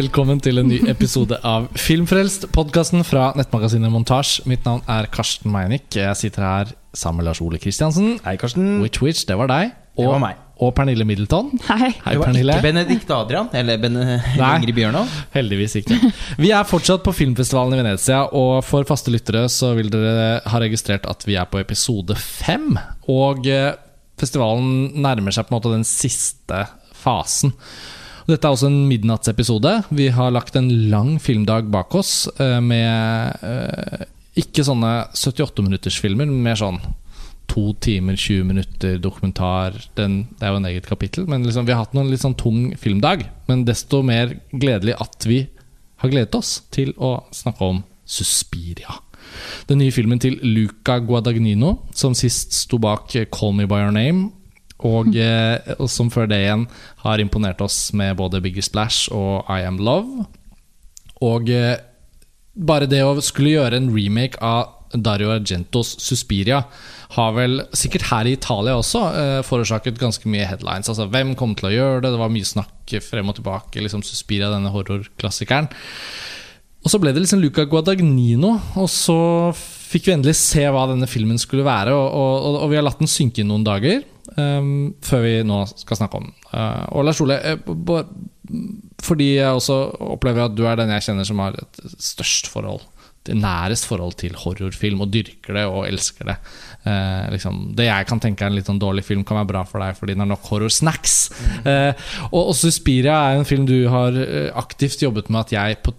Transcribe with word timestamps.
velkommen 0.00 0.38
til 0.40 0.56
en 0.56 0.68
ny 0.70 0.78
episode 0.88 1.36
av 1.44 1.66
Filmfrelst, 1.76 2.46
podkasten 2.54 3.02
fra 3.04 3.34
nettmagasinet 3.36 3.92
Montasj. 3.92 4.46
Mitt 4.48 4.64
navn 4.64 4.80
er 4.88 5.08
Karsten 5.12 5.50
Meinick. 5.52 5.90
Jeg 5.92 6.16
sitter 6.16 6.46
her 6.46 6.70
sammen 6.96 7.20
med 7.20 7.26
Lars 7.28 7.42
Ole 7.44 7.60
Kristiansen. 7.60 8.14
Hei, 8.24 8.38
Karsten. 8.40 8.78
Witch 8.80 9.02
Witch, 9.04 9.26
det 9.28 9.36
var 9.36 9.50
deg. 9.50 9.74
Det 9.98 10.06
var 10.08 10.22
meg. 10.22 10.38
og 10.60 10.72
Pernille 10.78 11.04
Middleton. 11.04 11.50
Hei. 11.66 11.90
Hei, 11.90 12.14
det 12.14 12.22
var 12.22 12.30
Pernille. 12.30 12.56
ikke 12.56 12.66
Benedikt 12.70 13.12
Adrian 13.12 13.52
eller 13.60 13.82
ben 13.82 14.00
Ingrid 14.00 14.74
Bjørnov. 14.78 15.12
Heldigvis 15.36 15.76
ikke. 15.82 16.00
Vi 16.40 16.54
er 16.56 16.64
fortsatt 16.68 17.04
på 17.04 17.16
filmfestivalen 17.20 17.76
i 17.76 17.82
Venezia, 17.82 18.22
og 18.32 18.64
for 18.64 18.88
faste 18.88 19.12
lyttere 19.12 19.44
så 19.52 19.74
vil 19.76 19.92
dere 19.92 20.40
ha 20.48 20.64
registrert 20.64 21.08
at 21.12 21.28
vi 21.28 21.36
er 21.36 21.50
på 21.50 21.60
episode 21.60 22.16
fem. 22.16 22.72
Og 23.12 23.44
eh, 23.52 23.74
festivalen 24.20 24.94
nærmer 25.04 25.36
seg 25.36 25.48
på 25.48 25.52
en 25.52 25.60
måte 25.60 25.76
den 25.76 25.88
siste 25.88 26.64
fasen. 26.96 27.52
Dette 28.30 28.46
er 28.46 28.54
også 28.54 28.68
en 28.70 28.86
midnattsepisode. 28.86 29.72
Vi 29.90 30.06
har 30.14 30.30
lagt 30.30 30.56
en 30.58 30.68
lang 30.92 31.16
filmdag 31.22 31.70
bak 31.72 31.94
oss 31.98 32.28
eh, 32.38 32.58
med 32.62 33.42
eh, 33.42 34.04
ikke 34.38 34.62
sånne 34.66 34.92
78-minuttersfilmer, 35.16 36.28
men 36.28 36.44
mer 36.44 36.58
sånn 36.60 36.78
to 37.50 37.72
timer, 37.82 38.14
20 38.14 38.46
minutter 38.46 38.98
dokumentar. 39.02 39.74
Den, 39.98 40.22
det 40.38 40.46
er 40.46 40.54
jo 40.54 40.60
en 40.60 40.68
eget 40.70 40.86
kapittel. 40.86 41.26
Men 41.26 41.42
liksom, 41.42 41.66
vi 41.66 41.74
har 41.74 41.82
hatt 41.82 41.96
noen 41.96 42.12
litt 42.12 42.22
sånn 42.22 42.38
tung 42.38 42.68
filmdag. 42.78 43.26
Men 43.50 43.64
desto 43.66 44.04
mer 44.06 44.36
gledelig 44.52 44.94
at 45.02 45.26
vi 45.26 45.42
har 46.00 46.12
gledet 46.12 46.38
oss 46.38 46.60
til 46.70 46.94
å 47.02 47.16
snakke 47.34 47.66
om 47.66 47.82
Suspiria. 48.06 49.00
Den 49.66 49.82
nye 49.82 49.94
filmen 49.94 50.22
til 50.22 50.38
Luca 50.46 51.00
Guadagnino, 51.02 51.80
som 51.94 52.14
sist 52.18 52.54
sto 52.54 52.78
bak 52.82 53.10
Call 53.34 53.56
Me 53.58 53.66
By 53.66 53.82
Your 53.82 53.94
Name. 53.94 54.30
Og, 54.86 55.14
eh, 55.16 55.74
og 55.76 55.88
som 55.92 56.10
før 56.12 56.28
det 56.30 56.40
igjen 56.44 56.66
har 57.04 57.22
imponert 57.22 57.60
oss 57.64 57.90
med 57.96 58.16
både 58.20 58.40
Bigger 58.44 58.64
Splash 58.64 59.12
og 59.12 59.48
I 59.50 59.62
Am 59.68 59.80
Love. 59.82 60.26
Og 61.24 61.50
eh, 61.52 61.76
bare 62.56 62.88
det 62.90 63.02
å 63.04 63.18
skulle 63.24 63.56
gjøre 63.56 63.80
en 63.80 63.90
remake 63.94 64.40
av 64.40 64.76
Dario 64.90 65.30
Argentos 65.30 65.92
Suspiria 66.02 66.64
har 67.14 67.34
vel, 67.36 67.60
sikkert 67.76 68.08
her 68.08 68.26
i 68.26 68.34
Italia 68.34 68.74
også, 68.78 69.02
eh, 69.18 69.36
forårsaket 69.46 70.00
ganske 70.00 70.26
mye 70.30 70.46
headlines. 70.48 70.90
Altså, 70.90 71.06
Hvem 71.10 71.36
kom 71.38 71.54
til 71.58 71.70
å 71.70 71.74
gjøre 71.74 72.02
det? 72.02 72.12
Det 72.14 72.22
var 72.22 72.32
mye 72.32 72.48
snakk 72.48 72.96
frem 73.04 73.30
og 73.30 73.38
tilbake. 73.38 73.82
Liksom 73.82 74.02
Suspiria, 74.06 74.50
denne 74.50 74.72
horrorklassikeren. 74.74 75.70
Og 76.80 76.90
så 76.90 76.98
ble 76.98 77.12
det 77.12 77.22
liksom 77.22 77.42
Luca 77.42 77.66
Guadagnino, 77.68 78.54
og 78.80 78.88
så 78.88 79.52
fikk 79.54 80.06
vi 80.06 80.14
endelig 80.14 80.38
se 80.40 80.64
hva 80.64 80.86
denne 80.88 81.08
filmen 81.10 81.38
skulle 81.38 81.66
være. 81.66 81.92
Og, 81.92 82.06
og, 82.08 82.62
og 82.64 82.70
vi 82.72 82.78
har 82.78 82.86
latt 82.86 83.02
den 83.02 83.10
synke 83.10 83.42
inn 83.42 83.50
noen 83.52 83.66
dager 83.66 84.00
um, 84.36 84.92
før 85.04 85.24
vi 85.26 85.34
nå 85.46 85.62
skal 85.72 86.02
snakke 86.02 86.20
om. 86.20 86.30
Uh, 86.52 86.86
og 86.98 87.06
Lars 87.08 87.20
Ole, 87.24 87.40
eh, 87.40 88.00
fordi 89.00 89.34
jeg 89.36 89.58
også 89.58 89.80
opplever 90.12 90.46
at 90.46 90.56
du 90.56 90.64
er 90.66 90.80
den 90.80 90.92
jeg 90.94 91.08
kjenner 91.08 91.28
som 91.28 91.42
har 91.42 91.58
et 91.60 91.84
størst 91.98 92.50
forhold 92.50 92.82
det 93.28 93.36
nærest 93.36 93.84
forhold 93.88 94.14
til 94.20 94.36
horrorfilm, 94.36 95.02
og 95.04 95.10
dyrker 95.12 95.56
det 95.58 95.64
og 95.68 95.84
elsker 95.88 96.30
det. 96.30 96.36
Eh, 96.88 97.26
liksom, 97.34 97.58
det 97.76 97.90
jeg 97.90 98.06
kan 98.08 98.22
tenke 98.22 98.46
er 98.46 98.52
en 98.52 98.56
litt 98.56 98.70
sånn 98.70 98.80
dårlig 98.80 99.04
film, 99.04 99.24
kan 99.28 99.42
være 99.42 99.50
bra 99.52 99.64
for 99.68 99.84
deg 99.84 99.98
fordi 99.98 100.16
den 100.16 100.24
har 100.24 100.30
nok 100.32 100.46
horrorsnacks. 100.48 101.16
Mm. 101.36 101.68
Eh, 101.68 102.06
og, 102.30 102.40
og 102.40 102.54
Suspiria 102.56 103.18
er 103.28 103.40
en 103.40 103.48
film 103.48 103.66
du 103.68 103.76
har 103.92 104.16
eh, 104.16 104.48
aktivt 104.56 105.04
jobbet 105.04 105.28
med 105.28 105.44
at 105.44 105.56
jeg 105.58 105.82
på 105.84 105.94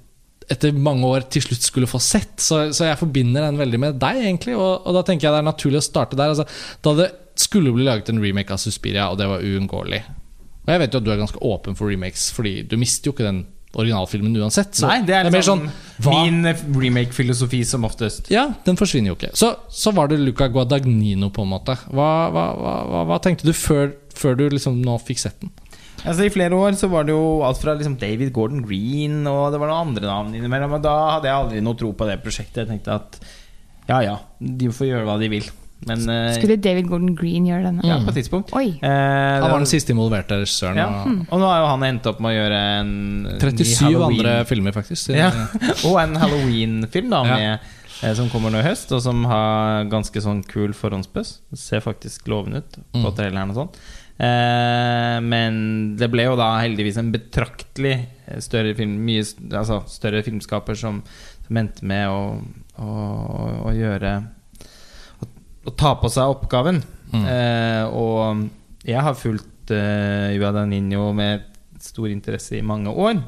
etter 0.52 0.74
mange 0.76 1.08
år 1.08 1.24
til 1.32 1.46
slutt 1.46 1.64
skulle 1.64 1.88
få 1.88 2.02
sett. 2.04 2.34
Så, 2.42 2.64
så 2.76 2.90
jeg 2.90 3.00
forbinder 3.00 3.46
den 3.46 3.62
veldig 3.62 3.80
med 3.80 4.00
deg, 4.02 4.26
egentlig. 4.26 4.58
Og, 4.58 4.82
og 4.82 4.98
da 4.98 5.06
tenker 5.08 5.30
jeg 5.30 5.38
det 5.38 5.44
er 5.44 5.48
naturlig 5.48 5.80
å 5.80 5.86
starte 5.86 6.18
der. 6.20 6.34
Altså, 6.34 6.48
da 6.84 6.96
det 6.98 7.12
skulle 7.42 7.74
bli 7.76 7.88
laget 7.88 8.12
en 8.12 8.22
remake 8.22 8.54
av 8.54 8.62
Suspiria, 8.62 9.10
og 9.12 9.20
det 9.22 9.30
var 9.30 9.44
uunngåelig. 9.46 10.04
Og 10.62 10.70
jeg 10.70 10.84
vet 10.84 10.94
jo 10.94 11.02
at 11.02 11.08
du 11.08 11.12
er 11.14 11.20
ganske 11.22 11.42
åpen 11.42 11.78
for 11.78 11.90
remakes, 11.90 12.30
fordi 12.36 12.62
du 12.70 12.78
mister 12.80 13.10
jo 13.10 13.16
ikke 13.16 13.28
den 13.28 13.44
originalfilmen 13.72 14.36
uansett. 14.44 14.76
Nei, 14.84 15.00
det 15.08 15.16
er, 15.16 15.30
mer 15.32 15.40
er 15.40 15.48
sånn 15.48 15.64
min 16.04 16.44
remake-filosofi 16.84 17.62
som 17.68 17.88
oftest. 17.88 18.28
Ja, 18.34 18.50
den 18.66 18.80
forsvinner 18.80 19.14
jo 19.14 19.18
ikke. 19.18 19.32
Så, 19.38 19.54
så 19.72 19.94
var 19.96 20.12
det 20.12 20.20
Luca 20.22 20.50
Guadagnino, 20.52 21.32
på 21.34 21.46
en 21.46 21.54
måte. 21.54 21.78
Hva, 21.88 22.12
hva, 22.36 22.46
hva, 22.60 23.04
hva 23.08 23.20
tenkte 23.24 23.48
du 23.48 23.54
før, 23.56 23.94
før 24.16 24.38
du 24.40 24.48
liksom 24.52 24.82
nå 24.84 24.98
fikk 25.08 25.24
sett 25.24 25.40
den? 25.44 25.54
Altså 26.02 26.26
I 26.26 26.34
flere 26.34 26.58
år 26.58 26.74
så 26.80 26.90
var 26.90 27.06
det 27.06 27.14
jo 27.14 27.44
alt 27.46 27.60
fra 27.62 27.76
liksom 27.78 27.96
David 28.02 28.32
Gordon 28.34 28.64
Green 28.66 29.20
og 29.30 29.52
det 29.54 29.60
var 29.62 29.70
noen 29.70 29.92
andre 29.92 30.08
navn 30.10 30.34
innimellom. 30.34 30.80
Og 30.80 30.84
da 30.84 30.96
hadde 31.16 31.30
jeg 31.30 31.38
aldri 31.38 31.62
noe 31.64 31.78
tro 31.78 31.92
på 31.94 32.08
det 32.10 32.18
prosjektet. 32.24 32.64
Jeg 32.64 32.72
tenkte 32.72 32.98
at 32.98 33.20
ja 33.90 34.00
ja, 34.06 34.16
de 34.40 34.72
får 34.74 34.90
gjøre 34.90 35.06
hva 35.08 35.20
de 35.22 35.30
vil. 35.30 35.50
Men 35.90 36.04
eh, 36.14 36.34
Skulle 36.38 36.58
David 36.62 36.86
Gordon 36.92 37.16
Green 37.18 37.46
gjøre 37.50 37.64
denne? 37.72 37.82
ja, 37.88 37.96
på 38.06 38.12
et 38.14 38.20
tidspunkt. 38.20 38.52
Oi. 38.54 38.68
Eh, 38.78 39.42
Han 39.42 39.48
var 39.50 39.58
den 39.64 39.70
siste 39.72 39.94
involverte 39.96 40.38
regissøren. 40.42 40.78
Ja. 40.78 40.88
og 41.08 41.34
Og 41.34 41.40
nå 41.42 41.48
har 41.50 41.62
jo 41.64 41.70
han 41.72 41.86
endt 41.88 42.06
opp 42.12 42.20
med 42.22 42.32
å 42.32 42.38
gjøre 42.38 42.60
en 42.82 42.92
37 43.42 43.86
Halloween- 43.88 44.20
andre 44.20 44.36
filmer, 44.46 44.76
faktisk. 44.78 45.10
ja. 45.18 45.32
Og 45.90 45.98
en 46.04 46.14
Halloween-film 46.22 47.10
da 47.10 47.24
med, 47.26 47.60
eh, 48.04 48.14
som 48.14 48.30
kommer 48.30 48.54
nå 48.54 48.62
i 48.62 48.68
høst, 48.70 48.92
og 48.94 49.02
som 49.02 49.24
har 49.26 49.86
ganske 49.90 50.22
sånn 50.22 50.44
kul 50.46 50.74
forhåndsbuss. 50.78 51.40
Ser 51.58 51.82
faktisk 51.82 52.28
lovende 52.30 52.62
ut 52.62 52.78
på 52.94 53.02
Mm. 53.02 53.16
traileren 53.18 53.50
og 53.56 53.58
sånn. 53.64 53.74
Eh, 54.22 55.18
men 55.26 55.96
det 55.98 56.12
ble 56.14 56.28
jo 56.28 56.36
da 56.38 56.52
heldigvis 56.62 56.98
en 57.02 57.10
betraktelig 57.12 57.96
større 58.44 58.76
film 58.78 59.00
Mye 59.04 59.24
altså 59.58 59.80
større 59.90 60.22
filmskaper 60.22 60.78
som, 60.78 61.00
som 61.48 61.58
endte 61.58 61.82
med 61.90 62.06
å, 62.08 62.38
å, 62.78 62.92
å 63.66 63.74
gjøre 63.74 64.12
å, 65.66 65.74
ta 65.74 65.96
på 66.02 66.12
seg 66.12 66.34
oppgaven. 66.36 66.82
Mm. 67.12 67.28
Eh, 67.28 67.84
og 67.92 68.48
jeg 68.88 69.04
har 69.04 69.18
fulgt 69.20 69.74
uh, 69.74 70.32
Guadagnino 70.40 71.12
med 71.14 71.46
stor 71.82 72.10
interesse 72.10 72.58
i 72.58 72.66
mange 72.66 72.94
år. 72.94 73.20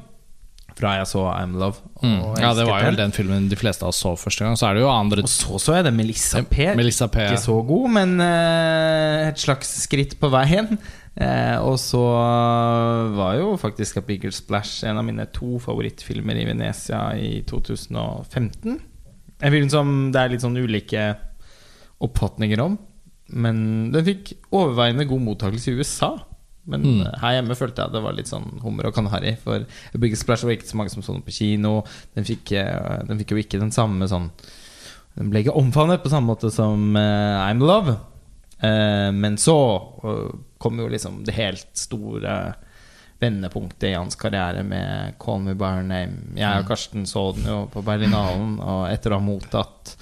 Fra 0.73 0.95
jeg 0.97 1.05
så 1.11 1.23
I'm 1.29 1.53
Love. 1.61 1.83
Mm. 2.01 2.17
Ja, 2.41 2.53
det 2.57 2.65
var 2.65 2.81
jo 2.81 2.89
den. 2.91 2.97
den 2.97 3.13
filmen 3.13 3.45
de 3.51 3.57
fleste 3.59 3.85
av 3.85 3.91
oss 3.93 4.01
så 4.01 4.15
første 4.17 4.45
gang. 4.45 4.57
Så 4.57 4.67
er 4.67 4.77
det 4.77 4.83
jo 4.83 4.89
andre 4.89 5.25
Og 5.25 5.29
så 5.29 5.59
så 5.61 5.77
jeg 5.77 5.87
det 5.87 5.93
Melissa 5.93 6.41
P. 6.49 6.71
Melissa 6.77 7.07
P. 7.11 7.21
Ikke 7.27 7.43
så 7.43 7.59
god, 7.67 7.87
men 7.99 8.15
eh, 8.23 9.29
et 9.29 9.41
slags 9.41 9.69
skritt 9.85 10.17
på 10.21 10.31
veien. 10.33 10.73
Eh, 11.13 11.57
og 11.61 11.77
så 11.77 12.01
var 13.13 13.37
jo 13.37 13.53
faktisk 13.61 14.01
A 14.01 14.05
Bigger 14.07 14.33
Splash 14.33 14.81
en 14.89 14.97
av 14.97 15.05
mine 15.05 15.27
to 15.35 15.59
favorittfilmer 15.61 16.41
i 16.41 16.47
Venezia 16.49 17.05
i 17.21 17.35
2015. 17.49 18.79
En 19.43 19.53
film 19.53 19.69
som 19.69 19.93
det 20.13 20.23
er 20.23 20.33
litt 20.33 20.45
sånn 20.45 20.57
ulike 20.57 21.11
oppfatninger 22.05 22.61
om. 22.63 22.77
Men 23.33 23.57
den 23.93 24.05
fikk 24.05 24.35
overveiende 24.51 25.07
god 25.09 25.23
mottakelse 25.25 25.71
i 25.71 25.79
USA. 25.79 26.13
Men 26.65 26.81
Mm. 26.83 27.19
her 27.19 27.33
hjemme 27.35 27.55
følte 27.59 27.83
jeg 27.83 27.91
det 27.91 28.01
var 28.03 28.13
litt 28.15 28.29
sånn 28.31 28.61
hummer 28.63 28.87
og 28.87 28.95
kanari. 28.95 29.35
For 29.37 29.65
Big 29.99 30.15
Splash 30.15 30.45
var 30.45 30.55
ikke 30.55 30.71
så 30.71 30.79
mange 30.79 30.93
som 30.93 31.03
så 31.03 31.15
den 31.15 31.25
på 31.25 31.35
kino. 31.35 31.83
Den 32.15 32.23
fikk, 32.23 32.53
eh, 32.53 33.03
den 33.07 33.19
fikk 33.19 33.31
jo 33.31 33.41
ikke 33.41 33.59
den 33.59 33.71
samme 33.71 34.07
sånn 34.07 34.31
Den 35.15 35.29
ble 35.29 35.43
ikke 35.43 35.53
omfavnet 35.53 36.01
på 36.01 36.09
samme 36.09 36.25
måte 36.25 36.49
som 36.49 36.95
uh, 36.95 37.45
I'm 37.45 37.59
Love. 37.61 37.99
Uh, 38.63 39.11
men 39.13 39.37
så 39.37 39.53
uh, 40.03 40.31
kom 40.57 40.79
jo 40.79 40.87
liksom 40.89 41.23
det 41.23 41.35
helt 41.35 41.67
store 41.77 42.55
vendepunktet 43.21 43.91
i 43.91 43.93
hans 43.93 44.15
karriere 44.15 44.63
med 44.65 45.13
Call 45.19 45.43
Me 45.45 45.53
By 45.53 45.75
Your 45.75 45.85
Name. 45.85 46.33
Jeg 46.33 46.63
og 46.63 46.65
Karsten 46.67 47.05
så 47.05 47.27
den 47.37 47.45
jo 47.45 47.59
på 47.69 47.83
Berlinalen, 47.85 48.57
og 48.57 48.87
etter 48.89 49.13
å 49.13 49.19
ha 49.19 49.23
mottatt 49.27 49.93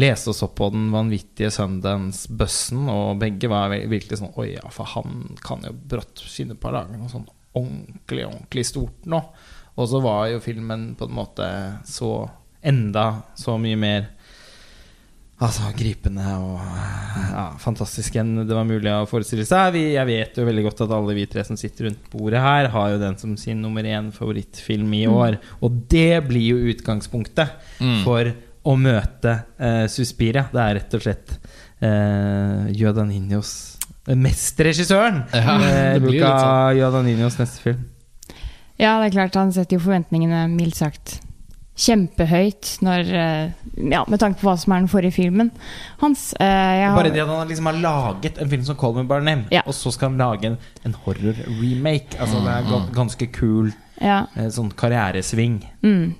Leste 0.00 0.30
oss 0.32 0.42
opp 0.46 0.54
på 0.56 0.70
den 0.72 0.86
vanvittige 0.92 1.50
Sundance-bussen, 1.52 2.86
og 2.88 3.18
begge 3.20 3.50
var 3.52 3.68
virkelig 3.74 4.18
sånn 4.22 4.32
Oi, 4.40 4.54
ja, 4.54 4.70
for 4.72 4.88
han 4.94 5.34
kan 5.44 5.60
jo 5.66 5.72
brått 5.74 6.22
skinne 6.24 6.56
på 6.56 6.72
dager 6.72 6.96
noe 6.96 7.10
sånn 7.12 7.26
ordentlig, 7.52 8.24
ordentlig 8.30 8.64
stort 8.70 9.04
nå. 9.12 9.20
Og 9.76 9.88
så 9.88 10.00
var 10.04 10.26
jo 10.32 10.40
filmen 10.44 10.94
på 10.96 11.08
en 11.08 11.16
måte 11.16 11.46
så 11.88 12.14
enda 12.64 13.22
så 13.36 13.58
mye 13.60 13.76
mer 13.80 14.10
Altså 15.42 15.72
gripende 15.74 16.22
og 16.38 16.60
ja, 16.62 17.48
fantastisk 17.58 18.14
enn 18.20 18.44
det 18.46 18.54
var 18.54 18.62
mulig 18.68 18.92
å 18.94 19.08
forestille 19.10 19.42
seg. 19.48 19.72
Vi, 19.74 19.80
jeg 19.96 20.06
vet 20.06 20.36
jo 20.38 20.44
veldig 20.46 20.62
godt 20.68 20.82
at 20.84 20.92
alle 20.94 21.16
vi 21.16 21.24
tre 21.26 21.42
som 21.48 21.58
sitter 21.58 21.88
rundt 21.88 22.04
bordet 22.12 22.38
her, 22.44 22.68
har 22.70 22.92
jo 22.92 23.00
den 23.00 23.16
som 23.18 23.32
sin 23.40 23.58
nummer 23.64 23.82
én 23.82 24.12
favorittfilm 24.14 24.92
i 24.94 25.00
år. 25.10 25.40
Og 25.58 25.80
det 25.90 26.20
blir 26.28 26.52
jo 26.52 26.70
utgangspunktet 26.76 27.56
Mm. 27.82 28.04
for 28.04 28.30
å 28.64 28.76
møte 28.78 29.36
eh, 29.58 29.86
Suspiria. 29.90 30.46
Det 30.52 30.60
er 30.62 30.74
rett 30.78 30.94
og 30.98 31.02
slett 31.02 31.34
eh, 31.82 32.68
Jødaninios 32.78 33.54
Mesterregissøren! 34.06 35.22
Ja, 35.34 35.56
eh, 35.62 35.94
det 35.96 36.02
blir 36.04 36.20
Luca 36.20 36.70
litt 36.74 36.94
sånn. 36.94 37.42
Neste 37.42 37.62
film. 37.62 37.82
Ja, 38.80 38.96
det 39.00 39.10
er 39.10 39.14
klart 39.18 39.36
han 39.38 39.52
setter 39.54 39.78
jo 39.78 39.84
forventningene 39.84 40.46
mildt 40.50 40.78
sagt 40.80 41.20
kjempehøyt 41.82 42.74
når 42.84 43.10
eh, 43.16 43.52
Ja, 43.92 44.02
med 44.10 44.20
tanke 44.20 44.42
på 44.42 44.48
hva 44.50 44.56
som 44.60 44.74
er 44.74 44.82
den 44.82 44.90
forrige 44.92 45.14
filmen 45.16 45.48
hans. 46.02 46.32
Eh, 46.38 46.72
jeg 46.80 46.88
har- 46.88 46.96
Bare 46.98 47.12
det 47.14 47.22
at 47.22 47.30
han 47.32 47.48
liksom 47.48 47.66
har 47.70 47.78
laget 47.80 48.38
en 48.42 48.50
film 48.50 48.64
som 48.64 48.76
Call 48.76 48.94
Me 48.98 49.04
By 49.08 49.20
Name, 49.24 49.46
Ja. 49.50 49.62
og 49.66 49.72
så 49.74 49.92
skal 49.94 50.10
han 50.10 50.18
lage 50.18 50.44
en, 50.50 50.58
en 50.84 50.94
horror-remake. 51.04 52.18
Altså 52.20 52.42
Det 52.44 52.52
er 52.58 52.92
ganske 52.94 53.30
kul 53.32 53.72
ja, 54.00 54.26
eh, 54.36 54.50
sånn 54.50 54.72
karrieresving. 54.76 55.62
mm. 55.82 56.14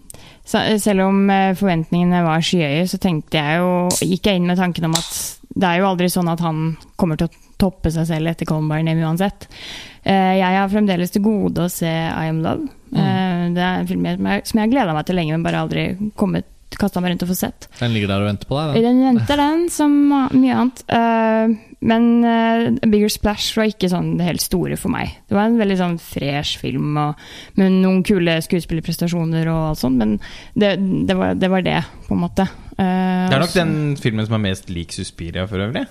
Så, 0.45 0.63
selv 0.83 1.07
om 1.07 1.31
eh, 1.31 1.55
forventningene 1.59 2.25
var 2.27 2.43
skyhøye, 2.43 2.83
så 2.91 2.99
tenkte 3.03 3.39
jeg 3.39 3.63
jo 3.63 3.71
Gikk 4.03 4.27
jeg 4.27 4.41
inn 4.41 4.49
med 4.51 4.59
tanken 4.59 4.89
om 4.89 4.97
at 4.99 5.13
det 5.53 5.69
er 5.69 5.83
jo 5.83 5.89
aldri 5.91 6.09
sånn 6.11 6.31
at 6.33 6.41
han 6.43 6.75
kommer 7.01 7.21
til 7.21 7.29
å 7.29 7.41
toppe 7.61 7.93
seg 7.95 8.09
selv 8.09 8.31
etter 8.31 8.49
Columbine 8.49 8.95
uansett. 8.99 9.47
Eh, 10.03 10.39
jeg 10.41 10.59
har 10.59 10.71
fremdeles 10.73 11.13
til 11.15 11.23
gode 11.23 11.67
å 11.67 11.73
se 11.73 11.91
I 11.91 12.31
Am 12.31 12.41
Love. 12.45 12.71
Mm. 12.93 13.55
det 13.57 13.63
er 13.65 13.79
en 13.79 13.87
film 13.89 14.03
som 14.05 14.59
jeg 14.59 14.67
har 14.67 14.69
gleda 14.69 14.93
meg 14.93 15.07
til 15.09 15.17
lenge, 15.17 15.33
men 15.33 15.45
bare 15.47 15.63
aldri 15.65 15.85
kommet 16.21 16.52
kasta 16.81 17.01
meg 17.03 17.13
rundt 17.13 17.25
og 17.27 17.31
få 17.33 17.37
sett. 17.39 17.69
Den 17.81 17.93
ligger 17.95 18.13
der 18.13 18.25
og 18.25 18.31
venter 18.31 18.49
på 18.51 18.59
deg. 18.59 18.81
Den. 18.83 19.01
Den 19.03 19.19
venter 19.19 19.41
den, 19.41 19.69
som 19.73 19.95
mye 20.09 20.57
annet. 20.57 20.83
Uh, 20.93 21.57
men 21.83 22.05
uh, 22.23 22.69
Bigger 22.87 23.11
Splash 23.11 23.57
var 23.59 23.71
ikke 23.73 23.91
sånn 23.91 24.13
det 24.21 24.29
helt 24.29 24.45
store 24.45 24.79
for 24.79 24.95
meg. 24.95 25.17
Det 25.29 25.35
var 25.39 25.51
en 25.51 25.59
veldig 25.59 25.79
sånn 25.81 25.97
fresh 26.03 26.61
film 26.63 26.99
og, 27.03 27.25
med 27.59 27.81
noen 27.83 28.05
kule 28.07 28.37
skuespillerprestasjoner 28.47 29.51
og 29.51 29.73
alt 29.73 29.83
sånt, 29.83 29.99
men 29.99 30.19
det, 30.55 30.77
det, 31.09 31.17
var, 31.19 31.35
det 31.39 31.51
var 31.51 31.67
det, 31.67 31.81
på 32.07 32.15
en 32.17 32.23
måte. 32.23 32.47
Uh, 32.77 32.85
Det 32.85 33.35
er 33.35 33.43
nok 33.43 33.49
også- 33.49 33.65
den 33.65 33.97
filmen 34.01 34.29
som 34.29 34.39
er 34.39 34.47
mest 34.51 34.71
lik 34.71 34.95
Suspiria 34.95 35.49
for 35.51 35.65
øvrig. 35.65 35.87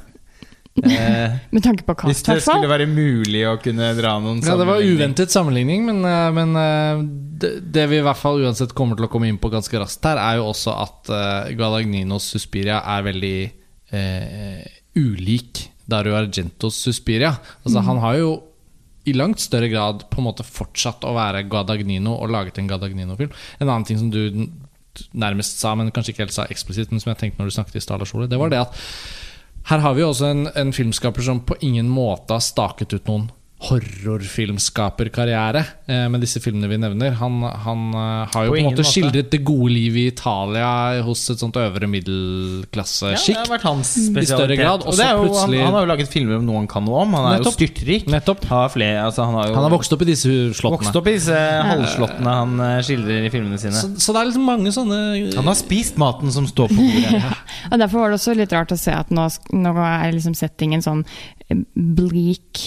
Eh, 0.79 1.33
Med 1.55 1.63
tanke 1.65 1.83
på 1.83 1.95
kast, 1.99 2.07
Hvis 2.13 2.21
det 2.23 2.35
hvert 2.37 2.45
skulle 2.47 2.69
være 2.71 2.85
mulig 2.87 3.41
å 3.49 3.57
kunne 3.59 3.89
dra 3.97 4.13
noen 4.23 4.39
Ja, 4.45 4.53
det 4.55 4.67
var 4.69 4.79
uventet 4.79 5.33
sammenligning, 5.33 5.83
men, 5.89 5.99
eh, 6.07 6.29
men 6.37 6.55
eh, 6.55 7.01
det, 7.43 7.49
det 7.75 7.87
vi 7.91 7.99
i 7.99 8.05
hvert 8.05 8.19
fall 8.21 8.39
uansett 8.45 8.71
kommer 8.77 8.95
til 8.95 9.09
å 9.09 9.11
komme 9.11 9.27
inn 9.27 9.39
på 9.41 9.51
ganske 9.51 9.81
raskt 9.81 10.07
her, 10.07 10.21
er 10.21 10.39
jo 10.39 10.45
også 10.53 10.71
at 10.79 11.11
uh, 11.11 11.49
Guadagninos 11.57 12.29
Suspiria 12.31 12.79
er 12.95 13.03
veldig 13.09 13.35
eh, 13.91 14.63
ulik 14.95 15.65
Dario 15.91 16.15
Argentos 16.15 16.77
Suspiria. 16.85 17.33
Altså 17.65 17.83
Han 17.83 17.99
har 18.03 18.19
jo 18.21 18.31
i 19.09 19.15
langt 19.17 19.41
større 19.41 19.67
grad 19.71 20.05
på 20.11 20.21
en 20.21 20.27
måte 20.27 20.45
fortsatt 20.45 21.03
å 21.09 21.15
være 21.17 21.41
Guadagnino 21.49 22.13
og 22.21 22.29
laget 22.31 22.59
en 22.61 22.69
Guadagnino-film. 22.69 23.31
En 23.59 23.67
annen 23.67 23.87
ting 23.89 23.97
som 23.99 24.11
du 24.13 24.19
n- 24.29 24.51
nærmest 25.17 25.57
sa, 25.59 25.73
men 25.75 25.89
kanskje 25.91 26.13
ikke 26.13 26.27
helt 26.27 26.35
sa 26.35 26.45
eksplisitt, 26.53 26.91
men 26.93 27.01
som 27.01 27.09
jeg 27.11 27.19
tenkte 27.23 27.41
når 27.41 27.49
du 27.49 27.55
snakket 27.57 27.79
i 27.79 27.83
stad, 27.83 27.99
Lars 28.03 28.13
Ole, 28.15 28.29
det 28.29 28.39
var 28.39 28.53
det 28.53 28.61
at 28.61 28.77
her 29.69 29.83
har 29.83 29.93
vi 29.93 30.03
også 30.03 30.31
en, 30.31 30.47
en 30.55 30.73
filmskaper 30.73 31.21
som 31.25 31.43
på 31.45 31.57
ingen 31.61 31.89
måte 31.89 32.33
har 32.33 32.43
staket 32.43 32.93
ut 32.93 33.07
noen 33.07 33.29
horrorfilmskaperkarriere 33.61 35.61
eh, 35.85 36.07
med 36.11 36.21
disse 36.23 36.39
filmene 36.41 36.67
vi 36.71 36.77
nevner. 36.81 37.11
Han, 37.19 37.35
han 37.43 37.81
eh, 37.93 38.27
har 38.33 38.45
jo 38.47 38.51
På 38.51 38.55
på 38.55 38.59
en 38.59 38.65
måte 38.69 38.81
måte. 38.81 38.89
skildret 38.89 39.29
det 39.33 39.41
gode 39.47 39.69
livet 39.73 39.99
i 40.01 40.07
Italia 40.11 40.69
hos 41.05 41.21
et 41.33 41.39
sånt 41.41 41.57
øvre 41.61 41.85
Ja, 41.85 41.89
det 43.21 43.37
har 43.37 43.49
vært 43.51 43.65
hans 43.67 43.89
spesialitet. 44.07 44.59
grad, 44.59 44.79
Og 44.85 44.89
og 44.91 44.95
det 44.97 45.05
så 45.07 45.11
jo, 45.13 45.17
han, 45.37 45.49
han 45.61 45.73
har 45.77 45.81
jo 45.85 45.89
laget 45.93 46.09
filmer 46.11 46.35
om 46.39 46.45
noe 46.47 46.57
han 46.63 46.69
kan 46.71 46.83
noe 46.87 46.97
om. 47.05 47.09
Han 47.19 47.25
er 47.29 47.33
Nettopp. 47.39 47.53
jo 47.53 47.57
styrtrik. 47.59 48.03
Nettopp. 48.11 48.41
Har 48.51 48.67
flere, 48.73 48.99
altså 49.05 49.21
han 49.29 49.35
har 49.39 49.45
jo 49.51 49.55
Han 49.59 49.67
har 49.67 49.73
vokst 49.77 49.91
opp 49.95 50.01
i 50.01 50.09
disse 50.11 50.29
slottene. 50.57 50.77
vokst 50.81 50.95
opp 51.01 51.07
i 51.11 51.15
disse 51.19 51.37
halvslottene 51.71 52.31
han 52.41 52.51
eh, 52.67 52.79
skildrer 52.87 53.21
i 53.29 53.31
filmene 53.33 53.57
sine. 53.61 53.77
Så, 53.77 53.87
så 54.01 54.09
det 54.15 54.19
er 54.23 54.27
liksom 54.31 54.45
mange 54.49 54.69
sånne 54.75 54.99
Han 55.37 55.47
har 55.51 55.57
spist 55.59 55.95
maten 56.01 56.29
som 56.33 56.45
står 56.49 56.67
på 56.73 56.79
bordet. 56.81 57.23
Og 57.71 57.77
Derfor 57.81 57.97
var 58.03 58.07
det 58.13 58.17
også 58.21 58.33
litt 58.37 58.53
rart 58.57 58.73
å 58.73 58.79
se 58.79 58.93
at 58.95 59.09
nå, 59.13 59.23
nå 59.53 59.71
er 59.85 60.11
liksom 60.17 60.33
settingen 60.37 60.81
sånn 60.85 61.01
eh, 61.49 61.61
bleak 61.75 62.65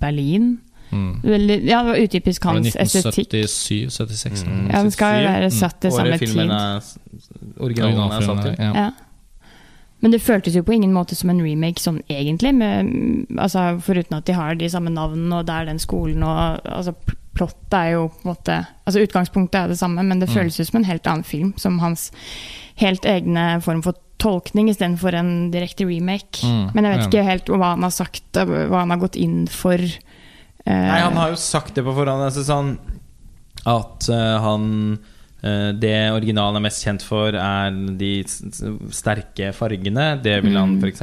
Berlin. 0.00 0.58
mm. 0.90 1.20
Veldig, 1.24 1.56
ja, 1.68 1.80
det 1.82 1.90
var 1.92 2.02
utypisk 2.04 2.44
hans 2.50 2.76
estetikk. 2.76 3.32
1977-76? 3.34 4.44
Mm. 4.46 4.68
Ja, 4.70 4.82
den 4.84 4.90
skal 4.94 5.16
jo 5.22 5.28
være 5.30 5.50
satt 5.50 5.84
i 5.84 5.90
samme 5.90 6.12
Året 6.14 6.22
filmen 6.22 6.52
tid. 6.52 7.56
Originalen 7.60 8.12
er 8.12 8.28
satt 8.28 8.42
til. 8.46 8.54
Ja. 8.58 8.70
Ja. 8.84 8.90
Men 10.04 10.12
det 10.12 10.20
føltes 10.20 10.52
jo 10.56 10.60
på 10.62 10.74
ingen 10.76 10.92
måte 10.92 11.16
som 11.16 11.30
en 11.32 11.40
remake 11.40 11.80
sånn 11.80 12.02
egentlig, 12.12 12.50
med, 12.54 12.84
mm, 12.84 13.38
altså, 13.40 13.78
foruten 13.80 14.18
at 14.18 14.26
de 14.28 14.34
har 14.36 14.54
de 14.60 14.68
samme 14.68 14.90
navnene, 14.92 15.38
og 15.38 15.46
det 15.48 15.54
er 15.54 15.70
den 15.70 15.78
skolen 15.80 16.22
og 16.22 16.60
altså, 16.64 16.92
Plottet 17.34 17.72
er 17.74 17.88
jo 17.96 18.02
på 18.14 18.20
en 18.28 18.30
måte 18.30 18.56
Altså 18.86 19.00
Utgangspunktet 19.02 19.56
er 19.58 19.68
det 19.72 19.78
samme, 19.80 20.04
men 20.06 20.20
det 20.20 20.28
Mm. 20.28 20.34
føles 20.36 20.58
jo 20.60 20.64
som 20.68 20.76
en 20.78 20.84
helt 20.86 21.06
annen 21.10 21.24
film. 21.26 21.48
Som 21.58 21.80
hans 21.82 22.12
helt 22.80 23.04
egne 23.06 23.60
form 23.62 23.82
for 23.84 23.94
tolkning 24.18 24.68
istedenfor 24.72 25.14
en 25.18 25.50
direkte 25.52 25.84
remake. 25.86 26.42
Mm, 26.46 26.70
Men 26.74 26.84
jeg 26.88 26.96
vet 26.98 27.06
ikke 27.10 27.24
helt 27.26 27.50
hva 27.52 27.72
han 27.74 27.82
har 27.86 27.90
sagt, 27.94 28.22
hva 28.34 28.80
han 28.80 28.90
har 28.94 29.02
gått 29.02 29.16
inn 29.20 29.46
for. 29.52 29.78
Eh, 29.78 30.72
Nei, 30.88 31.00
han 31.04 31.18
har 31.20 31.34
jo 31.34 31.36
sagt 31.40 31.74
det 31.76 31.84
på 31.84 31.92
forhånd. 31.94 32.24
Altså 32.30 32.44
sånn 32.46 32.78
at 33.68 34.08
eh, 34.12 34.36
han 34.44 34.64
eh, 35.44 35.70
Det 35.76 35.92
originalen 36.14 36.56
er 36.56 36.64
mest 36.66 36.82
kjent 36.86 37.04
for, 37.04 37.36
er 37.36 37.70
de 38.00 38.12
sterke 38.94 39.50
fargene. 39.56 40.22
Det 40.24 40.38
vil 40.44 40.56
han 40.56 40.78
Mm. 40.78 40.84
f.eks. 40.84 41.02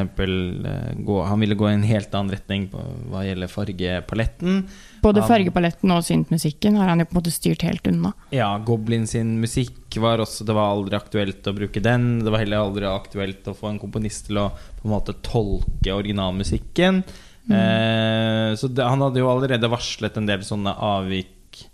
Gå 1.06 1.20
Han 1.28 1.40
ville 1.40 1.56
gå 1.56 1.70
i 1.70 1.74
en 1.78 1.84
helt 1.88 2.14
annen 2.16 2.34
retning 2.34 2.68
på 2.72 2.82
hva 3.12 3.22
gjelder 3.28 3.48
fargepaletten. 3.54 4.64
Både 5.01 5.24
fargepaletten 5.25 5.92
og 5.95 6.03
syntmusikken 6.06 6.77
har 6.77 6.92
han 6.92 7.01
jo 7.01 7.07
på 7.09 7.15
en 7.15 7.19
måte 7.19 7.33
styrt 7.33 7.65
helt 7.65 7.88
unna. 7.89 8.13
Ja, 8.36 8.51
Goblin 8.65 9.07
sin 9.09 9.39
musikk 9.42 9.98
var 10.01 10.21
også 10.24 10.45
Det 10.48 10.53
var 10.56 10.69
aldri 10.71 10.95
aktuelt 10.95 11.48
å 11.50 11.56
bruke 11.57 11.81
den. 11.83 12.21
Det 12.21 12.31
var 12.31 12.44
heller 12.44 12.62
aldri 12.62 12.88
aktuelt 12.88 13.50
å 13.50 13.56
få 13.57 13.71
en 13.71 13.81
komponist 13.81 14.30
til 14.30 14.39
å 14.44 14.48
på 14.53 14.88
en 14.88 14.94
måte 14.94 15.18
tolke 15.25 15.95
originalmusikken. 15.98 17.01
Eh, 17.50 18.53
så 18.56 18.69
det, 18.69 18.86
han 18.86 19.01
hadde 19.01 19.21
jo 19.21 19.30
allerede 19.31 19.69
varslet 19.71 20.18
en 20.18 20.30
del 20.30 20.45
sånne 20.45 20.74
avvik 20.86 21.65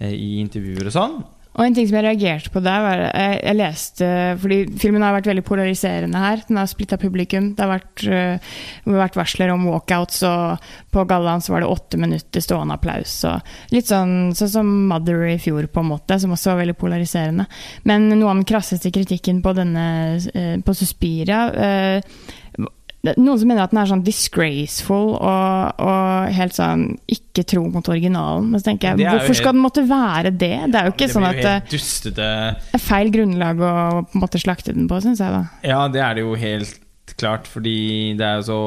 eh, 0.00 0.14
i 0.14 0.40
intervjuer 0.40 0.88
og 0.88 0.96
sånn. 0.96 1.18
Og 1.54 1.62
en 1.62 1.74
ting 1.76 1.86
som 1.86 1.98
jeg 1.98 2.06
reagerte 2.08 2.50
på 2.50 2.62
der, 2.64 2.82
var 2.82 3.00
jeg, 3.04 3.36
jeg 3.38 3.58
leste 3.58 4.08
Fordi 4.42 4.58
filmen 4.82 5.04
har 5.06 5.14
vært 5.14 5.28
veldig 5.30 5.44
polariserende 5.46 6.22
her. 6.22 6.42
Den 6.48 6.58
har 6.58 6.70
splitta 6.70 6.98
publikum. 7.00 7.52
Det 7.54 7.62
har 7.62 7.70
vært, 7.76 8.06
uh, 8.10 8.94
vært 8.96 9.18
varsler 9.18 9.52
om 9.54 9.68
walkouts, 9.70 10.22
og 10.26 10.66
på 10.94 11.06
gallaen 11.10 11.44
så 11.44 11.54
var 11.54 11.62
det 11.62 11.70
åtte 11.70 12.00
minutter 12.00 12.42
stående 12.42 12.78
applaus. 12.78 13.16
Litt 13.74 13.90
sånn, 13.90 14.34
sånn 14.36 14.52
som 14.56 14.72
Mother 14.90 15.26
i 15.30 15.38
fjor, 15.42 15.68
på 15.70 15.84
en 15.84 15.92
måte, 15.92 16.18
som 16.20 16.34
også 16.34 16.52
var 16.52 16.64
veldig 16.64 16.78
polariserende. 16.80 17.46
Men 17.86 18.08
noe 18.10 18.32
av 18.32 18.40
den 18.40 18.48
krasseste 18.48 18.90
kritikken 18.94 19.42
på 19.44 19.54
denne 19.56 19.86
uh, 20.18 20.56
på 20.64 20.78
Suspiria 20.78 21.46
er 21.54 22.02
noen 23.16 23.38
som 23.38 23.48
mener 23.50 23.62
at 23.66 23.70
den 23.74 23.80
er 23.82 23.88
sånn 23.90 24.02
disgraceful 24.06 25.10
og, 25.18 25.80
og 25.84 26.32
helt 26.32 26.56
sånn 26.56 26.84
ikke 27.10 27.44
tro 27.50 27.64
mot 27.68 27.88
originalen. 27.92 28.48
Men 28.50 28.60
så 28.62 28.70
tenker 28.70 28.92
jeg, 28.94 29.04
jo 29.04 29.12
hvorfor 29.12 29.34
skal 29.36 29.50
helt- 29.52 29.58
den 29.58 29.64
måtte 29.66 29.84
være 29.90 30.30
det? 30.32 30.52
Det 30.72 30.80
er 30.80 30.88
jo 30.88 30.94
ikke 30.96 31.10
sånn 31.12 31.28
at 31.28 31.40
det 32.16 32.28
er 32.74 32.78
feil 32.82 33.10
grunnlag 33.14 33.60
å 33.60 33.74
på 34.08 34.14
en 34.16 34.24
måte 34.24 34.40
slakte 34.40 34.72
den 34.74 34.88
på, 34.88 35.00
syns 35.04 35.20
jeg. 35.20 35.30
da. 35.36 35.44
Ja, 35.62 35.86
det 35.88 36.00
er 36.00 36.14
det 36.14 36.24
jo 36.24 36.34
helt 36.34 37.14
klart, 37.20 37.46
fordi 37.46 38.16
det 38.16 38.24
er 38.24 38.40
jo 38.40 38.48
så 38.48 38.60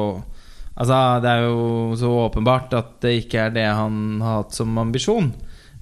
Altså, 0.78 0.94
det 1.20 1.26
er 1.26 1.40
jo 1.42 1.94
så 1.98 2.06
åpenbart 2.30 2.72
at 2.78 3.00
det 3.02 3.24
ikke 3.24 3.48
er 3.48 3.50
det 3.50 3.64
han 3.66 4.20
har 4.22 4.44
hatt 4.44 4.52
som 4.54 4.76
ambisjon. 4.78 5.32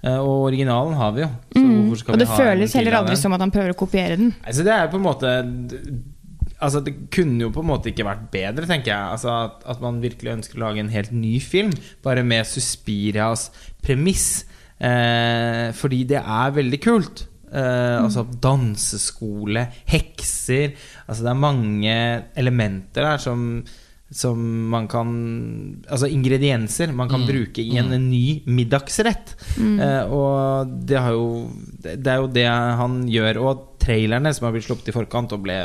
Eh, 0.02 0.16
Og 0.16 0.46
originalen 0.46 0.94
har 0.96 1.12
vi 1.12 1.20
jo. 1.20 1.28
Skal 1.52 1.66
Mm. 1.66 1.90
Og 2.14 2.18
det 2.18 2.28
føles 2.28 2.72
heller 2.72 2.92
aldri 3.02 3.16
som 3.20 3.32
at 3.36 3.40
han 3.40 3.50
prøver 3.52 3.74
å 3.74 3.76
kopiere 3.76 4.16
den. 4.16 4.34
Altså 4.46 4.64
det 4.64 4.72
er 4.72 4.88
på 4.88 4.96
en 4.96 5.04
måte 5.04 5.30
Altså 6.64 6.80
Det 6.80 6.94
kunne 7.12 7.42
jo 7.44 7.52
på 7.52 7.60
en 7.60 7.68
måte 7.68 7.90
ikke 7.90 8.06
vært 8.06 8.26
bedre, 8.32 8.68
tenker 8.68 8.92
jeg. 8.94 9.14
Altså 9.16 9.32
At, 9.44 9.64
at 9.76 9.80
man 9.84 10.02
virkelig 10.04 10.38
ønsker 10.38 10.58
å 10.58 10.66
lage 10.66 10.84
en 10.84 10.92
helt 10.92 11.12
ny 11.12 11.36
film, 11.44 11.72
bare 12.04 12.24
med 12.26 12.48
Suspirias 12.48 13.50
premiss. 13.84 14.46
Eh, 14.76 15.72
fordi 15.76 16.04
det 16.08 16.20
er 16.20 16.54
veldig 16.56 16.80
kult. 16.84 17.26
Eh, 17.46 17.96
altså 18.02 18.24
danseskole, 18.42 19.62
hekser 19.86 20.72
Altså 21.06 21.22
det 21.22 21.30
er 21.30 21.38
mange 21.38 21.92
elementer 22.34 23.06
der 23.06 23.20
som 23.22 23.62
som 24.06 24.38
man 24.70 24.84
kan 24.86 25.08
Altså 25.90 26.06
ingredienser 26.10 26.92
man 26.94 27.08
kan 27.10 27.24
bruke 27.26 27.62
i 27.62 27.74
en, 27.80 27.90
ny 28.10 28.42
middagsrett. 28.46 29.34
Eh, 29.58 30.04
og 30.06 30.70
det, 30.86 30.98
har 31.00 31.16
jo, 31.16 31.48
det 31.82 31.96
det 32.04 32.12
er 32.12 32.20
jo 32.22 32.28
det 32.30 32.46
han 32.46 33.00
gjør. 33.10 33.40
Og 33.42 33.64
trailerne 33.86 34.32
som 34.34 34.48
har 34.48 34.54
blitt 34.56 34.66
sluppet 34.66 34.90
i 34.90 34.94
forkant, 34.94 35.32
og 35.36 35.44
ble, 35.46 35.56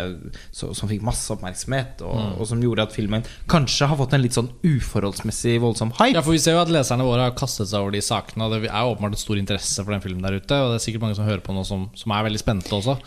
så, 0.53 0.71
som 0.77 0.89
fikk 0.91 1.03
masse 1.05 1.31
oppmerksomhet, 1.33 2.03
og, 2.05 2.37
og 2.37 2.47
som 2.51 2.61
gjorde 2.61 2.85
at 2.87 2.95
filmen 2.95 3.25
kanskje 3.51 3.89
har 3.89 3.99
fått 3.99 4.15
en 4.15 4.23
litt 4.23 4.37
sånn 4.37 4.51
uforholdsmessig 4.61 5.57
voldsom 5.63 5.95
hype. 5.97 6.13
Ja, 6.15 6.23
for 6.23 6.37
Vi 6.37 6.43
ser 6.43 6.57
jo 6.57 6.63
at 6.63 6.71
leserne 6.73 7.07
våre 7.07 7.27
har 7.27 7.35
kastet 7.37 7.71
seg 7.71 7.81
over 7.81 7.95
de 7.95 8.03
sakene. 8.05 8.47
Og 8.47 8.55
det 8.55 8.69
er 8.69 8.85
jo 8.85 8.93
åpenbart 8.93 9.17
en 9.17 9.25
stor 9.25 9.41
interesse 9.41 9.83
for 9.83 9.95
den 9.95 10.05
filmen 10.05 10.23
der 10.25 10.37
ute. 10.37 10.61
Og 10.61 10.71
det 10.71 10.79
er 10.79 10.85
sikkert 10.85 11.07
mange 11.07 11.17
som 11.19 11.27
hører 11.27 11.43
på 11.45 11.55
nå 11.55 11.65
som, 11.67 11.89
som 11.97 12.15
er 12.15 12.29
veldig 12.29 12.41
spente 12.41 12.77
også. 12.77 12.97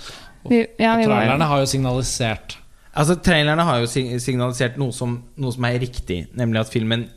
Vi, 0.50 0.60
ja, 0.78 0.96
vi 0.98 1.06
og 1.06 1.14
Trailerne 1.14 1.48
har 1.48 1.62
jo 1.62 1.68
signalisert 1.70 2.58
Altså 2.94 3.14
Trailerne 3.24 3.64
har 3.66 3.80
jo 3.80 3.88
signalisert 3.88 4.76
noe 4.78 4.94
som, 4.94 5.16
noe 5.40 5.54
som 5.54 5.64
er 5.66 5.80
riktig, 5.82 6.18
nemlig 6.38 6.60
at 6.60 6.70
filmen 6.70 7.08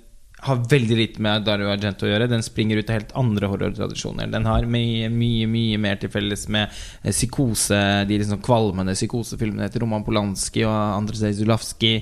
har 0.46 0.60
veldig 0.70 0.98
lite 1.00 1.22
med 1.24 1.46
Dario 1.48 1.72
Argento 1.72 2.06
å 2.06 2.12
gjøre. 2.12 2.28
Den 2.30 2.44
springer 2.46 2.78
ut 2.78 2.92
av 2.92 3.00
helt 3.00 3.14
andre 3.18 3.50
horrortradisjoner. 3.50 4.30
Den 4.30 4.46
har 4.46 4.68
mye, 4.70 5.10
mye 5.10 5.48
mye 5.50 5.80
mer 5.82 5.98
til 5.98 6.12
felles 6.14 6.46
med 6.54 6.70
eh, 7.02 7.12
psykose, 7.12 7.80
de 8.08 8.20
liksom 8.22 8.44
kvalmende 8.46 8.94
psykosefilmene 8.98 9.70
til 9.74 9.82
Roman 9.82 10.06
Polanski 10.06 10.62
og 10.68 10.76
Andrzej 10.76 11.40
Zulavski. 11.40 11.94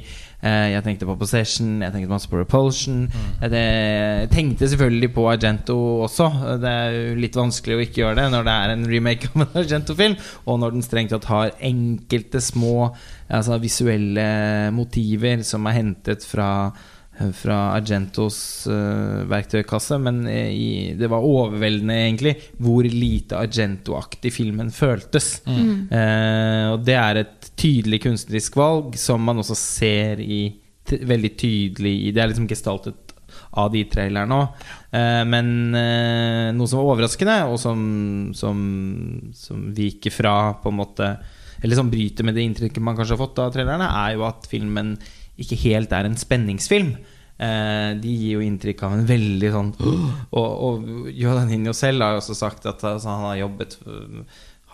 Eh, 0.46 0.68
Jeg 0.74 0.84
tenkte 0.84 1.08
på 1.08 1.15
Possession, 1.22 1.77
jeg 1.82 1.94
tenkte 1.96 2.12
masse 2.12 2.30
på 2.30 2.42
Repulsion. 2.42 3.06
Jeg 3.39 3.54
jeg 3.56 4.30
tenkte 4.34 4.68
selvfølgelig 4.68 5.13
på 5.15 5.30
Argento 5.32 5.77
også. 6.04 6.27
Det 6.62 6.74
er 6.74 6.98
jo 6.98 7.20
litt 7.24 7.39
vanskelig 7.39 7.77
å 7.77 7.86
ikke 7.86 8.01
gjøre 8.04 8.20
det 8.20 8.27
når 8.34 8.50
det 8.50 8.56
er 8.58 8.74
en 8.74 8.88
remake 8.89 9.30
av 9.32 9.46
en 9.46 9.62
Argento-film, 9.63 10.18
og 10.46 10.60
når 10.60 10.75
den 10.75 10.86
strengt 10.86 11.15
tatt 11.15 11.30
har 11.32 11.56
enkelte 11.63 12.44
små 12.44 12.92
altså 13.32 13.58
visuelle 13.63 14.27
motiver 14.75 15.42
som 15.48 15.65
er 15.65 15.80
hentet 15.80 16.27
fra 16.27 16.50
fra 17.15 17.57
Argentos 17.75 18.38
uh, 18.67 19.24
verktøykasse, 19.29 19.98
men 20.03 20.25
eh, 20.27 20.51
i, 20.51 20.69
det 21.00 21.07
var 21.12 21.24
overveldende, 21.24 21.95
egentlig, 22.10 22.34
hvor 22.60 22.84
lite 22.84 23.39
Argento-aktig 23.39 24.34
filmen 24.36 24.72
føltes. 24.75 25.38
Eh, 25.45 26.65
og 26.74 26.84
det 26.84 26.98
er 27.00 27.22
et 27.22 27.50
tydelig 27.55 28.01
kunstnerisk 28.03 28.60
valg, 28.60 29.00
som 29.00 29.24
man 29.24 29.39
også 29.43 29.57
ser 29.60 30.24
i 30.24 30.43
t 30.86 31.00
veldig 31.01 31.31
tydelig 31.39 31.93
i 32.05 32.12
Det 32.13 32.22
er 32.22 32.29
liksom 32.29 32.50
gestaltet 32.50 33.15
av 33.57 33.72
de 33.74 33.81
trailerne 33.89 34.36
òg. 34.36 34.67
Uh, 34.91 35.24
men 35.27 35.48
noe 36.55 36.67
som 36.69 36.81
var 36.81 36.91
overraskende, 36.91 37.39
og 37.48 37.57
som, 37.62 37.79
som, 38.38 38.60
som 39.36 39.69
viker 39.75 40.13
fra 40.13 40.36
på 40.62 40.72
en 40.72 40.79
måte 40.84 41.10
Eller 41.63 41.79
som 41.79 41.89
bryter 41.89 42.27
med 42.27 42.36
det 42.36 42.43
inntrykket 42.45 42.84
man 42.84 42.98
kanskje 42.98 43.15
har 43.15 43.24
fått 43.24 43.39
av 43.41 43.53
trailerne, 43.55 43.88
er 43.88 44.17
jo 44.17 44.27
at 44.27 44.45
filmen 44.51 44.98
ikke 45.42 45.60
helt 45.65 45.94
er 45.96 46.08
en 46.08 46.18
spenningsfilm. 46.20 46.96
Eh, 47.36 47.92
de 48.00 48.12
gir 48.15 48.38
jo 48.38 48.44
inntrykk 48.46 48.84
av 48.88 48.94
en 48.96 49.08
veldig 49.10 49.50
sånn 49.51 49.72
Og, 50.39 50.46
og 50.48 51.10
Jodanino 51.12 51.74
selv 51.75 52.06
har 52.06 52.13
jo 52.13 52.22
også 52.22 52.36
sagt 52.39 52.63
at 52.72 52.80
altså, 52.88 53.10
han 53.12 53.25
har 53.27 53.42
jobbet 53.42 53.75
øh, 53.84 54.22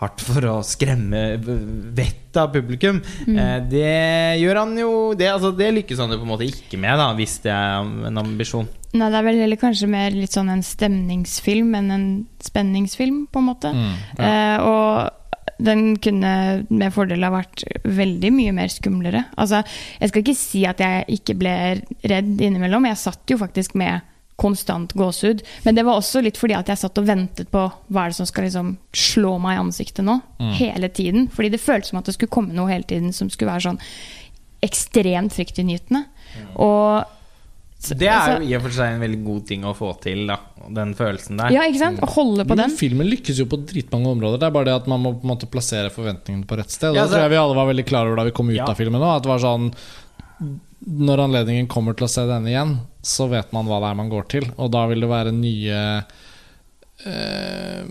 hardt 0.02 0.22
for 0.22 0.46
å 0.50 0.54
skremme 0.66 1.22
vettet 1.42 2.38
av 2.38 2.52
publikum. 2.54 3.00
Eh, 3.26 3.58
det 3.70 4.38
gjør 4.42 4.62
han 4.62 4.76
jo 4.78 4.92
det, 5.18 5.28
altså, 5.30 5.52
det 5.54 5.72
lykkes 5.78 6.02
han 6.02 6.14
jo 6.14 6.20
på 6.20 6.26
en 6.26 6.32
måte 6.32 6.48
ikke 6.48 6.80
med, 6.80 6.94
da, 6.98 7.10
hvis 7.18 7.36
det 7.44 7.52
er 7.54 7.90
en 8.10 8.22
ambisjon. 8.22 8.70
Nei, 8.92 9.08
det 9.08 9.18
er 9.18 9.26
vel 9.26 9.40
heller 9.40 9.60
kanskje 9.60 9.88
mer 9.88 10.14
litt 10.14 10.34
sånn 10.34 10.50
en 10.52 10.64
stemningsfilm 10.66 11.74
enn 11.78 11.90
en 11.94 12.06
spenningsfilm, 12.44 13.24
på 13.32 13.40
en 13.40 13.48
måte. 13.48 13.72
Mm, 13.72 13.92
ja. 14.18 14.30
Eh, 14.30 14.66
og 14.68 15.21
den 15.58 15.96
kunne 16.02 16.32
med 16.68 16.94
fordel 16.94 17.26
ha 17.26 17.32
vært 17.34 17.64
veldig 17.84 18.30
mye 18.34 18.54
mer 18.56 18.72
skumlere. 18.72 19.26
Altså, 19.36 19.62
jeg 20.00 20.12
skal 20.12 20.24
ikke 20.24 20.38
si 20.38 20.64
at 20.68 20.80
jeg 20.82 21.18
ikke 21.18 21.36
ble 21.40 21.54
redd 22.08 22.32
innimellom. 22.40 22.88
Jeg 22.90 23.02
satt 23.02 23.34
jo 23.34 23.38
faktisk 23.40 23.76
med 23.78 24.00
konstant 24.42 24.92
gåsehud. 24.98 25.42
Men 25.66 25.76
det 25.76 25.84
var 25.86 26.00
også 26.00 26.22
litt 26.24 26.40
fordi 26.40 26.56
at 26.58 26.70
jeg 26.72 26.80
satt 26.80 26.98
og 26.98 27.06
ventet 27.06 27.50
på 27.52 27.66
hva 27.68 28.04
er 28.04 28.12
det 28.12 28.18
som 28.18 28.28
skal 28.28 28.48
liksom 28.48 28.74
slå 28.96 29.36
meg 29.42 29.58
i 29.58 29.62
ansiktet 29.62 30.06
nå. 30.06 30.18
Hele 30.58 30.90
tiden. 30.90 31.28
Fordi 31.32 31.52
det 31.52 31.62
føltes 31.62 31.92
som 31.92 32.00
at 32.00 32.10
det 32.10 32.16
skulle 32.16 32.32
komme 32.32 32.56
noe 32.56 32.72
hele 32.72 32.88
tiden 32.88 33.14
som 33.14 33.30
skulle 33.30 33.52
være 33.52 33.68
sånn 33.70 33.82
ekstremt 34.62 35.34
fryktinngytende. 35.34 36.04
Og 36.62 37.02
Det 37.88 38.06
er 38.06 38.12
altså- 38.14 38.42
jo 38.42 38.48
i 38.48 38.54
og 38.56 38.62
for 38.62 38.70
seg 38.70 38.92
en 38.94 39.00
veldig 39.02 39.24
god 39.24 39.46
ting 39.46 39.62
å 39.66 39.72
få 39.74 39.88
til, 40.00 40.26
da, 40.30 40.36
den 40.70 40.94
følelsen 40.94 41.36
der. 41.36 41.50
Ja, 41.50 41.62
ikke 41.66 41.78
sant? 41.82 41.98
Å 42.00 42.08
holde 42.14 42.44
på 42.46 42.54
Men 42.56 42.68
den. 42.68 42.76
filmen 42.78 43.08
lykkes 43.10 43.38
jo 43.42 43.46
på 43.50 43.58
dritmange 43.66 44.06
områder. 44.06 44.38
Det 44.38 44.46
er 44.46 44.50
bare 44.54 44.64
det 44.70 44.74
at 44.76 44.86
man 44.86 45.02
må 45.02 45.12
på 45.20 45.24
en 45.26 45.32
måte 45.36 45.50
plassere 45.50 45.90
forventningene 45.90 46.46
på 46.46 46.56
rett 46.56 46.70
sted. 46.70 46.94
Ja, 46.94 47.02
det 47.06 47.10
tror 47.10 47.24
jeg 47.26 47.30
vi 47.34 47.40
alle 47.42 47.54
var 47.58 47.66
veldig 47.74 47.86
klar 47.86 48.06
over 48.06 48.16
da 48.16 48.24
vi 48.24 48.30
kom 48.30 48.48
ut 48.50 48.56
Ja. 48.56 48.64
av 48.70 48.76
filmen 48.76 49.00
òg. 49.02 49.16
At 49.16 49.22
det 49.24 49.32
var 49.34 49.38
sånn 49.42 49.72
Når 50.84 51.18
anledningen 51.30 51.68
kommer 51.68 51.94
til 51.96 52.06
å 52.06 52.10
se 52.10 52.22
denne 52.26 52.48
igjen, 52.50 52.78
så 53.02 53.28
vet 53.30 53.52
man 53.52 53.66
hva 53.66 53.78
det 53.80 53.90
er 53.90 53.94
man 53.94 54.10
går 54.10 54.28
til. 54.28 54.42
Og 54.58 54.70
da 54.72 54.86
vil 54.88 55.00
det 55.00 55.08
være 55.08 55.32
nye 55.32 56.04
øh, 57.06 57.84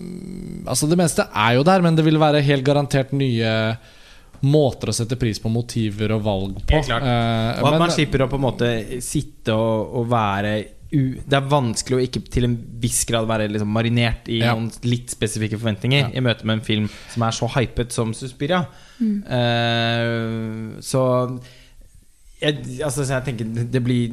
Altså, 0.68 0.88
det 0.90 0.98
meste 1.00 1.26
er 1.34 1.56
jo 1.58 1.64
der, 1.64 1.82
men 1.82 1.96
det 1.98 2.04
vil 2.06 2.20
være 2.22 2.42
helt 2.46 2.64
garantert 2.68 3.12
nye 3.18 3.78
måter 4.44 4.90
å 4.90 4.94
sette 4.96 5.18
pris 5.20 5.40
på 5.40 5.50
motiver 5.54 6.12
og 6.16 6.24
valg 6.26 6.60
på. 6.66 6.80
Eh, 6.82 7.62
Og 7.62 7.66
at 7.68 7.72
men- 7.72 7.80
man 7.80 7.90
slipper 7.94 8.24
å 8.26 8.30
på 8.30 8.36
en 8.40 8.46
måte 8.48 9.02
sitte 9.02 9.54
og, 9.54 9.96
og 10.02 10.08
være 10.10 10.66
u 10.94 11.16
Det 11.26 11.34
er 11.38 11.46
vanskelig 11.48 11.96
å 11.96 12.02
ikke 12.04 12.30
til 12.30 12.44
en 12.44 12.58
viss 12.82 13.06
grad 13.08 13.26
være 13.26 13.46
liksom 13.50 13.70
marinert 13.72 14.28
i 14.28 14.40
Ja. 14.42 14.54
noen 14.56 14.72
litt 14.84 15.08
spesifikke 15.10 15.58
forventninger 15.58 16.00
Ja. 16.02 16.10
i 16.14 16.20
møte 16.20 16.44
med 16.44 16.60
en 16.60 16.66
film 16.66 16.90
som 17.14 17.24
er 17.24 17.32
så 17.32 17.48
hypet 17.48 17.92
som 17.94 18.12
Suspiria. 18.14 18.66
Eh, 19.02 20.80
så 20.84 21.40
jeg, 22.42 22.58
altså, 22.84 23.06
så 23.06 23.20
jeg 23.20 23.26
tenker 23.30 23.46
det- 23.56 23.72
det 23.72 23.84
blir 23.84 24.12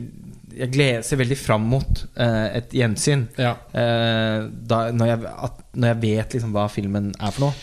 Jeg 0.59 0.73
gleder, 0.73 1.03
ser 1.05 1.17
veldig 1.19 1.37
fram 1.39 1.61
mot 1.71 2.07
uh, 2.19 2.49
et 2.57 2.71
gjensyn. 2.73 3.29
Ja. 3.39 3.53
Uh, 3.73 4.49
da, 4.67 4.91
når, 4.91 5.07
jeg, 5.07 5.21
at, 5.45 5.53
når 5.77 5.87
jeg 5.93 6.01
vet 6.01 6.31
liksom 6.35 6.53
hva 6.53 6.65
filmen 6.69 7.13
er 7.21 7.31
for 7.31 7.45
noe. 7.47 7.55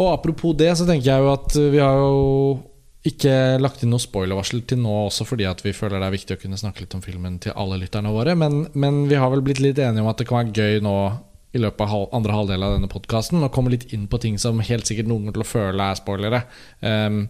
Og 0.00 0.08
apropos 0.14 0.56
det, 0.56 0.72
så 0.78 0.86
tenker 0.88 1.10
jeg 1.12 1.24
jo 1.24 1.32
at 1.34 1.56
vi 1.60 1.80
har 1.82 2.00
jo 2.00 2.58
ikke 3.06 3.32
lagt 3.60 3.80
inn 3.80 3.92
noe 3.94 4.02
spoilervarsel 4.02 4.60
til 4.68 4.80
nå 4.82 4.92
også 5.06 5.24
fordi 5.24 5.46
at 5.48 5.62
vi 5.64 5.72
føler 5.76 6.00
det 6.00 6.08
er 6.10 6.14
viktig 6.18 6.36
å 6.36 6.40
kunne 6.42 6.58
snakke 6.60 6.84
litt 6.84 6.96
om 6.96 7.04
filmen 7.04 7.38
til 7.40 7.56
alle 7.56 7.78
lytterne 7.80 8.12
våre. 8.12 8.36
Men, 8.36 8.66
men 8.76 9.06
vi 9.08 9.16
har 9.20 9.32
vel 9.32 9.44
blitt 9.44 9.62
litt 9.62 9.80
enige 9.80 10.04
om 10.04 10.10
at 10.10 10.20
det 10.20 10.28
kan 10.28 10.42
være 10.42 10.56
gøy 10.56 10.84
nå 10.84 10.96
i 11.56 11.58
løpet 11.58 11.82
av 11.82 12.12
andre 12.14 12.36
halvdel 12.36 12.62
av 12.62 12.76
denne 12.76 12.90
podkasten 12.90 13.42
å 13.42 13.50
komme 13.52 13.72
litt 13.72 13.88
inn 13.94 14.04
på 14.10 14.20
ting 14.22 14.36
som 14.38 14.60
helt 14.62 14.86
sikkert 14.86 15.08
noen 15.10 15.24
kommer 15.24 15.38
til 15.40 15.46
å 15.46 15.50
føle 15.50 15.88
er 15.90 15.98
spoilere. 15.98 16.42
Um, 16.84 17.24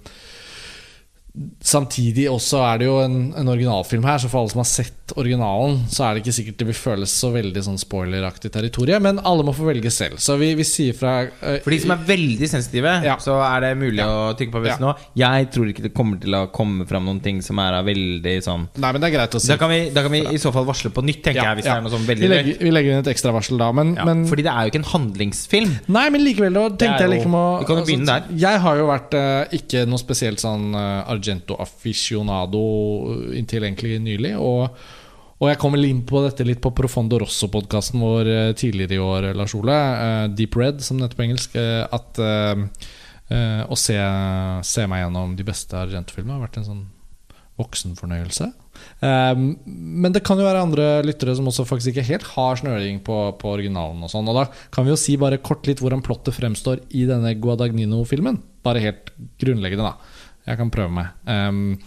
Samtidig 1.62 2.24
også 2.30 2.58
er 2.66 2.80
det 2.80 2.86
jo 2.88 2.96
en, 3.04 3.18
en 3.38 3.50
originalfilm 3.52 4.04
her, 4.08 4.18
så 4.18 4.28
for 4.30 4.42
alle 4.42 4.50
som 4.50 4.62
har 4.62 4.68
sett 4.68 5.12
originalen, 5.18 5.80
så 5.90 6.04
er 6.06 6.14
det 6.16 6.22
ikke 6.24 6.34
sikkert 6.36 6.58
det 6.60 6.66
vil 6.68 6.76
føles 6.78 7.12
så 7.22 7.30
veldig 7.34 7.62
sånn 7.66 7.78
spoileraktig 7.80 8.50
territorium. 8.54 9.02
men 9.06 9.20
alle 9.26 9.44
må 9.46 9.54
få 9.54 9.66
velge 9.68 9.90
selv. 9.94 10.18
Så 10.22 10.36
vi, 10.40 10.52
vi 10.58 10.66
sier 10.66 10.96
fra 10.96 11.14
uh, 11.26 11.58
For 11.64 11.70
de 11.74 11.78
som 11.82 11.94
er 11.94 12.02
veldig 12.08 12.48
sensitive, 12.50 12.92
Ja. 13.06 13.16
så 13.22 13.38
er 13.46 13.64
det 13.64 13.70
mulig 13.80 14.02
å 14.04 14.32
trykke 14.38 14.54
på 14.54 14.62
hvis 14.64 14.74
Ja. 14.74 14.78
nå. 14.82 14.94
Jeg 15.18 15.50
tror 15.54 15.70
ikke 15.70 15.84
det 15.86 15.92
kommer 15.94 16.20
til 16.20 16.34
å 16.36 16.42
komme 16.54 16.86
fram 16.88 17.06
noen 17.06 17.22
ting 17.22 17.40
som 17.42 17.58
er 17.62 17.78
veldig 17.86 18.36
sånn 18.46 18.66
Nei, 18.80 18.92
men 18.92 19.00
det 19.00 19.10
er 19.10 19.16
greit 19.18 19.34
å 19.38 19.40
si. 19.42 19.50
Da 19.52 19.58
kan 19.60 19.70
vi, 19.70 19.80
da 19.94 20.02
kan 20.06 20.12
vi 20.14 20.22
i 20.34 20.40
så 20.42 20.52
fall 20.54 20.66
varsle 20.68 20.90
på 20.94 21.04
nytt, 21.06 21.22
tenker 21.24 21.42
Ja, 21.42 21.50
jeg. 21.54 21.60
Hvis 21.62 21.70
ja. 21.70 21.76
det 21.76 21.78
er 21.78 21.86
noe 21.86 21.94
sånn 21.94 22.06
vi, 22.06 22.10
veldig 22.14 22.30
legger, 22.34 22.58
vi 22.60 22.74
legger 22.74 22.96
inn 22.96 23.04
et 23.04 23.12
ekstra 23.14 23.34
varsel 23.36 23.60
da, 23.60 23.70
men, 23.76 23.94
ja, 23.98 24.04
men 24.08 24.26
Fordi 24.30 24.46
det 24.46 24.52
er 24.52 24.66
jo 24.66 24.74
ikke 24.74 24.82
en 24.82 24.90
handlingsfilm. 24.94 25.76
Nei, 25.94 26.06
men 26.10 26.24
likevel, 26.26 26.58
da 26.58 26.66
tenkte 26.74 27.06
jeg 27.06 27.12
like 27.14 27.20
liksom 27.20 27.38
å 27.38 27.44
vi 27.60 27.68
kan 27.70 27.80
jo 27.80 27.86
begynne 27.88 28.10
der. 28.10 28.28
Jeg 28.40 28.62
har 28.64 28.80
jo 28.80 28.86
vært 28.90 29.16
uh, 29.18 29.56
ikke 29.60 29.86
noe 29.90 30.00
spesielt 30.00 30.40
sånn 30.42 30.70
eh, 30.74 31.10
Argento 31.20 31.58
aficionado 31.60 32.64
inntil 33.36 33.68
egentlig 33.68 34.00
nylig. 34.02 34.34
Og, 34.40 34.80
og 35.40 35.48
jeg 35.48 35.60
kommer 35.60 35.80
inn 35.86 36.02
på 36.08 36.20
dette 36.24 36.44
litt 36.44 36.60
på 36.60 36.72
Profondo 36.76 37.20
Rosso-podkasten 37.22 38.00
vår 38.02 38.28
eh, 38.28 38.54
tidligere 38.58 38.98
i 38.98 39.04
år, 39.04 39.30
Lars 39.38 39.54
Ole. 39.56 39.76
Uh, 39.76 40.24
Deep 40.36 40.56
Red, 40.58 40.82
som 40.84 40.98
det 40.98 41.08
heter 41.08 41.20
på 41.20 41.26
engelsk. 41.28 41.56
eh, 41.56 41.84
at 41.88 42.20
uh, 42.20 42.64
eh, 43.32 43.62
å 43.64 43.78
se, 43.78 43.96
se 44.68 44.88
meg 44.90 45.04
gjennom 45.04 45.36
de 45.38 45.46
beste 45.48 45.78
Argento-filmene 45.80 46.36
har 46.36 46.48
vært 46.48 46.60
en 46.60 46.68
sånn 46.72 46.82
voksenfornøyelse. 47.60 48.46
Men 49.36 50.14
det 50.14 50.22
kan 50.24 50.38
jo 50.40 50.46
være 50.46 50.62
andre 50.64 50.84
lyttere 51.04 51.34
som 51.36 51.48
også 51.50 51.66
faktisk 51.68 51.92
ikke 51.92 52.06
helt 52.08 52.28
har 52.32 52.60
snøring 52.60 53.02
på, 53.04 53.16
på 53.40 53.50
originalen. 53.52 54.00
Og 54.06 54.12
sånn 54.12 54.28
Og 54.32 54.38
da 54.38 54.46
kan 54.72 54.86
vi 54.86 54.94
jo 54.94 55.00
si 55.00 55.18
bare 55.20 55.40
kort 55.44 55.68
litt 55.68 55.82
hvordan 55.82 56.00
plottet 56.04 56.36
fremstår 56.38 56.80
i 56.96 57.04
denne 57.08 57.34
Guadagnino-filmen. 57.36 58.40
Bare 58.64 58.84
helt 58.84 59.12
grunnleggende, 59.42 59.90
da. 59.90 60.19
Jeg 60.50 60.58
kan 60.58 60.72
prøve 60.72 60.94
meg. 60.94 61.12
Um, 61.26 61.78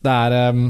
det 0.00 0.12
er 0.12 0.50
um, 0.54 0.64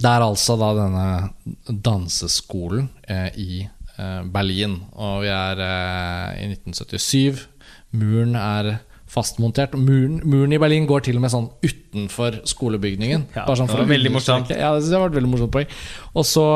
Det 0.00 0.08
er 0.08 0.24
altså 0.24 0.56
da 0.60 0.70
denne 0.76 1.80
danseskolen 1.84 2.86
eh, 3.04 3.26
i 3.36 3.50
eh, 3.64 4.22
Berlin. 4.32 4.78
Og 4.96 5.26
vi 5.26 5.28
er 5.28 5.60
eh, 5.60 6.46
i 6.46 6.46
1977. 6.54 7.42
Muren 8.00 8.32
er 8.40 8.78
fastmontert. 9.10 9.74
Muren, 9.76 10.22
muren 10.24 10.54
i 10.56 10.60
Berlin 10.62 10.88
går 10.88 11.04
til 11.04 11.18
og 11.18 11.24
med 11.26 11.34
sånn 11.34 11.50
utenfor 11.60 12.40
skolebygningen. 12.48 13.26
Ja, 13.34 13.44
Bare 13.44 13.60
sånn 13.60 13.68
det 13.68 13.76
for 13.76 13.84
var 13.84 13.92
veldig 13.92 14.14
morsomt. 14.14 14.52
Ja, 14.54 14.72
det 14.78 15.02
var 15.02 15.12
et 15.12 15.18
veldig 15.18 15.32
morsomt 15.34 15.52
poeng. 15.58 15.80
Og 16.14 16.28
så 16.28 16.46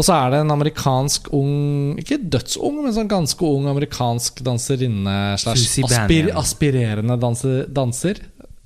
og 0.00 0.06
så 0.06 0.16
er 0.16 0.30
det 0.32 0.38
en 0.40 0.52
amerikansk 0.54 1.28
ung 1.36 1.98
Ikke 2.00 2.16
dødsung, 2.32 2.78
men 2.80 2.94
sånn 2.96 3.10
ganske 3.10 3.44
ung 3.44 3.66
amerikansk 3.68 4.40
danserinne 4.46 5.16
slash 5.40 5.82
aspir, 5.84 6.30
aspirerende 6.40 7.18
danser, 7.20 7.66
danser. 7.68 8.22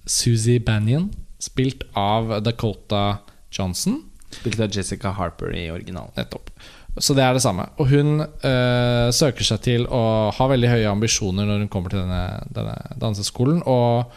Susie 0.06 0.60
Banyan, 0.60 1.10
spilt 1.38 1.84
av 1.98 2.36
Dakota 2.44 3.18
Johnson. 3.52 4.02
Spilt 4.30 4.60
av 4.60 4.72
Jessica 4.72 5.14
Harper 5.14 5.54
i 5.56 5.68
originalen. 5.70 6.12
Nettopp. 6.16 6.50
Så 6.98 7.14
det 7.14 7.24
er 7.26 7.34
det 7.34 7.42
samme. 7.42 7.66
Og 7.82 7.88
hun 7.90 8.20
øh, 8.22 9.08
søker 9.14 9.46
seg 9.46 9.64
til 9.64 9.88
å 9.90 10.30
ha 10.34 10.46
veldig 10.50 10.70
høye 10.70 10.92
ambisjoner 10.92 11.48
når 11.48 11.64
hun 11.64 11.72
kommer 11.72 11.90
til 11.90 12.04
denne, 12.04 12.44
denne 12.54 12.76
danseskolen. 13.02 13.64
Og 13.66 14.14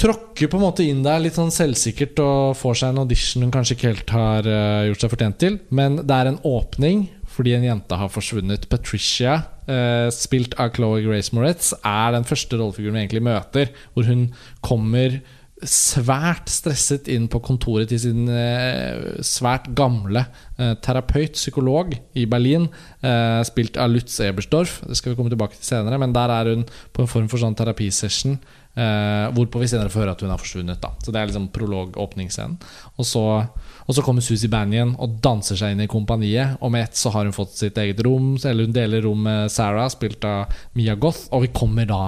tråkker 0.00 0.50
på 0.52 0.58
en 0.58 0.64
måte 0.66 0.84
inn 0.88 1.02
der 1.04 1.20
litt 1.22 1.36
sånn 1.36 1.52
selvsikkert 1.52 2.20
og 2.24 2.58
får 2.60 2.78
seg 2.80 2.92
en 2.92 3.02
audition 3.04 3.44
hun 3.44 3.52
kanskje 3.54 3.76
ikke 3.76 3.90
helt 3.92 4.14
har 4.16 4.48
øh, 4.48 4.84
gjort 4.90 5.04
seg 5.04 5.14
fortjent 5.14 5.40
til. 5.40 5.58
Men 5.72 6.02
det 6.02 6.18
er 6.18 6.32
en 6.32 6.40
åpning 6.48 7.06
fordi 7.32 7.56
en 7.56 7.66
jente 7.66 7.98
har 7.98 8.10
forsvunnet. 8.12 8.68
Patricia, 8.70 9.42
eh, 9.66 10.08
spilt 10.14 10.56
av 10.60 10.72
Chloé 10.76 11.02
Grace 11.06 11.34
Moretz, 11.34 11.72
er 11.84 12.12
den 12.12 12.28
første 12.28 12.58
rollefiguren 12.58 12.98
vi 12.98 13.06
egentlig 13.06 13.24
møter. 13.28 13.72
Hvor 13.94 14.08
hun 14.08 14.28
kommer 14.60 15.20
svært 15.68 16.50
stresset 16.50 17.06
inn 17.12 17.28
på 17.30 17.40
kontoret 17.44 17.90
til 17.92 18.00
sin 18.02 18.26
eh, 18.30 19.20
svært 19.24 19.68
gamle 19.78 20.24
eh, 20.58 20.74
terapeut, 20.82 21.36
psykolog, 21.38 21.94
i 22.18 22.26
Berlin. 22.26 22.66
Eh, 23.02 23.40
spilt 23.46 23.78
av 23.80 23.92
Lutz 23.92 24.18
Ebersdorf. 24.24 24.80
Det 24.88 24.98
skal 24.98 25.12
vi 25.12 25.20
komme 25.20 25.32
tilbake 25.32 25.58
til 25.58 25.70
senere. 25.70 26.00
Men 26.02 26.14
der 26.16 26.34
er 26.34 26.52
hun 26.52 26.66
på 26.92 27.04
en 27.04 27.10
form 27.10 27.30
for 27.30 27.42
sånn 27.42 27.56
terapisession. 27.58 28.40
Eh, 28.72 29.26
hvorpå 29.36 29.60
vi 29.60 29.68
senere 29.68 29.92
får 29.92 30.00
høre 30.00 30.14
at 30.16 30.22
hun 30.24 30.32
har 30.32 30.40
forsvunnet. 30.40 30.80
Da. 30.80 30.94
Så 31.04 31.12
Det 31.12 31.20
er 31.20 31.28
liksom 31.28 31.50
prolog-åpningsscenen. 31.52 32.56
Og 32.96 33.06
og 33.82 33.96
så 33.96 34.02
kommer 34.04 34.22
Susie 34.22 34.50
Banyan 34.50 34.94
og 35.02 35.18
danser 35.24 35.58
seg 35.58 35.74
inn 35.74 35.84
i 35.84 35.90
kompaniet. 35.90 36.56
Og 36.62 36.72
med 36.72 36.86
ett 36.86 36.98
så 36.98 37.10
har 37.14 37.26
hun 37.26 37.34
fått 37.34 37.56
sitt 37.58 37.78
eget 37.80 38.00
rom, 38.06 38.36
eller 38.38 38.68
hun 38.68 38.74
deler 38.76 39.02
rom 39.02 39.24
med 39.26 39.50
Sarah, 39.52 39.88
spilt 39.92 40.24
av 40.24 40.52
Mia 40.78 40.94
Goth. 40.94 41.26
Og 41.34 41.42
vi 41.46 41.52
kommer 41.54 41.88
da 41.90 42.02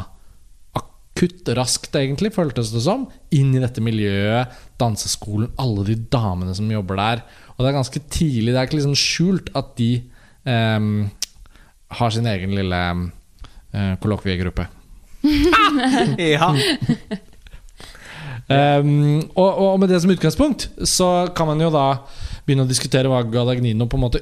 akutt 0.78 1.50
raskt, 1.54 1.94
egentlig, 1.94 2.32
føltes 2.34 2.72
det 2.74 2.82
som, 2.86 3.08
inn 3.34 3.52
i 3.54 3.62
dette 3.62 3.82
miljøet, 3.84 4.54
danseskolen, 4.80 5.52
alle 5.62 5.84
de 5.86 5.98
damene 6.10 6.54
som 6.56 6.70
jobber 6.70 6.98
der. 6.98 7.24
Og 7.54 7.62
det 7.62 7.70
er 7.70 7.76
ganske 7.78 8.02
tidlig, 8.10 8.52
det 8.52 8.58
er 8.58 8.66
ikke 8.66 8.80
liksom 8.80 8.98
skjult 8.98 9.52
at 9.54 9.76
de 9.78 9.90
ehm, 10.50 11.06
har 12.00 12.14
sin 12.14 12.26
egen 12.26 12.56
lille 12.58 12.80
eh, 12.90 13.94
kollokviegruppe. 14.02 14.66
Ja. 16.34 16.50
Um, 18.44 19.22
og, 19.40 19.50
og 19.56 19.78
med 19.80 19.88
det 19.88 20.02
som 20.02 20.10
utgangspunkt 20.12 20.66
så 20.84 21.08
kan 21.36 21.48
man 21.48 21.62
jo 21.64 21.70
da 21.72 22.02
begynne 22.44 22.66
å 22.66 22.68
diskutere 22.68 23.08
hva 23.08 23.22
Gadagnino 23.24 23.86
på 23.88 23.96
en 23.96 24.04
måte 24.04 24.20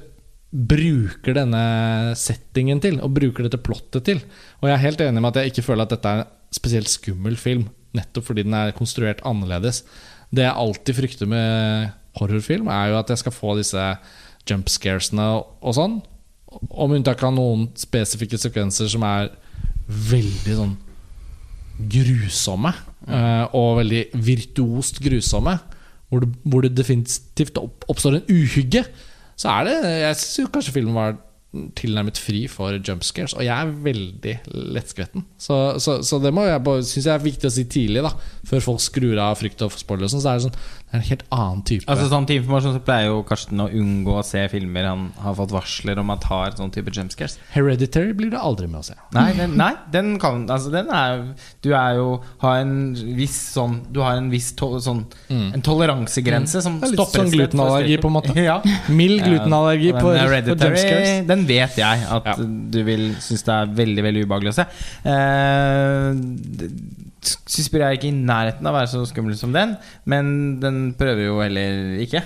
bruker 0.52 1.34
denne 1.34 2.12
settingen 2.18 2.80
til, 2.84 2.98
og 3.00 3.14
bruker 3.16 3.46
dette 3.46 3.60
plottet 3.64 4.04
til. 4.06 4.20
Og 4.60 4.68
jeg 4.68 4.76
er 4.76 4.84
helt 4.84 5.02
enig 5.02 5.22
med 5.24 5.32
at 5.32 5.40
jeg 5.40 5.52
ikke 5.52 5.64
føler 5.70 5.88
at 5.88 5.94
dette 5.94 6.12
er 6.12 6.22
en 6.22 6.32
spesielt 6.52 6.92
skummel 6.92 7.38
film, 7.40 7.66
nettopp 7.96 8.28
fordi 8.28 8.44
den 8.44 8.56
er 8.56 8.76
konstruert 8.76 9.24
annerledes. 9.28 9.82
Det 10.32 10.44
jeg 10.44 10.60
alltid 10.64 10.98
frykter 11.00 11.30
med 11.32 11.90
horrorfilm, 12.20 12.68
er 12.68 12.92
jo 12.92 13.00
at 13.00 13.10
jeg 13.10 13.24
skal 13.24 13.34
få 13.34 13.56
disse 13.56 13.86
jump 14.48 14.68
scaresene 14.70 15.26
og 15.40 15.76
sånn. 15.76 15.98
Om 16.52 16.98
unntak 16.98 17.24
av 17.24 17.32
noen 17.32 17.70
spesifikke 17.80 18.36
sekvenser 18.40 18.92
som 18.92 19.08
er 19.08 19.32
veldig 20.12 20.58
sånn 20.58 20.76
grusomme. 21.78 22.74
eh, 23.08 23.44
og 23.54 23.78
veldig 23.80 24.04
virtuost 24.14 25.00
grusomme. 25.02 25.58
Hvor 26.12 26.20
det, 26.20 26.28
hvor 26.44 26.62
det 26.62 26.76
definitivt 26.76 27.56
opp, 27.58 27.84
oppstår 27.88 28.18
en 28.20 28.26
uhygge. 28.30 28.84
Så 29.36 29.48
er 29.48 29.64
det 29.64 29.76
Jeg 30.02 30.16
syns 30.20 30.50
kanskje 30.52 30.74
filmen 30.76 30.94
var 30.94 31.16
tilnærmet 31.76 32.16
fri 32.16 32.46
for 32.48 32.78
jump 32.80 33.02
scares. 33.04 33.34
Og 33.36 33.44
jeg 33.44 33.52
er 33.52 33.72
veldig 33.84 34.34
lettskvetten. 34.76 35.24
Så, 35.40 35.78
så, 35.84 35.98
så 36.02 36.18
det 36.22 36.32
må 36.32 36.46
jeg 36.48 36.62
syns 36.88 37.08
jeg 37.08 37.12
er 37.14 37.24
viktig 37.24 37.48
å 37.48 37.52
si 37.52 37.64
tidlig, 37.68 38.04
da 38.04 38.12
før 38.48 38.64
folk 38.64 38.80
skrur 38.80 39.20
av 39.20 39.36
frykt 39.40 39.64
og 39.66 39.72
spoilers. 39.76 40.14
sånn, 40.14 40.22
Så 40.24 40.30
er 40.32 40.40
det 40.40 40.46
sånn 40.46 40.81
Det 40.92 40.98
er 40.98 41.00
en 41.00 41.08
helt 41.08 41.22
annen 41.32 41.60
type. 41.64 41.86
Altså 41.88 42.04
sånn 42.10 42.26
Til 42.28 42.36
informasjon 42.42 42.74
så 42.76 42.80
pleier 42.84 43.06
jo 43.08 43.22
Karsten 43.24 43.62
å 43.64 43.68
unngå 43.72 44.12
å 44.20 44.24
se 44.28 44.42
filmer 44.52 44.84
han 44.90 45.06
har 45.24 45.34
fått 45.38 45.54
varsler 45.54 45.96
om 46.02 46.10
at 46.12 46.26
har 46.28 46.52
sånn 46.58 46.70
type 46.74 46.92
jumpscares. 46.92 47.38
Hereditary 47.54 48.12
blir 48.18 48.28
det 48.34 48.40
aldri 48.42 48.68
med 48.68 48.82
å 48.82 48.84
se. 48.90 48.96
Nei, 49.16 49.30
den, 49.38 49.56
nei, 49.56 49.70
den 49.94 50.18
kan 50.20 50.44
Altså, 50.52 50.68
den 50.74 50.90
er 50.92 51.22
Du 51.64 51.70
er 51.72 51.96
jo 51.96 52.06
Har 52.42 52.58
en 52.60 52.74
viss 53.16 53.38
sånn 53.54 53.78
Du 53.92 54.00
har 54.04 54.18
en 54.20 54.28
viss 54.32 54.50
to, 54.58 54.68
sånn 54.84 55.04
En 55.32 55.64
toleransegrense 55.64 56.60
som 56.60 56.72
Mm. 56.72 56.80
Det 56.82 56.88
er 56.88 56.92
litt 56.92 57.00
stopper 57.00 57.20
sånn 57.22 57.32
glutenallergi, 57.32 57.96
på 58.02 58.08
en 58.10 58.14
måte. 58.16 58.34
Ja. 58.52 58.56
Mild 58.92 59.22
glutenallergi 59.24 59.90
Ja, 59.92 60.00
på, 60.00 60.12
på 60.12 60.56
jumpscares. 60.56 61.26
Den 61.28 61.46
vet 61.48 61.76
jeg 61.78 62.04
at 62.16 62.26
Ja. 62.26 62.34
du 62.76 62.78
vil 62.84 63.04
synes 63.22 63.44
det 63.48 63.54
er 63.54 63.72
veldig 63.80 64.04
veldig 64.06 64.24
ubehagelig 64.26 64.52
å 64.52 64.56
se. 64.60 64.66
Uh, 65.06 66.12
Suspiria 67.22 67.88
er 67.88 67.98
ikke 67.98 68.10
i 68.10 68.14
nærheten 68.16 68.66
av 68.66 68.74
å 68.74 68.80
være 68.80 68.92
så 68.92 69.02
skummel 69.08 69.36
som 69.38 69.52
den, 69.54 69.76
men 70.10 70.30
den 70.62 70.84
prøver 70.98 71.28
jo 71.28 71.42
heller 71.42 71.98
ikke. 72.02 72.24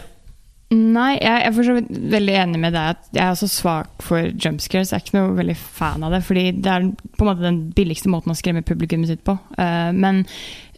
Nei, 0.74 1.12
jeg 1.20 1.42
er 1.46 1.52
for 1.54 1.62
så 1.62 1.76
vidt 1.76 1.90
veldig 2.10 2.32
enig 2.40 2.58
med 2.58 2.72
deg 2.74 2.96
at 2.96 3.10
jeg 3.14 3.22
er 3.22 3.34
også 3.36 3.46
svak 3.46 4.02
for 4.02 4.32
jump 4.34 4.58
scares. 4.64 4.90
Jeg 4.90 4.98
er 4.98 5.04
ikke 5.04 5.18
noe 5.18 5.36
veldig 5.36 5.54
fan 5.54 6.02
av 6.02 6.16
det, 6.16 6.24
fordi 6.26 6.46
det 6.58 6.72
er 6.72 6.88
på 6.90 7.22
en 7.22 7.30
måte 7.30 7.44
den 7.44 7.60
billigste 7.76 8.10
måten 8.10 8.34
å 8.34 8.38
skremme 8.38 8.64
publikummet 8.66 9.12
sitt 9.12 9.22
på. 9.26 9.36
Eh, 9.62 9.92
men 9.94 10.24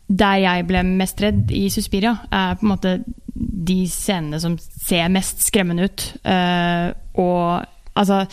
der 0.09 0.43
jeg 0.43 0.67
ble 0.69 0.83
mest 0.89 1.23
redd 1.25 1.53
i 1.57 1.67
Suspiria, 1.73 2.19
er 2.29 2.59
på 2.61 2.67
en 2.67 2.73
måte 2.75 2.95
de 3.39 3.79
scenene 3.89 4.41
som 4.43 4.59
ser 4.61 5.09
mest 5.13 5.47
skremmende 5.47 5.89
ut. 5.89 6.07
Eh, 6.21 6.93
og 7.25 7.97
altså 7.99 8.27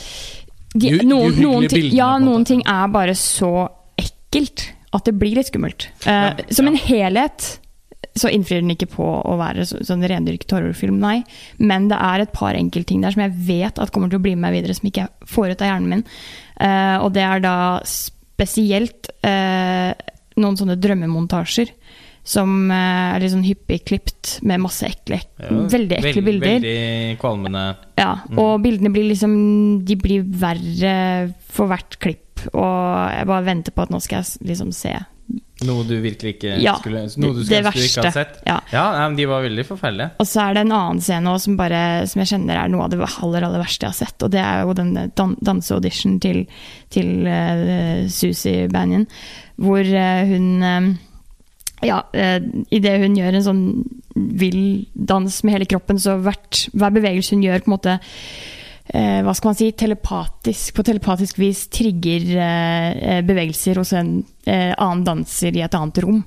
de 0.75 0.91
noen, 1.07 1.39
noen, 1.39 1.69
ting, 1.71 1.87
ja, 1.95 2.17
noen 2.19 2.43
ting 2.47 2.65
er 2.67 2.91
bare 2.91 3.15
så 3.15 3.69
ekkelt 3.95 4.73
at 4.95 5.05
det 5.07 5.17
blir 5.19 5.37
litt 5.37 5.51
skummelt. 5.51 5.89
Eh, 6.07 6.31
Ja, 6.31 6.49
som 6.49 6.69
ja. 6.69 6.73
en 6.73 6.81
helhet 6.81 7.59
så 8.15 8.29
innfrir 8.31 8.61
den 8.61 8.71
ikke 8.71 8.87
på 8.93 9.03
å 9.03 9.35
være 9.39 9.65
så, 9.67 9.81
sånn 9.83 10.05
rendyrket 10.07 10.53
horrorfilm, 10.55 11.01
nei. 11.01 11.17
Men 11.59 11.89
det 11.91 11.99
er 11.99 12.23
et 12.23 12.33
par 12.35 12.55
enkeltting 12.55 13.03
der 13.03 13.15
som 13.15 13.25
jeg 13.25 13.35
vet 13.47 13.81
at 13.81 13.91
kommer 13.91 14.11
til 14.11 14.21
å 14.21 14.23
bli 14.23 14.35
med 14.37 14.47
meg 14.47 14.59
videre, 14.59 14.75
som 14.77 14.87
ikke 14.87 15.09
får 15.27 15.51
ut 15.51 15.63
av 15.65 15.71
hjernen 15.71 15.91
min. 15.91 16.05
Uh, 16.55 17.03
og 17.03 17.09
det 17.17 17.25
er 17.27 17.43
da 17.43 17.55
spesielt 17.89 19.09
uh, 19.25 19.91
noen 20.39 20.59
sånne 20.59 20.79
drømmemontasjer. 20.79 21.75
Som 22.25 22.71
er 22.73 23.21
litt 23.21 23.35
sånn 23.35 23.45
hyppig 23.45 23.83
klipt 23.85 24.39
med 24.49 24.63
masse 24.63 24.87
ekle, 24.87 25.19
veldig 25.37 25.99
ekle 25.99 26.09
veld, 26.09 26.25
bilder. 26.25 26.55
Veldig 26.55 27.17
kvalmende. 27.21 27.65
Ja, 28.01 28.15
og 28.33 28.63
bildene 28.63 28.89
blir 28.89 29.05
liksom 29.11 29.35
De 29.85 29.93
blir 30.01 30.23
verre 30.25 30.95
for 31.53 31.69
hvert 31.69 31.99
klipp. 32.01 32.24
Og 32.51 33.11
jeg 33.15 33.27
bare 33.31 33.45
venter 33.45 33.75
på 33.75 33.85
at 33.85 33.93
nå 33.93 33.99
skal 34.03 34.21
jeg 34.21 34.49
liksom 34.51 34.71
se 34.75 34.93
Noe 35.65 35.85
du 35.87 35.95
virkelig 36.03 36.35
ikke 36.35 36.57
Ja, 36.61 36.75
skulle 36.77 37.05
Noe 37.17 37.33
du 37.33 37.39
det 37.39 37.47
skulle 37.47 37.71
ønske 37.71 37.79
du 37.79 37.85
ikke 37.87 38.03
verste. 38.03 38.11
sett. 38.13 38.33
Ja. 38.45 38.57
Ja, 38.73 38.83
nei, 38.93 39.15
de 39.17 39.25
var 39.29 39.45
veldig 39.45 39.63
forferdelige. 39.65 40.09
Og 40.21 40.27
så 40.29 40.41
er 40.43 40.57
det 40.57 40.63
en 40.65 40.73
annen 40.75 41.01
scene 41.01 41.31
også 41.31 41.47
som, 41.47 41.55
bare, 41.57 41.79
som 42.11 42.21
jeg 42.21 42.31
kjenner 42.33 42.59
er 42.59 42.69
noe 42.69 42.85
av 42.85 42.91
det 42.91 42.99
aller, 43.01 43.47
aller 43.47 43.63
verste 43.63 43.87
jeg 43.87 43.93
har 43.93 43.97
sett. 43.97 44.25
Og 44.27 44.33
det 44.35 44.43
er 44.43 44.61
jo 44.61 44.75
den 44.77 44.91
dan 45.15 45.33
danseaudition 45.47 46.19
til, 46.21 46.43
til 46.93 47.25
uh, 47.25 48.03
Susie 48.11 48.67
Banyan, 48.69 49.07
hvor 49.55 49.81
uh, 49.81 50.27
hun 50.29 50.49
uh, 50.61 50.91
ja, 51.87 52.03
uh, 52.03 52.39
idet 52.75 52.99
hun 53.01 53.17
gjør 53.17 53.39
en 53.39 53.47
sånn 53.47 53.63
vill 54.15 54.85
dans 54.93 55.41
med 55.43 55.57
hele 55.57 55.67
kroppen, 55.71 55.99
så 55.99 56.19
hvert, 56.23 56.67
hver 56.75 56.93
bevegelse 56.95 57.35
hun 57.35 57.43
gjør, 57.43 57.63
på 57.63 57.71
en 57.71 57.75
måte 57.75 57.95
eh, 57.97 58.11
hva 58.93 59.33
skal 59.33 59.49
man 59.49 59.55
si, 59.57 59.71
telepatisk, 59.73 60.75
på 60.77 60.83
telepatisk 60.85 61.39
vis 61.41 61.63
trigger 61.73 62.25
eh, 62.37 62.89
eh, 63.17 63.21
bevegelser 63.25 63.79
hos 63.81 63.93
en 63.97 64.11
eh, 64.45 64.75
annen 64.77 65.01
danser 65.07 65.57
i 65.57 65.63
et 65.65 65.73
annet 65.75 65.97
rom. 66.03 66.19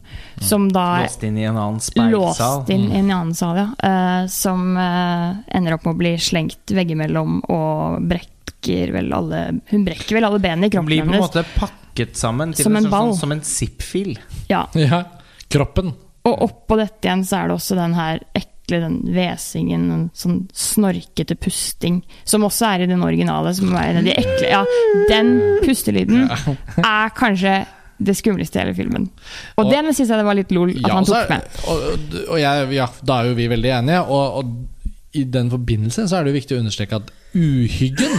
Som 0.42 0.66
da 0.74 0.86
Låst 1.04 1.22
inn 1.28 1.38
i 1.38 1.44
en 1.46 1.56
annen 1.56 1.78
speilsal. 1.80 2.16
låst 2.18 2.72
inn 2.74 2.88
i 2.90 2.98
en 2.98 3.12
annen 3.14 3.34
sal, 3.38 3.60
ja. 3.62 3.68
eh, 3.90 4.26
som 4.32 4.72
eh, 4.76 5.38
ender 5.54 5.76
opp 5.78 5.86
med 5.86 5.94
å 5.94 6.00
bli 6.02 6.12
slengt 6.18 6.74
veggimellom 6.74 7.38
og 7.46 8.02
brekker 8.10 8.90
vel 8.92 9.12
alle 9.14 9.44
Hun 9.70 9.84
brekker 9.86 10.18
vel 10.18 10.26
alle 10.26 10.40
benene 10.42 10.66
i 10.66 10.72
kroppen 10.74 10.90
hennes. 10.90 11.06
blir 11.06 11.14
på 11.14 11.22
en 11.22 11.26
måte 11.28 11.44
pakket 11.54 12.18
sammen 12.18 12.52
til 12.58 12.66
Som 12.66 12.74
en, 12.74 12.82
en 12.82 12.90
sånn, 12.90 12.90
ball. 12.98 13.12
sånn, 13.14 13.20
som 13.22 13.32
en 13.38 13.46
zip-fil. 13.46 14.16
Ja. 14.50 14.64
Ja, 14.74 15.04
kroppen. 15.48 15.94
Og 16.26 16.42
oppå 16.50 16.76
dette 16.82 17.06
igjen 17.06 17.22
så 17.24 17.38
er 17.38 17.48
det 17.48 17.54
også 17.60 17.78
den 17.78 17.94
her 17.94 18.18
ekle 18.34 18.56
den 18.68 18.98
hvesingen, 19.08 19.90
en 19.90 20.04
sånn 20.14 20.42
snorkete 20.52 21.34
pusting, 21.40 22.02
som 22.28 22.44
også 22.44 22.66
er 22.74 22.84
i 22.84 22.86
den 22.90 23.02
originale, 23.02 23.54
som 23.56 23.72
er 23.74 23.88
en 23.94 23.96
av 24.02 24.04
de 24.04 24.12
ekle 24.12 24.48
Ja, 24.52 24.60
den 25.08 25.32
pustelyden 25.64 26.28
er 26.84 27.08
kanskje 27.16 27.64
det 27.98 28.14
skumleste 28.14 28.60
i 28.60 28.62
hele 28.62 28.74
filmen. 28.78 29.08
Og, 29.56 29.64
Og- 29.64 29.72
den 29.72 29.88
syns 29.92 30.08
jeg 30.12 30.18
det 30.20 30.24
var 30.28 30.36
litt 30.38 30.52
lol 30.54 30.70
at 30.70 30.82
Ja, 30.84 30.94
han 30.94 31.04
tok 31.08 31.16
er- 31.16 31.28
med. 31.32 31.42
Og, 31.66 32.20
og 32.28 32.38
jeg, 32.38 32.68
ja, 32.76 32.86
da 33.02 33.16
er 33.22 33.30
jo 33.32 33.34
vi 33.40 33.48
veldig 33.50 33.72
enige. 33.80 34.02
Og, 34.06 34.34
og 34.42 35.16
i 35.18 35.24
den 35.24 35.48
forbindelse 35.50 36.04
så 36.06 36.16
er 36.20 36.24
det 36.28 36.34
jo 36.34 36.38
viktig 36.38 36.56
å 36.58 36.60
understreke 36.62 37.00
at 37.00 37.10
uhyggen 37.34 38.12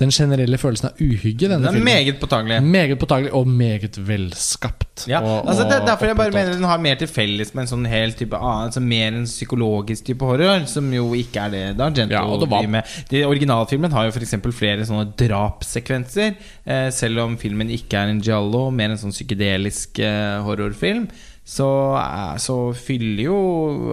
Den 0.00 0.12
generelle 0.14 0.56
følelsen 0.56 0.88
av 0.88 1.00
uhygge 1.04 1.48
Denne 1.50 1.60
Den 1.60 1.68
er 1.68 1.76
filmen 1.76 1.88
meget 1.90 2.20
påtagelig. 2.22 2.58
Meget 2.64 2.98
påtagelig 3.00 3.32
og 3.36 3.48
meget 3.48 3.98
velskapt. 4.08 5.04
Ja, 5.10 5.20
og, 5.20 5.48
altså 5.48 5.66
det 5.68 5.76
er 5.76 5.86
Derfor 5.90 6.08
jeg 6.08 6.16
bare 6.16 6.32
mener 6.34 6.54
den 6.56 6.64
har 6.68 6.80
mer 6.80 6.96
til 7.00 7.08
felles 7.10 7.52
med 7.54 7.64
en 7.66 7.70
sånn 7.72 7.88
helt 7.90 8.16
type 8.20 8.36
annen, 8.36 8.70
altså 8.70 8.82
mer 8.84 9.08
en 9.18 9.26
psykologisk 9.28 10.06
type 10.08 10.24
horror, 10.28 10.64
som 10.70 10.88
jo 10.94 11.10
ikke 11.18 11.44
er 11.46 11.52
det 11.54 11.62
da 11.78 11.90
Ja, 12.10 12.22
og 12.24 12.40
det 12.44 12.50
var- 12.50 12.66
med. 12.66 12.84
De, 13.10 13.24
originalfilmen 13.28 13.92
har 13.92 14.08
jo 14.08 14.14
f.eks. 14.16 14.34
flere 14.56 14.86
sånne 14.88 15.12
drapssekvenser, 15.20 16.34
eh, 16.66 16.90
selv 16.90 17.20
om 17.24 17.36
filmen 17.36 17.68
ikke 17.70 17.98
er 18.00 18.08
en 18.14 18.20
giallo, 18.24 18.70
mer 18.70 18.90
en 18.90 18.98
sånn 19.00 19.12
psykedelisk 19.12 19.98
eh, 19.98 20.40
horrorfilm. 20.44 21.08
Så, 21.44 21.68
eh, 21.98 22.36
så 22.38 22.72
fyller 22.76 23.24
jo 23.24 23.38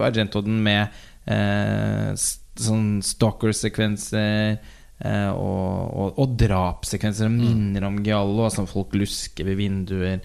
Argento 0.06 0.40
den 0.44 0.62
med 0.62 0.88
eh, 1.26 2.12
sånn 2.58 3.02
stalker-sekvenser. 3.02 4.58
Eh, 4.98 5.30
og, 5.30 5.94
og, 5.94 6.18
og 6.18 6.36
drapssekvenser 6.40 7.28
som 7.28 7.38
minner 7.38 7.86
om 7.86 8.02
giallo. 8.02 8.44
Altså 8.48 8.66
folk 8.66 8.96
lusker 8.98 9.46
ved 9.46 9.58
vinduer 9.60 10.18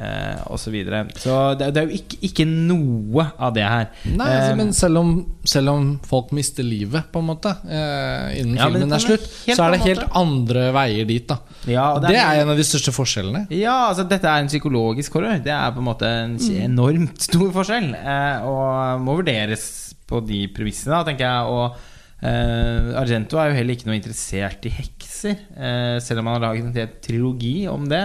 eh, 0.00 0.42
osv. 0.50 0.66
Så, 0.66 0.72
videre. 0.74 1.04
så 1.14 1.54
det, 1.58 1.68
det 1.74 1.82
er 1.82 1.86
jo 1.86 1.98
ikke, 2.00 2.18
ikke 2.26 2.46
noe 2.48 3.28
av 3.38 3.54
det 3.56 3.64
her. 3.66 3.88
Nei, 4.10 4.26
altså, 4.26 4.50
Eh, 4.50 4.58
men 4.58 4.72
selv 4.76 5.00
om, 5.00 5.12
selv 5.46 5.72
om 5.72 5.88
folk 6.06 6.32
mister 6.36 6.66
livet, 6.66 7.08
på 7.12 7.22
en 7.22 7.28
måte, 7.30 7.54
eh, 7.64 8.40
innen 8.40 8.58
Ja, 8.58 8.68
filmen 8.68 8.92
er 8.92 9.02
slutt, 9.02 9.26
så 9.46 9.58
er 9.66 9.76
det 9.76 9.82
helt 9.86 10.06
andre 10.18 10.68
veier 10.74 11.08
dit, 11.08 11.34
ja, 11.66 11.86
og 11.94 12.02
Det 12.02 12.14
er 12.18 12.42
en 12.42 12.52
av 12.52 12.58
de 12.58 12.66
største 12.66 12.94
forskjellene. 12.94 13.46
Ja, 13.54 13.88
altså 13.90 14.06
dette 14.08 14.26
er 14.30 14.42
en 14.42 14.50
psykologisk 14.50 15.18
horror. 15.18 15.40
Det 15.42 15.54
er 15.54 15.74
på 15.74 15.82
en 15.82 15.88
måte 15.88 16.06
en 16.06 16.38
enormt 16.38 17.22
stor 17.22 17.50
forskjell. 17.54 17.92
Eh, 17.94 18.46
og 18.46 19.02
må 19.02 19.18
vurderes 19.18 19.94
på 20.06 20.20
de 20.26 20.46
premissene, 20.54 21.02
tenker 21.06 21.26
jeg. 21.26 21.50
Og 21.50 21.94
eh, 22.22 22.92
Argento 23.00 23.40
er 23.40 23.50
jo 23.50 23.58
heller 23.58 23.76
ikke 23.76 23.90
noe 23.90 23.98
interessert 23.98 24.68
i 24.68 24.74
hekser. 24.76 25.36
Uh, 25.56 25.96
selv 26.02 26.22
om 26.22 26.30
han 26.30 26.38
har 26.38 26.46
laget 26.48 26.68
en 26.68 26.76
hel 26.76 26.94
trilogi 27.04 27.56
om 27.70 27.88
det, 27.90 28.04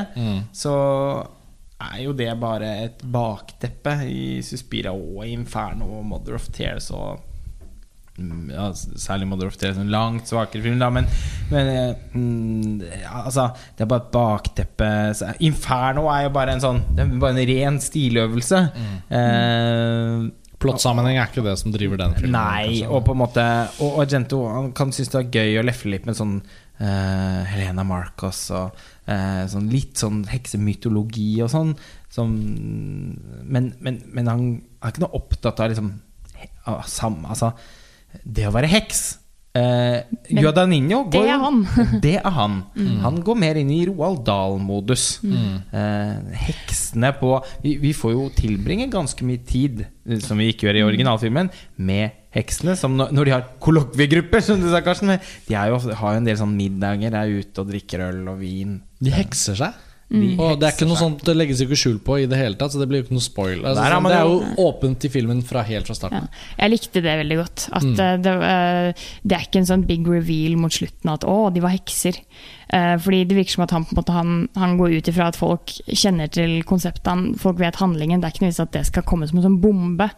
så 0.55 0.75
er 1.81 1.97
jo 2.03 2.13
det 2.13 2.29
bare 2.39 2.69
et 2.85 3.03
bakteppe 3.09 3.97
i 4.05 4.23
Suspira 4.45 4.93
og 4.93 5.25
Inferno 5.25 5.89
og 5.97 6.07
Mother 6.11 6.37
of 6.37 6.47
Tears 6.53 6.91
og 6.93 7.27
Mm, 8.21 8.49
ja, 8.51 8.67
særlig 8.99 9.27
Mother 9.27 9.47
of 9.47 9.55
Tears, 9.57 9.77
en 9.79 9.91
langt 9.91 10.27
svakere 10.27 10.61
film, 10.61 10.79
da, 10.81 10.89
men, 10.91 11.07
men 11.49 11.69
uh, 11.71 12.01
mm, 12.13 12.81
altså, 13.23 13.47
det 13.77 13.85
er 13.85 13.89
bare 13.89 14.03
et 14.03 14.11
bakteppe. 14.13 14.89
Så 15.17 15.31
Inferno 15.47 16.05
er 16.11 16.25
jo 16.27 16.33
bare 16.35 16.57
en 16.57 16.63
sånn 16.63 16.81
Det 16.91 17.05
er 17.05 17.15
bare 17.21 17.37
en 17.37 17.49
ren 17.51 17.79
stiløvelse. 17.81 18.61
Eh, 19.11 20.27
Plottsammenheng 20.61 21.17
er 21.17 21.29
ikke 21.29 21.43
det 21.45 21.55
som 21.59 21.73
driver 21.73 21.99
den 22.01 22.15
filmen. 22.17 22.35
Nei, 22.35 22.81
og 22.85 23.03
på 23.07 23.15
en 23.15 23.21
måte 23.23 23.45
Og 23.83 24.01
Argento 24.03 24.43
han 24.45 24.71
kan 24.77 24.93
synes 24.95 25.11
det 25.13 25.21
er 25.21 25.39
gøy 25.39 25.61
å 25.61 25.65
lefle 25.65 25.95
litt 25.95 26.05
med 26.09 26.17
sånn 26.17 26.35
uh, 26.41 27.41
Helena 27.49 27.85
Marcos 27.87 28.43
og 28.53 28.77
uh, 29.09 29.43
sånn 29.51 29.71
litt 29.73 30.01
sånn 30.01 30.23
heksemytologi 30.29 31.31
og 31.45 31.51
sånn. 31.53 31.73
Som, 32.11 32.35
men, 33.47 33.71
men, 33.79 34.01
men 34.11 34.29
han 34.29 34.47
er 34.81 34.93
ikke 34.93 35.05
noe 35.05 35.17
opptatt 35.21 35.63
av 35.63 35.71
liksom 35.71 35.93
sam, 36.89 37.21
Altså, 37.25 37.53
det 38.23 38.47
å 38.49 38.53
være 38.53 38.69
heks 38.71 39.20
eh, 39.57 40.07
Guadagnino 40.31 41.01
det 41.11 41.19
går 41.19 41.29
er 41.33 41.41
han. 41.41 41.59
det 42.05 42.15
er 42.19 42.35
han. 42.35 42.57
Han 43.03 43.19
går 43.25 43.39
mer 43.43 43.59
inn 43.61 43.71
i 43.73 43.81
Roald 43.89 44.23
Dahl-modus. 44.27 45.05
Eh, 45.25 46.39
heksene 46.45 47.13
på 47.19 47.35
vi, 47.63 47.75
vi 47.81 47.93
får 47.97 48.15
jo 48.15 48.25
tilbringe 48.37 48.89
ganske 48.91 49.27
mye 49.27 49.43
tid, 49.47 49.85
eh, 50.07 50.21
som 50.23 50.39
vi 50.41 50.51
ikke 50.51 50.69
gjør 50.69 50.81
i 50.81 50.87
originalfilmen, 50.87 51.51
med 51.77 52.17
heksene. 52.35 52.77
Som 52.79 52.97
når, 52.99 53.13
når 53.15 53.27
de 53.27 53.35
har 53.35 53.47
kollokviegrupper, 53.63 54.43
som 54.47 54.61
du 54.61 54.69
sa, 54.71 54.83
Karsten. 54.85 55.17
De 55.47 55.57
er 55.57 55.73
jo, 55.73 55.79
har 56.01 56.17
jo 56.17 56.23
en 56.23 56.27
del 56.31 56.39
sånn 56.39 56.57
middager, 56.57 57.15
er 57.15 57.39
ute 57.41 57.63
og 57.63 57.71
drikker 57.71 58.07
øl 58.09 58.27
og 58.33 58.43
vin. 58.43 58.79
De 59.01 59.13
hekser 59.15 59.59
seg. 59.59 59.87
De 60.11 60.35
Og 60.37 60.57
det 60.59 60.67
er 60.67 60.73
ikke 60.75 60.87
noe 60.89 60.99
sånt 60.99 61.21
Det 61.23 61.33
legges 61.37 61.61
ikke 61.63 61.77
skjul 61.79 61.99
på 62.03 62.17
i 62.19 62.25
det 62.27 62.35
hele 62.37 62.57
tatt, 62.59 62.73
så 62.73 62.79
det 62.81 62.89
blir 62.89 62.99
jo 62.99 63.05
ikke 63.05 63.15
noe 63.15 63.23
spoil. 63.23 63.61
Altså, 63.63 63.85
sånn, 63.87 64.07
det 64.09 64.17
er 64.17 64.27
jo- 64.27 64.55
åpent 64.59 65.05
i 65.05 65.09
filmen 65.09 65.41
fra 65.41 65.63
helt 65.63 65.87
fra 65.87 65.93
Ja. 65.95 65.99
starten. 65.99 66.27
Jeg 66.59 66.71
likte 66.71 67.01
det 67.01 67.03
veldig 67.25 67.37
godt. 67.37 67.69
At 67.71 67.83
Mm. 67.83 67.99
eh, 67.99 68.17
det, 68.17 68.33
eh, 68.43 68.93
det 69.25 69.31
er 69.37 69.45
ikke 69.45 69.59
en 69.59 69.65
sånn 69.65 69.87
big 69.87 70.05
reveal 70.05 70.57
mot 70.57 70.71
slutten 70.71 71.13
at 71.13 71.21
'å, 71.21 71.53
de 71.53 71.61
var 71.61 71.69
hekser'. 71.71 72.19
Eh, 72.73 72.97
fordi 72.97 73.27
det 73.27 73.37
virker 73.37 73.51
som 73.51 73.63
at 73.63 73.71
han, 73.71 73.85
på 73.85 73.91
en 73.97 74.03
måte, 74.03 74.13
han, 74.13 74.49
han 74.55 74.77
går 74.77 74.97
ut 74.97 75.07
ifra 75.07 75.27
at 75.27 75.35
folk 75.35 75.65
kjenner 75.91 76.29
til 76.29 76.61
konseptet, 76.63 77.05
han, 77.07 77.33
folk 77.35 77.57
vet 77.57 77.75
handlingen. 77.75 78.19
Det 78.21 78.25
er 78.27 78.31
ikke 78.31 78.41
noe 78.41 78.49
vits 78.51 78.59
at 78.59 78.71
det 78.71 78.85
skal 78.85 79.03
komme 79.03 79.27
som 79.29 79.37
en 79.39 79.43
sånn 79.43 79.61
bombe. 79.61 80.09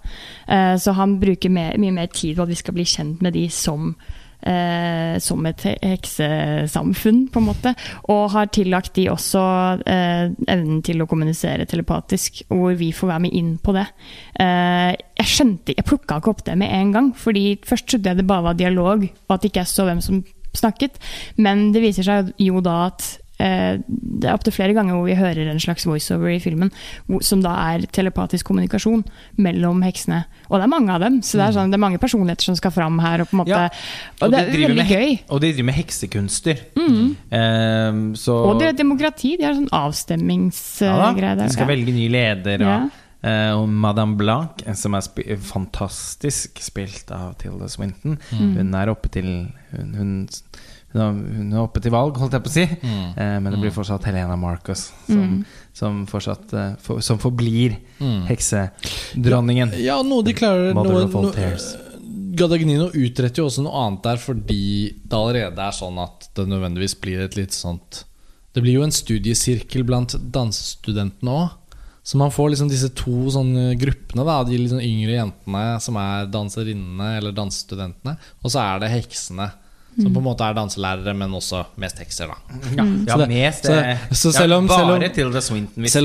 Eh, 0.47 0.75
så 0.77 0.93
han 0.95 1.19
bruker 1.19 1.49
mer, 1.51 1.73
mye 1.77 1.93
mer 1.93 2.07
tid 2.07 2.35
på 2.37 2.41
at 2.43 2.49
vi 2.49 2.55
skal 2.55 2.73
bli 2.73 2.83
kjent 2.83 3.21
med 3.21 3.33
de 3.33 3.47
som 3.49 3.95
Eh, 4.43 5.19
som 5.23 5.45
et 5.47 5.61
heksesamfunn, 5.63 7.27
på 7.31 7.39
en 7.39 7.45
måte. 7.47 7.71
Og 8.11 8.33
har 8.33 8.49
tillagt 8.51 8.91
de 8.97 9.05
også 9.07 9.43
eh, 9.87 10.33
evnen 10.51 10.81
til 10.83 10.99
å 10.99 11.07
kommunisere 11.07 11.67
telepatisk, 11.69 12.41
hvor 12.49 12.75
vi 12.75 12.91
får 12.91 13.13
være 13.13 13.23
med 13.23 13.37
inn 13.39 13.53
på 13.63 13.75
det. 13.77 13.85
Eh, 14.43 14.91
jeg 15.21 15.31
skjønte 15.31 15.77
Jeg 15.77 15.87
plukka 15.87 16.19
ikke 16.19 16.33
opp 16.33 16.43
det 16.43 16.57
med 16.59 16.75
en 16.75 16.91
gang, 16.91 17.09
fordi 17.15 17.45
først 17.63 17.87
trodde 17.87 18.11
jeg 18.11 18.19
det 18.19 18.27
bare 18.27 18.49
var 18.49 18.59
dialog, 18.59 19.07
og 19.07 19.35
at 19.37 19.47
ikke 19.47 19.63
jeg 19.63 19.71
så 19.71 19.87
hvem 19.87 20.03
som 20.03 20.23
snakket. 20.53 20.99
Men 21.37 21.69
det 21.71 21.85
viser 21.85 22.09
seg 22.09 22.33
jo 22.41 22.59
da 22.65 22.89
at 22.89 23.22
det 23.37 24.27
er 24.29 24.33
opptil 24.33 24.53
flere 24.53 24.73
ganger 24.77 24.93
hvor 24.95 25.05
vi 25.07 25.15
hører 25.17 25.49
en 25.51 25.59
slags 25.59 25.83
voiceover 25.89 26.29
i 26.35 26.39
filmen, 26.39 26.69
som 27.25 27.41
da 27.43 27.53
er 27.73 27.85
telepatisk 27.91 28.45
kommunikasjon 28.45 29.03
mellom 29.41 29.81
heksene. 29.83 30.23
Og 30.49 30.59
det 30.59 30.63
er 30.67 30.71
mange 30.71 30.93
av 30.93 31.01
dem, 31.01 31.21
så 31.25 31.39
det 31.39 31.47
er, 31.47 31.55
sånn, 31.57 31.71
det 31.73 31.79
er 31.79 31.83
mange 31.83 31.99
personligheter 31.99 32.43
som 32.51 32.55
skal 32.55 32.71
fram 32.71 32.99
her. 33.03 33.21
Og, 33.25 33.27
måte, 33.33 33.49
Ja, 33.49 33.69
og 34.21 34.31
det 34.31 34.39
de 34.39 34.63
er 34.63 34.67
veldig 34.67 34.77
med 34.77 34.87
gøy. 34.93 35.11
Mm. 35.17 35.31
Og 35.33 35.41
de 35.41 35.51
driver 35.53 35.69
med 35.71 35.79
heksekunster. 35.81 36.57
Eh, 37.33 38.01
så 38.21 38.33
Og 38.51 38.59
det 38.61 38.67
er 38.69 38.77
demokrati. 38.77 39.35
De 39.37 39.43
har 39.47 39.55
sånn 39.57 39.69
ja, 39.71 39.81
avstemmingsgreier 39.89 41.21
der. 41.35 41.47
De 41.47 41.49
skal 41.53 41.67
Ja. 41.67 41.71
velge 41.75 41.93
ny 41.93 42.07
leder. 42.09 42.61
Og, 42.61 42.67
Ja. 42.69 42.89
eh, 43.23 43.51
og 43.57 43.67
Madame 43.69 44.15
Blanc, 44.15 44.61
eh, 44.65 44.73
som 44.73 44.93
er 44.95 45.01
sp 45.01 45.19
fantastisk 45.41 46.59
spilt 46.61 47.11
av 47.11 47.35
Tilda 47.37 47.67
Swinton, 47.67 48.17
Mm. 48.31 48.55
hun 48.57 48.75
er 48.75 48.87
oppe 48.89 49.09
til 49.09 49.51
hun, 49.71 49.93
hun, 49.97 50.27
hun, 50.93 51.47
er, 51.53 51.59
oppe 51.63 51.81
til 51.81 51.93
valg, 51.93 52.17
holdt 52.21 52.35
jeg 52.37 52.43
på 52.45 52.51
å 52.51 52.53
si. 52.53 52.65
Mm. 52.83 53.05
Eh, 53.17 53.37
men 53.41 53.49
det 53.53 53.59
blir 53.63 53.73
fortsatt 53.73 54.05
Helena 54.05 54.35
Marcos 54.37 54.91
som, 55.07 55.39
som 55.73 56.03
fortsatt 56.09 56.53
eh, 56.53 56.75
for, 56.83 57.01
Som 57.01 57.17
forblir 57.21 57.79
Mm. 58.03 58.25
heksedronningen. 58.27 59.73
Ja, 59.79 60.01
noe 60.03 60.23
de 60.25 60.33
klarer 60.35 60.73
Mother 60.75 61.05
noe, 61.07 61.31
noe. 61.31 61.91
Gadagnino 62.35 62.89
utretter 62.89 63.43
jo 63.43 63.47
også 63.47 63.63
noe 63.63 63.83
annet 63.85 64.03
der, 64.07 64.17
fordi 64.21 64.63
det 65.05 65.17
allerede 65.17 65.61
er 65.61 65.75
sånn 65.77 65.99
at 66.01 66.27
det 66.35 66.47
nødvendigvis 66.49 66.95
blir 67.01 67.21
et 67.23 67.37
litt 67.37 67.53
sånt 67.55 68.03
Det 68.53 68.61
blir 68.61 68.79
jo 68.79 68.85
en 68.85 68.93
studiesirkel 68.93 69.85
blant 69.85 70.13
dansestudentene 70.33 71.31
òg. 71.33 71.51
Så 72.03 72.19
man 72.19 72.33
får 72.35 72.51
liksom 72.51 72.67
disse 72.69 72.89
to 72.93 73.29
sånne 73.31 73.77
gruppene. 73.79 74.25
da 74.27 74.43
De 74.43 74.57
sånn 74.67 74.83
yngre 74.83 75.15
jentene 75.15 75.63
som 75.81 75.95
er 75.97 76.27
danserinnene 76.29 77.17
eller 77.17 77.31
dansestudentene. 77.31 78.17
Og 78.43 78.51
så 78.51 78.59
er 78.61 78.83
det 78.83 78.91
heksene, 78.91 79.47
som 80.01 80.13
på 80.13 80.19
en 80.21 80.25
måte 80.25 80.41
er 80.47 80.53
danselærere, 80.57 81.13
men 81.15 81.31
også 81.31 81.65
mest 81.77 81.99
hekser. 82.01 82.27
da 82.27 82.37
Ja, 82.77 82.83
ja 82.83 83.13
Så 83.13 83.17
det- 83.19 83.29
mest 83.29 83.63
så- 83.65 83.73
eh, 83.73 83.97
så 84.11 84.31
selv 84.33 84.53
om- 84.53 84.67
selv 84.67 84.89
om- 84.89 84.99
Bare 84.99 85.09
Tilda 85.13 85.41
Swinton 85.41 85.83
vi 85.83 85.89
ser 85.89 86.01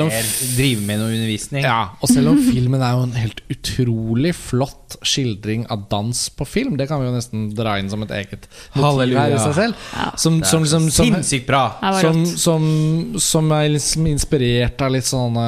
drive 0.57 0.81
med 0.87 0.99
noe 0.99 1.09
undervisning. 1.13 1.63
Ja, 1.63 1.89
Og 2.03 2.09
selv 2.09 2.29
om 2.29 2.39
filmen 2.53 2.81
er 2.83 2.93
jo 2.93 3.03
en 3.03 3.13
helt 3.13 3.41
utrolig 3.51 4.35
flott 4.35 4.97
skildring 5.03 5.67
av 5.71 5.89
dans 5.91 6.29
på 6.31 6.47
film, 6.47 6.77
det 6.77 6.89
kan 6.89 7.01
vi 7.01 7.07
jo 7.07 7.13
nesten 7.15 7.55
dra 7.55 7.79
inn 7.79 7.89
som 7.91 8.03
et 8.03 8.11
eget 8.11 8.47
halleluja 8.73 9.35
i 9.35 9.39
seg 9.39 9.55
selv. 9.55 9.75
Som, 10.17 10.43
som, 10.45 10.63
liksom, 10.63 10.91
som, 10.91 11.07
Sinnssykt 11.07 11.47
bra! 11.47 11.75
Ja, 11.83 12.01
som, 12.01 12.25
som, 12.27 13.19
som 13.19 13.51
er 13.53 13.69
liksom 13.69 14.07
inspirert 14.07 14.81
av 14.81 14.91
litt 14.93 15.05
sånne 15.05 15.47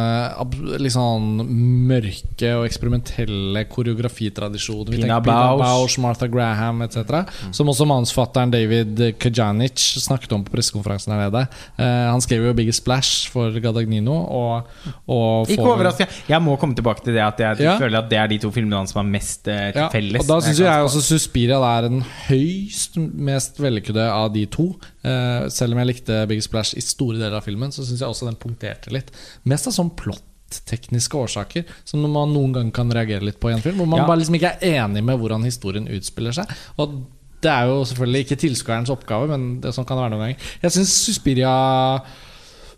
Litt 0.80 0.92
sånn 0.92 1.40
mørke 1.88 2.50
og 2.58 2.64
eksperimentelle 2.66 3.64
koreografitradisjoner. 3.68 4.92
Pina 4.96 5.20
Bausch. 5.20 5.98
Martha 5.98 6.26
Graham 6.28 6.82
etc. 6.82 7.24
Som 7.52 7.68
også 7.72 7.86
manusfatteren 8.30 8.50
David 8.52 9.18
Kajanic 9.18 9.78
snakket 10.00 10.32
om 10.32 10.44
på 10.44 10.52
pressekonferansen 10.54 11.12
her 11.12 11.30
nede. 11.30 11.42
Eh, 11.78 12.10
han 12.10 12.20
skrev 12.20 12.44
jo 12.46 12.52
'Biggest 12.54 12.84
Splash' 12.84 13.28
for 13.30 13.50
Gadagnino. 13.60 14.12
Og, 14.12 14.66
og 15.08 15.48
Ikke 15.48 15.62
får- 15.62 15.76
overraskende. 15.76 16.08
Jeg 16.28 16.40
må 16.42 16.56
komme 16.58 16.74
tilbake 16.74 17.02
til 17.04 17.14
det 17.14 17.22
at 17.22 17.38
jeg 17.38 17.58
Ja. 17.60 17.78
føler 17.78 17.98
at 17.98 18.08
det 18.10 18.18
er 18.18 18.26
de 18.28 18.38
to 18.38 18.50
filmene 18.50 18.76
hans 18.76 18.92
som 18.92 19.04
har 19.04 19.10
mest 19.10 19.46
eh, 19.48 19.72
til 19.72 19.80
Ja, 19.82 19.88
felles. 19.88 20.20
og 20.20 20.26
da 20.26 20.40
syns 20.40 20.58
jeg, 20.58 20.66
jeg 20.66 20.84
også 20.84 21.02
Suspiria 21.02 21.58
er 21.78 21.82
den 21.88 22.00
høyst 22.28 22.96
mest 22.96 23.58
vellykkede 23.58 24.08
av 24.10 24.32
de 24.32 24.46
to. 24.46 24.76
Eh, 25.04 25.48
selv 25.48 25.72
om 25.72 25.78
jeg 25.78 25.86
likte 25.86 26.26
'Biggest 26.26 26.48
Splash 26.48 26.74
i 26.76 26.80
store 26.80 27.18
deler 27.18 27.36
av 27.36 27.42
filmen, 27.44 27.70
så 27.70 27.82
syns 27.84 28.00
jeg 28.00 28.08
også 28.08 28.26
den 28.26 28.36
punkterte 28.36 28.90
litt. 28.92 29.10
Mest 29.44 29.66
av 29.66 29.72
sånn 29.72 29.90
plott-tekniske 29.96 31.14
årsaker 31.14 31.64
som 31.84 32.00
man 32.02 32.32
noen 32.32 32.52
gang 32.52 32.70
kan 32.72 32.90
reagere 32.90 33.22
litt 33.22 33.40
på 33.40 33.50
i 33.50 33.54
en 33.54 33.60
film. 33.60 33.76
Hvor 33.78 33.86
man 33.88 34.00
Ja. 34.00 34.06
bare 34.06 34.18
liksom 34.18 34.34
ikke 34.34 34.56
er 34.62 34.84
enig 34.84 35.02
med 35.04 35.18
hvordan 35.18 35.44
historien 35.44 35.86
utspiller 35.88 36.32
seg. 36.32 36.46
Og 36.78 37.04
det 37.40 37.52
er 37.52 37.68
jo 37.70 37.84
selvfølgelig 37.88 38.24
ikke 38.26 38.40
tilskuerens 38.42 38.92
oppgave, 38.92 39.28
men 39.30 39.46
det, 39.62 39.72
sånn 39.76 39.86
kan 39.88 39.96
det 39.98 40.04
være 40.04 40.14
noen 40.14 40.26
ganger. 40.26 40.50
Jeg 40.64 40.74
syns 40.76 40.96
Suspiria 41.06 41.54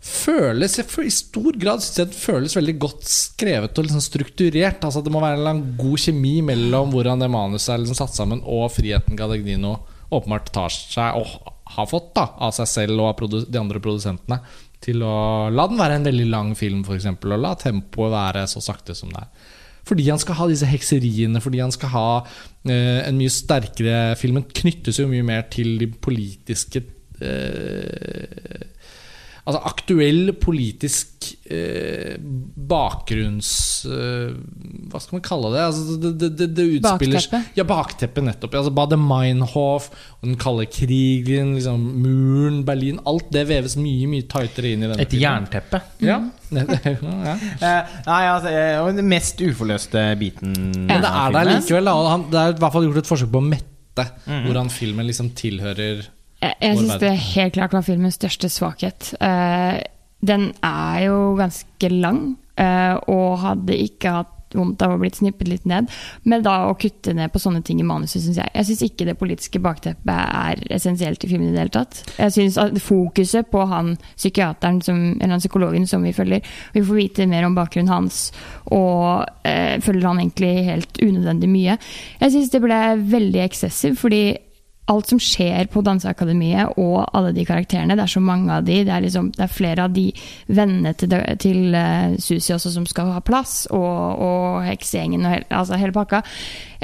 føles 0.03 0.73
I 0.83 1.11
stor 1.15 1.55
grad 1.55 1.79
synes 1.79 1.99
jeg 2.01 2.09
den 2.11 2.19
føles 2.19 2.55
veldig 2.57 2.75
godt 2.81 3.05
skrevet 3.07 3.77
og 3.79 3.85
liksom 3.87 4.03
strukturert. 4.03 4.83
Altså 4.83 5.03
Det 5.03 5.13
må 5.13 5.21
være 5.23 5.39
en 5.47 5.63
god 5.79 6.03
kjemi 6.05 6.35
mellom 6.43 6.91
hvordan 6.91 7.23
det 7.23 7.31
manuset 7.31 7.73
er 7.73 7.83
liksom 7.83 7.99
satt 8.01 8.15
sammen, 8.17 8.43
og 8.43 8.71
friheten 8.75 9.19
Gadegnino 9.19 9.77
åpenbart 10.13 10.51
tar 10.53 10.73
seg, 10.73 11.15
og 11.17 11.53
har 11.73 11.89
fått, 11.89 12.11
da 12.17 12.27
av 12.43 12.53
seg 12.53 12.69
selv 12.69 13.01
og 13.01 13.13
av 13.13 13.39
de 13.47 13.59
andre 13.59 13.81
produsentene. 13.83 14.41
Til 14.83 14.99
å 15.07 15.49
la 15.49 15.65
den 15.71 15.79
være 15.79 15.97
en 15.97 16.07
veldig 16.09 16.27
lang 16.29 16.51
film, 16.59 16.83
f.eks., 16.83 17.07
og 17.07 17.39
la 17.39 17.53
tempoet 17.59 18.11
være 18.13 18.43
så 18.51 18.61
sakte 18.61 18.95
som 18.97 19.13
det 19.13 19.23
er. 19.23 19.51
Fordi 19.83 20.07
han 20.07 20.21
skal 20.21 20.37
ha 20.39 20.47
disse 20.47 20.67
hekseriene, 20.69 21.41
fordi 21.43 21.59
han 21.63 21.73
skal 21.75 21.91
ha 21.91 22.07
eh, 22.21 23.01
en 23.03 23.17
mye 23.19 23.31
sterkere 23.33 24.15
Filmen 24.19 24.45
knyttes 24.47 25.01
jo 25.01 25.09
mye 25.11 25.25
mer 25.27 25.47
til 25.51 25.75
de 25.81 25.89
politiske 25.91 26.85
eh, 27.19 28.63
Altså 29.43 29.59
aktuell 29.67 30.29
politisk 30.39 31.25
eh, 31.51 32.13
bakgrunns... 32.69 33.49
Eh, 33.91 34.29
hva 34.87 35.01
skal 35.03 35.17
man 35.17 35.23
kalle 35.25 35.49
det? 35.51 35.63
Altså, 35.65 35.97
det, 35.99 36.11
det, 36.21 36.29
det, 36.39 36.47
det 36.55 36.65
utspiller 36.77 37.17
Bakteppe. 37.19 37.41
Ja, 37.59 37.65
bakteppet, 37.67 38.23
nettopp. 38.29 38.55
Altså, 38.61 38.71
Bade 38.77 38.99
Meinhof 39.01 39.89
den 40.23 40.37
kalde 40.39 40.63
krigen, 40.71 41.51
liksom, 41.57 41.83
muren, 42.05 42.61
Berlin 42.67 43.01
Alt 43.09 43.27
det 43.35 43.43
veves 43.49 43.75
mye 43.75 44.07
mye 44.13 44.23
tightere 44.31 44.71
inn 44.77 44.85
i 44.85 44.91
denne 44.93 45.03
Et 45.03 45.17
jernteppe. 45.19 45.81
Ja. 46.03 46.21
ja. 46.53 46.63
Eh, 46.63 47.93
nei, 48.07 48.23
altså, 48.29 48.49
eh, 48.53 48.79
og 48.79 48.95
den 48.95 49.07
mest 49.11 49.39
uforløste 49.43 50.05
biten 50.19 50.53
Men 50.87 51.03
det 51.03 51.09
er 51.11 51.35
der 51.35 51.49
likevel. 51.51 51.87
Da. 51.91 51.93
Han, 52.13 52.25
det 52.31 52.39
er 52.45 52.55
i 52.55 52.59
hvert 52.63 52.75
fall 52.77 52.87
gjort 52.87 53.03
et 53.03 53.11
forsøk 53.11 53.31
på 53.33 53.43
å 53.43 53.47
mette 53.51 53.69
Mhm. 53.93 54.45
hvordan 54.47 54.71
filmen 54.73 55.05
liksom 55.05 55.27
tilhører 55.37 55.99
Jeg, 56.43 56.59
jeg 56.59 56.79
syns 56.81 57.01
det 57.01 57.15
helt 57.29 57.57
klart 57.57 57.75
var 57.75 57.85
filmens 57.87 58.19
største 58.19 58.51
svakhet. 58.51 59.13
Uh, 59.23 59.79
den 60.23 60.51
er 60.63 61.05
jo 61.07 61.17
ganske 61.39 61.91
lang, 61.91 62.23
uh, 62.59 62.95
og 63.11 63.43
hadde 63.43 63.79
ikke 63.87 64.17
hatt 64.19 64.39
vondt 64.57 64.83
av 64.85 64.93
å 64.93 64.99
blitt 65.01 65.17
snippet 65.17 65.49
litt 65.49 65.65
ned. 65.69 65.89
Men 66.29 66.43
da 66.45 66.67
å 66.67 66.75
kutte 66.79 67.13
ned 67.17 67.31
på 67.33 67.41
sånne 67.41 67.63
ting 67.65 67.81
i 67.81 67.87
manuset, 67.87 68.21
syns 68.23 68.39
jeg. 68.41 68.51
Jeg 68.53 68.69
syns 68.69 68.83
ikke 68.87 69.07
det 69.09 69.17
politiske 69.19 69.61
bakteppet 69.63 70.13
er 70.13 70.61
essensielt 70.77 71.25
i 71.25 71.31
filmen 71.31 71.49
i 71.49 71.55
det 71.55 71.63
hele 71.63 71.73
tatt. 71.73 72.03
Jeg 72.19 72.35
synes 72.37 72.59
at 72.61 72.77
Fokuset 72.83 73.49
på 73.49 73.65
han 73.71 73.95
psykiateren, 74.13 74.81
som, 74.85 75.01
eller 75.17 75.37
han 75.37 75.43
psykologen 75.43 75.89
som 75.89 76.05
vi 76.05 76.13
følger, 76.15 76.55
vi 76.75 76.85
får 76.85 76.99
vite 76.99 77.29
mer 77.29 77.47
om 77.47 77.57
bakgrunnen 77.57 77.93
hans, 77.93 78.27
og 78.69 79.25
eh, 79.47 79.79
følger 79.83 80.09
han 80.09 80.23
egentlig 80.23 80.53
helt 80.69 81.01
unødvendig 81.01 81.51
mye. 81.51 81.77
Jeg 82.21 82.35
syns 82.35 82.53
det 82.53 82.63
ble 82.63 82.81
veldig 83.13 83.45
eksessiv, 83.47 83.97
fordi 84.01 84.25
alt 84.91 85.07
som 85.07 85.19
skjer 85.21 85.69
på 85.71 85.81
Danseakademiet 85.85 86.75
og 86.81 87.05
alle 87.15 87.31
de 87.35 87.45
karakterene, 87.47 87.95
det 87.95 88.03
er 88.03 88.11
så 88.11 88.21
mange 88.23 88.51
av 88.51 88.65
de. 88.67 88.81
Det 88.83 88.91
er, 88.91 89.03
liksom, 89.05 89.29
det 89.35 89.45
er 89.45 89.53
flere 89.53 89.85
av 89.87 89.95
de 89.95 90.09
vennene 90.51 90.91
til, 90.99 91.15
til 91.39 91.75
uh, 91.77 92.17
Susi 92.19 92.51
også 92.55 92.73
som 92.73 92.87
skal 92.89 93.13
ha 93.15 93.23
plass, 93.23 93.63
og, 93.71 94.23
og 94.27 94.67
heksegjengen 94.67 95.23
og 95.23 95.35
hele, 95.37 95.47
altså 95.55 95.79
hele 95.79 95.95
pakka. 95.95 96.23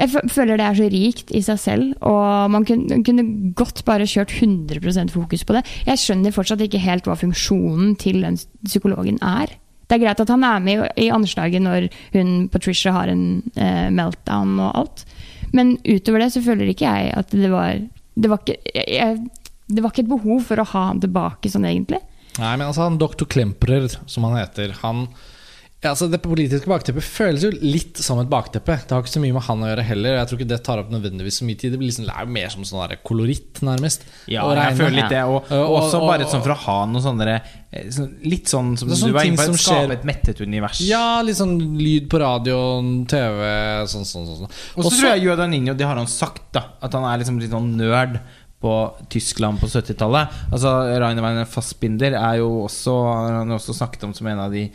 Jeg 0.00 0.24
føler 0.32 0.56
det 0.56 0.66
er 0.66 0.78
så 0.78 0.90
rikt 0.94 1.32
i 1.36 1.42
seg 1.44 1.60
selv, 1.60 1.90
og 2.00 2.50
man 2.54 2.64
kunne, 2.68 3.02
kunne, 3.04 3.26
godt 3.56 3.84
bare 3.84 4.08
kjørt 4.08 4.32
100% 4.32 5.12
fokus 5.12 5.44
på 5.44 5.58
det. 5.58 5.66
Jeg 5.84 6.00
skjønner 6.00 6.32
fortsatt 6.32 6.62
ikke 6.64 6.80
helt 6.80 7.08
hva 7.08 7.18
funksjonen 7.20 7.98
til 8.00 8.22
den 8.24 8.40
psykologen 8.64 9.20
er. 9.20 9.52
Det 9.90 9.98
er 9.98 10.04
greit 10.06 10.20
at 10.22 10.30
han 10.30 10.44
er 10.46 10.60
med 10.62 10.84
i 11.02 11.10
anslaget 11.12 11.64
når 11.64 11.88
hun 12.14 12.46
Patricia 12.48 12.94
har 12.94 13.10
en 13.12 13.42
uh, 13.58 13.88
meltdown 13.92 14.56
og 14.56 14.70
alt. 14.84 15.04
Men 15.56 15.76
utover 15.84 16.24
det 16.24 16.30
så 16.34 16.42
føler 16.44 16.70
ikke 16.72 16.86
jeg 16.86 17.14
at 17.18 17.34
det 17.34 17.50
var 17.50 17.80
Det 18.20 18.30
var 18.30 18.42
ikke, 18.42 18.56
jeg, 18.74 19.18
det 19.70 19.82
var 19.82 19.92
ikke 19.92 20.04
et 20.04 20.12
behov 20.12 20.40
for 20.46 20.60
å 20.60 20.68
ha 20.74 20.86
han 20.90 21.00
tilbake 21.00 21.50
sånn, 21.50 21.66
egentlig. 21.68 22.00
Nei, 22.38 22.54
men 22.56 22.66
altså, 22.66 22.84
han 22.86 22.98
doktor 23.00 23.28
Klemperer, 23.30 23.88
som 24.10 24.26
han 24.26 24.36
heter, 24.38 24.74
han 24.82 25.06
ja, 25.80 25.94
altså 25.94 26.10
Det 26.12 26.18
politiske 26.20 26.68
bakteppet 26.68 27.04
føles 27.06 27.44
jo 27.46 27.50
litt 27.56 27.96
som 28.04 28.18
et 28.20 28.28
bakteppe. 28.28 28.74
Det 28.84 28.92
har 28.92 29.00
ikke 29.00 29.14
så 29.14 29.22
mye 29.22 29.32
med 29.32 29.46
han 29.46 29.62
å 29.64 29.68
gjøre 29.70 29.84
heller. 29.88 30.18
Jeg 30.18 30.28
tror 30.28 30.40
ikke 30.40 30.48
det 30.50 30.58
tar 30.66 30.82
opp 30.82 30.90
nødvendigvis 30.92 31.38
så 31.40 31.46
mye 31.48 31.56
tid. 31.56 31.72
Det 31.72 31.80
blir 31.80 31.88
liksom, 31.88 32.04
det 32.04 32.12
er 32.12 32.26
jo 32.26 32.34
mer 32.34 32.52
som 32.52 32.66
sånn 32.68 32.92
koloritt, 33.08 33.62
nærmest. 33.64 34.04
Ja, 34.28 34.44
jeg 34.58 34.76
føler 34.76 34.98
litt 34.98 35.14
det. 35.14 35.22
Og, 35.24 35.48
og, 35.48 35.72
også 35.78 36.02
bare 36.04 36.26
sånn 36.28 36.44
for 36.44 36.52
å 36.52 36.58
ha 36.66 36.76
noe 36.90 37.00
sånn 37.00 37.24
Litt 38.28 38.50
sånn 38.52 38.74
som 38.76 38.92
sånn 38.92 39.08
du 39.08 39.16
var 39.16 39.30
inne 39.30 39.40
på, 39.40 39.56
skape 39.62 39.96
et 39.96 40.04
mettet 40.04 40.44
univers. 40.44 40.82
Ja, 40.84 41.22
litt 41.24 41.40
sånn 41.40 41.56
lyd 41.78 42.10
på 42.12 42.20
radioen, 42.20 42.92
TV, 43.08 43.40
sånn, 43.88 44.04
sånn, 44.04 44.28
sånn. 44.28 44.44
sånn. 44.44 44.54
Og 44.76 44.84
så 44.84 44.94
tror 44.98 45.14
jeg 45.14 45.24
Yoda 45.30 45.48
Ninjo, 45.48 45.78
det 45.78 45.88
har 45.88 45.96
han 45.96 46.10
sagt, 46.10 46.50
da. 46.58 46.66
At 46.84 46.92
han 46.98 47.08
er 47.08 47.24
liksom 47.24 47.40
litt 47.40 47.56
sånn 47.56 47.72
nerd 47.80 48.20
på 48.60 48.76
Tyskland 49.08 49.62
på 49.62 49.72
70-tallet. 49.72 50.40
Altså 50.52 50.76
Rainer 51.00 51.24
Weiner 51.24 51.48
Fassbinder 51.48 52.20
er 52.20 52.42
jo 52.42 52.66
også 52.66 53.00
Han 53.08 53.46
har 53.48 53.56
også 53.56 53.72
snakket 53.80 54.04
om 54.04 54.12
som 54.12 54.28
en 54.28 54.42
av 54.44 54.52
de 54.52 54.66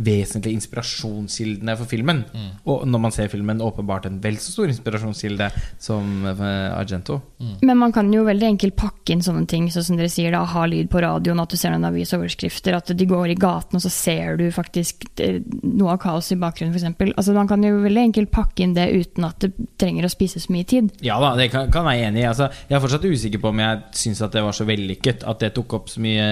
vesentlige 0.00 0.56
inspirasjonskildene 0.58 1.76
for 1.78 1.90
filmen. 1.90 2.22
Mm. 2.32 2.48
Og 2.70 2.86
når 2.88 3.02
man 3.04 3.14
ser 3.14 3.30
filmen, 3.32 3.60
åpenbart 3.64 4.08
en 4.08 4.20
vel 4.22 4.38
så 4.40 4.54
stor 4.54 4.70
inspirasjonskilde 4.72 5.50
som 5.80 6.26
eh, 6.30 6.70
Argento. 6.74 7.20
Mm. 7.40 7.54
Men 7.68 7.80
man 7.82 7.94
kan 7.94 8.10
jo 8.12 8.24
veldig 8.26 8.48
enkelt 8.54 8.76
pakke 8.80 9.14
inn 9.14 9.24
sånne 9.24 9.46
ting, 9.50 9.68
sånn 9.72 9.86
som 9.90 10.00
dere 10.00 10.10
sier, 10.12 10.32
da, 10.34 10.42
ha 10.48 10.66
lyd 10.70 10.90
på 10.92 11.02
radioen, 11.04 11.42
at 11.42 11.52
du 11.52 11.58
ser 11.60 11.74
noen 11.74 11.88
avisoverskrifter, 11.90 12.76
at 12.76 12.92
de 12.96 13.08
går 13.08 13.34
i 13.34 13.38
gaten, 13.40 13.78
og 13.78 13.84
så 13.84 13.92
ser 13.92 14.40
du 14.40 14.46
faktisk 14.54 15.06
eh, 15.22 15.40
noe 15.62 15.96
av 15.96 16.02
kaos 16.02 16.30
i 16.34 16.38
bakgrunnen, 16.40 16.74
f.eks. 16.74 17.14
Altså, 17.14 17.36
man 17.36 17.50
kan 17.50 17.64
jo 17.64 17.82
veldig 17.84 18.06
enkelt 18.10 18.32
pakke 18.34 18.64
inn 18.64 18.76
det 18.76 18.88
uten 18.94 19.28
at 19.28 19.40
det 19.44 19.52
trenger 19.80 20.06
å 20.06 20.12
spise 20.12 20.42
så 20.42 20.52
mye 20.54 20.68
tid. 20.68 20.90
Ja 21.04 21.18
da, 21.22 21.34
det 21.38 21.50
kan, 21.52 21.70
kan 21.72 21.88
jeg 21.88 22.00
være 22.00 22.10
enig 22.10 22.24
i. 22.24 22.28
Altså, 22.30 22.50
jeg 22.68 22.76
er 22.76 22.84
fortsatt 22.84 23.06
usikker 23.06 23.42
på 23.42 23.52
om 23.52 23.62
jeg 23.62 23.80
syns 24.02 24.22
at 24.24 24.34
det 24.36 24.44
var 24.46 24.56
så 24.56 24.66
vellykket, 24.68 25.24
at 25.28 25.44
det 25.44 25.52
tok 25.56 25.76
opp 25.80 25.90
så 25.92 26.02
mye 26.02 26.26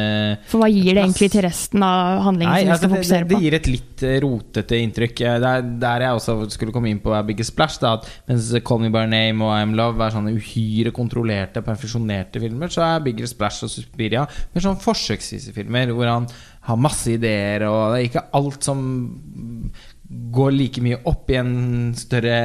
For 0.48 0.62
hva 0.62 0.70
gir 0.72 0.92
det 0.94 1.04
egentlig 1.04 1.30
til 1.34 1.44
resten 1.44 1.84
av 1.84 2.22
handlingen 2.26 2.52
Nei, 2.52 2.62
som 2.62 2.68
vi 2.68 2.74
altså, 2.74 2.86
skal 2.86 2.94
fokusere 2.96 3.26
på? 3.26 3.32
Det, 3.32 3.38
det 3.38 3.44
gir 3.44 3.57
et 3.58 3.68
litt 3.70 4.04
eh, 4.06 4.18
rotete 4.24 4.78
inntrykk. 4.80 5.22
Der, 5.24 5.46
er 5.50 5.68
der 5.82 6.04
jeg 6.06 6.18
også 6.18 6.36
skulle 6.54 6.74
komme 6.74 6.90
inn 6.92 7.02
på 7.04 7.12
Biggest 7.28 7.52
Splash. 7.54 7.80
Da, 7.82 7.96
at 7.98 8.08
mens 8.30 8.50
Call 8.66 8.82
Me 8.84 8.92
By 8.94 9.04
Name 9.10 9.44
og 9.44 9.54
I'm 9.56 9.76
Love 9.78 10.02
er 10.04 10.14
sånne 10.14 10.34
uhyre 10.36 10.94
kontrollerte, 10.96 11.64
perfeksjonerte 11.66 12.42
filmer, 12.42 12.72
så 12.72 12.86
er 12.86 13.04
Bigger 13.04 13.28
Splash 13.30 13.66
og 13.66 13.72
Suspiria 13.72 14.24
mer 14.54 14.64
sånn 14.64 14.80
forsøksvise 14.82 15.54
filmer 15.56 15.92
hvor 15.94 16.10
han 16.10 16.26
har 16.68 16.80
masse 16.80 17.12
ideer, 17.14 17.64
og 17.68 17.94
det 17.94 18.00
er 18.00 18.08
ikke 18.08 18.26
alt 18.36 18.66
som 18.66 18.82
går 20.34 20.52
like 20.54 20.82
mye 20.84 21.00
opp 21.08 21.30
i 21.32 21.38
en 21.40 21.54
større 21.96 22.36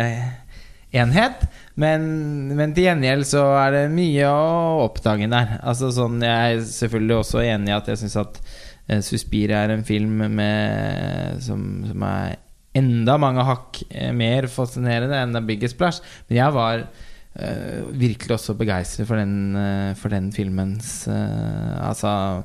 enhet. 0.93 1.45
Men, 1.79 2.03
men, 2.53 2.73
til 2.75 2.87
gjengjeld 2.87 3.25
så 3.27 3.45
er 3.63 3.77
det 3.77 3.85
mye 3.93 4.29
å 4.29 4.83
oppdage 4.85 5.29
der. 5.31 5.57
Altså 5.63 5.89
sånn, 5.93 6.21
Jeg 6.21 6.59
er 6.59 6.67
selvfølgelig 6.67 7.17
også 7.21 7.43
enig 7.43 7.73
i 7.73 7.77
at 7.77 7.89
jeg 7.89 8.03
syns 8.03 8.19
at 8.21 8.39
Suspiria 9.05 9.61
er 9.63 9.71
en 9.77 9.85
film 9.87 10.25
med, 10.35 11.39
som, 11.43 11.61
som, 11.87 12.03
er 12.03 12.35
enda 12.75 13.15
mange 13.21 13.45
hakk 13.47 13.79
uh, 13.93 14.11
mer 14.17 14.49
fascinerende 14.51 15.21
enn 15.21 15.35
The 15.35 15.43
Biggest 15.47 15.77
Splash. 15.77 16.03
Men 16.27 16.39
jeg 16.41 16.57
var 16.57 16.83
uh, 16.83 17.79
virkelig 17.95 18.37
også 18.37 18.57
begeistret 18.59 19.07
for 19.07 19.21
den, 19.21 19.55
for 19.99 20.13
den 20.13 20.31
filmens 20.35 21.07
Altså 21.07 22.43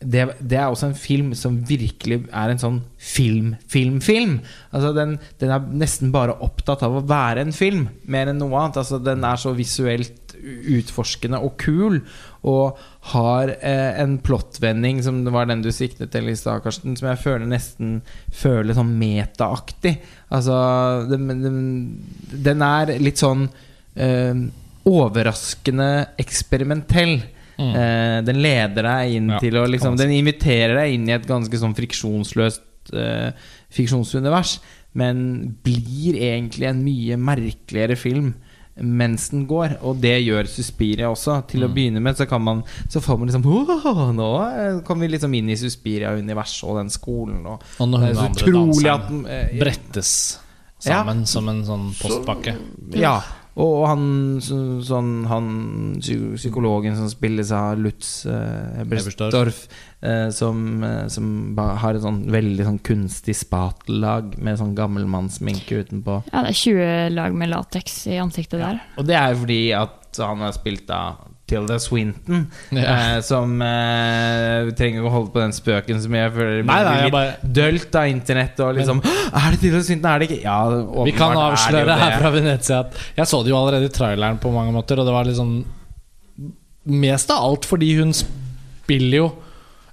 det, 0.00 0.26
det, 0.38 0.58
er 0.58 0.66
også 0.66 0.90
en 0.90 0.98
film 0.98 1.32
som 1.38 1.56
virkelig 1.68 2.24
er 2.28 2.52
en 2.52 2.60
sånn 2.60 2.80
film-film-film. 3.00 4.36
Altså 4.74 4.92
den, 4.96 5.16
den, 5.40 5.54
er 5.54 5.70
nesten 5.82 6.12
bare 6.14 6.36
opptatt 6.44 6.84
av 6.86 6.98
å 6.98 7.04
være 7.08 7.44
en 7.44 7.54
film, 7.56 7.88
mer 8.10 8.30
enn 8.30 8.40
noe 8.42 8.58
annet. 8.60 8.82
Altså 8.82 9.00
den 9.02 9.24
er 9.26 9.40
så 9.40 9.54
visuelt 9.56 10.36
utforskende 10.44 11.40
og 11.40 11.56
kul, 11.62 12.00
og 12.44 12.80
har 13.04 13.50
eh, 13.60 14.00
en 14.00 14.16
plottvending 14.18 15.02
som 15.04 15.24
det 15.24 15.32
var 15.34 15.48
den 15.50 15.62
du 15.64 15.68
siktet 15.74 16.12
til 16.14 16.30
i 16.30 16.36
stad, 16.38 16.62
Karsten, 16.64 16.94
som 16.96 17.10
jeg 17.10 17.20
føler 17.20 17.50
nesten 17.50 17.98
føler 18.32 18.76
sånn 18.76 18.94
metaaktig. 18.96 19.98
Altså 20.32 20.56
den, 21.10 21.28
den, 21.42 21.58
den, 22.32 22.64
er 22.64 22.94
litt 23.02 23.20
sånn 23.20 23.44
eh, 23.92 24.32
overraskende 24.88 25.90
eksperimentell. 26.24 27.18
Mm. 27.58 27.74
Eh, 27.76 28.16
den 28.26 28.40
leder 28.42 28.88
deg 28.88 29.18
inn 29.18 29.28
ja, 29.36 29.42
til 29.42 29.60
å 29.60 29.66
liksom, 29.70 29.94
Den 30.00 30.10
inviterer 30.16 30.74
deg 30.80 30.96
inn 30.96 31.04
i 31.06 31.14
et 31.14 31.28
ganske 31.28 31.60
sånn 31.60 31.76
friksjonsløst 31.76 32.94
eh, 32.96 33.36
fiksjonsunivers, 33.74 34.56
men 34.96 35.20
blir 35.66 36.16
egentlig 36.16 36.70
en 36.70 36.82
mye 36.86 37.20
merkeligere 37.20 38.00
film 38.00 38.32
mens 38.82 39.28
den 39.30 39.44
går. 39.46 39.76
Og 39.86 40.00
det 40.02 40.16
gjør 40.24 40.48
Suspiria 40.50 41.10
også. 41.12 41.40
Til 41.50 41.62
mm. 41.62 41.66
å 41.66 41.74
begynne 41.74 42.02
med 42.04 42.18
så 42.18 42.26
kan 42.30 42.42
man 42.42 42.64
Så 42.90 43.02
får 43.04 43.20
man 43.20 43.30
liksom 43.30 43.44
Nå 44.18 44.30
kommer 44.86 45.06
vi 45.06 45.12
liksom 45.14 45.34
inn 45.38 45.52
i 45.52 45.58
Suspiria-universet 45.58 46.66
og 46.68 46.80
den 46.82 46.90
skolen. 46.92 47.44
Og, 47.46 47.62
og 47.78 47.92
når 47.92 48.08
hun 48.08 48.24
andre 48.26 48.56
danseren 48.58 49.24
eh, 49.30 49.54
brettes 49.60 50.12
sammen 50.84 51.22
ja. 51.24 51.30
som 51.30 51.48
en 51.48 51.64
sånn 51.64 51.88
postpakke. 51.96 52.58
Så, 52.90 53.00
ja 53.00 53.16
og 53.54 53.84
han, 53.86 54.06
sånn, 54.42 55.10
han 55.30 55.50
psykologen 56.02 56.96
som 56.98 57.10
spilles 57.10 57.52
av 57.54 57.78
Lutz 57.78 58.24
eh, 58.26 58.80
Ebersdorf, 58.82 59.60
eh, 60.02 60.26
som, 60.34 60.82
eh, 60.82 61.04
som 61.12 61.28
har 61.58 61.94
et 61.94 62.02
sånn 62.02 62.24
veldig 62.34 62.66
sånn 62.66 62.80
kunstig 62.86 63.36
spatelag 63.38 64.34
med 64.42 64.58
sånn 64.58 64.74
gammelmannssminke 64.78 65.84
utenpå. 65.84 66.24
Ja, 66.32 66.42
det 66.42 66.50
er 66.50 66.58
20 66.64 67.14
lag 67.14 67.38
med 67.38 67.52
lateks 67.54 68.00
i 68.10 68.18
ansiktet 68.22 68.58
der. 68.58 68.82
Og 68.98 69.06
det 69.06 69.18
er 69.20 69.30
jo 69.30 69.44
fordi 69.44 69.62
at 69.78 70.22
han 70.24 70.42
har 70.42 70.58
spilt 70.58 70.90
av 70.94 71.22
Tilda 71.44 71.76
Swinton, 71.78 72.46
ja. 72.72 72.84
eh, 72.84 73.18
som 73.20 73.58
eh, 73.60 74.70
trenger 74.78 75.04
å 75.04 75.12
holde 75.12 75.32
på 75.34 75.42
den 75.42 75.52
spøken 75.52 76.00
som 76.00 76.16
jeg 76.16 76.32
føler 76.32 76.64
nei, 76.64 76.78
nei, 76.86 76.94
litt 77.02 77.12
bare... 77.12 77.34
dølt 77.58 77.98
av 78.00 78.08
internett. 78.08 78.62
Og 78.64 78.78
liksom 78.78 79.02
Men, 79.04 79.20
Er 79.42 79.52
det 79.52 79.60
Tilda 79.60 79.82
Swinton? 79.84 80.08
Er 80.08 80.22
det 80.22 80.30
ikke? 80.30 80.40
Ja, 80.46 80.58
Vi 81.04 81.14
kan 81.16 81.36
avsløre 81.36 81.98
her 82.00 82.16
fra 82.22 82.32
Venezia 82.32 82.80
at 82.86 82.96
jeg 83.18 83.28
så 83.28 83.42
det 83.44 83.52
jo 83.52 83.60
allerede 83.60 83.90
i 83.90 83.92
traileren 83.92 84.40
på 84.40 84.52
mange 84.54 84.72
måter, 84.72 85.00
og 85.00 85.08
det 85.08 85.16
var 85.16 85.28
liksom 85.28 85.56
Mest 86.84 87.30
av 87.32 87.40
alt 87.40 87.64
fordi 87.64 87.94
hun 87.96 88.10
spiller 88.12 89.16
jo 89.16 89.28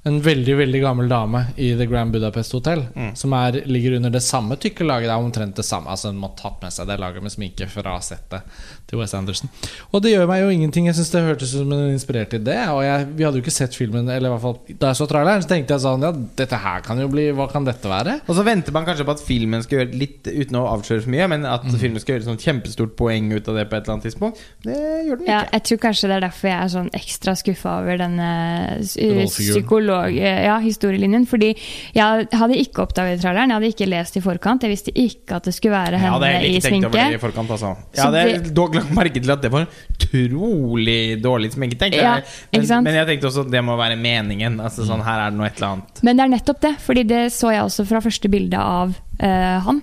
en 0.03 0.17
veldig 0.21 0.55
veldig 0.57 0.81
gammel 0.81 1.09
dame 1.09 1.43
i 1.61 1.69
The 1.77 1.85
Grand 1.85 2.11
Budapest 2.11 2.55
Hotel. 2.57 2.81
Mm. 2.95 3.11
Som 3.15 3.33
er, 3.37 3.61
ligger 3.69 3.99
under 3.99 4.09
det 4.09 4.23
samme 4.25 4.57
tykke 4.57 4.83
laget. 4.83 5.07
Det 5.07 5.13
er 5.13 5.27
omtrent 5.27 5.55
det 5.55 5.65
samme. 5.65 5.93
Altså 5.93 6.09
Hun 6.09 6.17
må 6.23 6.31
ha 6.31 6.37
tatt 6.39 6.63
med 6.63 6.73
seg 6.73 6.89
det 6.89 6.97
laget 6.99 7.23
med 7.23 7.33
sminke 7.33 7.67
fra 7.69 7.93
settet 8.01 8.63
til 8.91 8.99
West 8.99 9.15
Anderson. 9.15 9.51
Og 9.91 10.03
det 10.03 10.11
gjør 10.11 10.27
meg 10.29 10.41
jo 10.43 10.51
ingenting. 10.51 10.87
Jeg 10.89 10.97
syns 10.97 11.11
det 11.13 11.23
hørtes 11.23 11.53
ut 11.55 11.61
som 11.61 11.71
en 11.71 11.93
inspirert 11.93 12.33
idé. 12.35 12.57
Og 12.73 12.81
jeg, 12.83 13.07
vi 13.15 13.25
hadde 13.25 13.39
jo 13.39 13.45
ikke 13.45 13.53
sett 13.55 13.75
filmen, 13.77 14.09
eller 14.11 14.27
i 14.27 14.33
hvert 14.33 14.43
fall 14.43 14.57
da 14.81 14.91
jeg 14.91 14.99
så 14.99 15.07
traileren, 15.09 15.43
så 15.43 15.51
tenkte 15.51 15.75
jeg 15.75 15.83
sånn 15.85 16.03
Ja, 16.03 16.11
dette 16.41 16.59
her 16.59 16.83
kan 16.83 16.99
jo 16.99 17.07
bli 17.11 17.29
Hva 17.35 17.47
kan 17.51 17.65
dette 17.67 17.87
være? 17.87 18.17
Og 18.27 18.35
så 18.37 18.43
venter 18.45 18.75
man 18.75 18.87
kanskje 18.87 19.05
på 19.07 19.15
at 19.15 19.23
filmen 19.23 19.63
skal 19.63 19.79
gjøre 19.79 19.99
litt, 20.01 20.27
uten 20.27 20.59
å 20.59 20.65
avsløre 20.73 21.05
for 21.05 21.13
mye, 21.13 21.27
men 21.31 21.47
at 21.47 21.65
mm. 21.67 21.77
filmen 21.79 22.03
skal 22.03 22.15
gjøre 22.15 22.25
et 22.25 22.29
sånt 22.33 22.45
kjempestort 22.45 22.95
poeng 22.99 23.31
ut 23.31 23.47
av 23.47 23.59
det 23.59 23.65
på 23.69 23.77
et 23.77 23.85
eller 23.85 23.95
annet 23.95 24.07
tidspunkt. 24.09 24.43
Det 24.65 24.75
gjør 24.75 25.21
den 25.21 25.25
ikke. 25.25 25.31
Ja, 25.31 25.41
jeg 25.55 25.65
tror 25.69 25.81
kanskje 25.85 26.11
det 26.11 26.17
er 26.17 26.25
derfor 26.27 26.51
jeg 26.51 26.57
er 26.57 26.73
sånn 26.75 26.91
ekstra 27.01 27.35
skuffa 27.39 27.77
over 27.83 28.01
denne 28.01 28.29
psykolog... 28.83 30.19
Ja, 30.21 30.57
historielinjen. 30.61 31.25
Fordi 31.29 31.51
jeg 31.95 32.27
hadde 32.35 32.59
ikke 32.59 32.85
oppdaget 32.85 33.21
traileren, 33.23 33.53
jeg 33.53 33.59
hadde 33.59 33.71
ikke 33.71 33.87
lest 33.89 34.17
i 34.19 34.23
forkant. 34.23 34.65
Jeg 34.65 34.73
visste 34.73 34.93
ikke 34.97 35.39
at 35.39 35.47
det 35.47 35.55
skulle 35.55 35.77
være 35.77 36.01
henne 36.01 36.31
ja, 36.33 36.41
i 36.43 36.59
sminke. 36.63 37.07
I 37.15 37.21
forkant, 37.21 37.53
altså. 37.55 37.73
Jeg 37.95 38.09
hadde 38.09 38.51
lagt 38.81 38.95
merke 38.97 39.21
til 39.21 39.33
at 39.33 39.43
det 39.43 39.51
var 39.53 39.67
utrolig 39.67 41.21
dårlig 41.23 41.53
sminket. 41.55 41.95
ja. 41.95 42.17
Men, 42.51 42.67
men, 42.85 42.97
jeg 42.99 43.07
tenkte 43.09 43.29
også 43.31 43.45
at 43.45 43.53
det 43.53 43.61
må 43.65 43.77
være 43.79 43.97
meningen. 43.99 44.59
Altså 44.63 44.85
sånn, 44.87 45.03
Her 45.05 45.27
er 45.27 45.31
det 45.31 45.39
noe 45.39 45.47
et 45.47 45.59
eller 45.59 45.77
annet. 45.77 46.03
Men 46.05 46.17
det 46.17 46.25
er 46.25 46.33
nettopp 46.35 46.61
det, 46.65 46.75
Fordi 46.83 47.05
det 47.07 47.21
så 47.35 47.53
jeg 47.53 47.63
også 47.65 47.87
fra 47.89 48.01
første 48.03 48.31
bilde 48.31 48.59
av 48.59 48.93
uh, 48.93 49.57
han. 49.67 49.81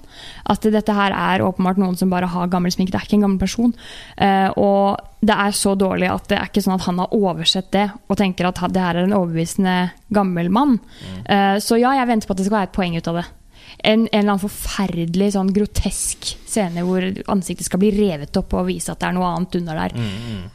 At 0.51 0.67
dette 0.67 0.97
her 0.97 1.15
er 1.15 1.45
åpenbart 1.47 1.81
noen 1.81 1.97
som 1.99 2.13
bare 2.13 2.31
har 2.31 2.51
gammel 2.53 2.75
sminke. 2.75 2.93
Det 2.95 3.01
er 3.01 3.09
ikke 3.09 3.19
en 3.21 3.27
gammel 3.29 3.43
person. 3.43 3.75
Uh, 4.21 4.51
og 4.59 5.25
det 5.25 5.35
er 5.35 5.57
så 5.57 5.75
dårlig 5.79 6.11
at 6.13 6.29
det 6.31 6.39
er 6.39 6.51
ikke 6.51 6.63
sånn 6.63 6.77
at 6.77 6.87
han 6.87 7.01
har 7.03 7.15
oversett 7.17 7.73
det 7.75 7.89
og 8.07 8.21
tenker 8.21 8.47
at 8.47 8.61
det 8.71 8.85
her 8.85 9.01
er 9.01 9.09
en 9.09 9.17
overbevisende 9.17 9.79
gammel 10.15 10.51
mann. 10.55 10.79
Mm. 10.79 11.19
Uh, 11.27 11.57
så 11.63 11.81
ja, 11.81 11.97
jeg 11.99 12.11
venter 12.11 12.31
på 12.31 12.37
at 12.37 12.43
det 12.43 12.49
skal 12.49 12.61
være 12.61 12.71
et 12.71 12.79
poeng 12.79 12.99
ut 12.99 13.13
av 13.13 13.23
det. 13.23 13.29
En, 13.79 14.05
en 14.07 14.09
eller 14.13 14.33
annen 14.35 14.43
forferdelig 14.43 15.29
sånn 15.35 15.53
grotesk 15.55 16.31
scene 16.49 16.83
hvor 16.87 17.05
ansiktet 17.31 17.67
skal 17.69 17.81
bli 17.83 17.91
revet 17.95 18.37
opp 18.41 18.55
og 18.59 18.67
vise 18.71 18.91
at 18.93 19.01
det 19.03 19.09
er 19.11 19.17
noe 19.19 19.29
annet 19.37 19.59
under 19.61 19.79
der. 19.83 19.95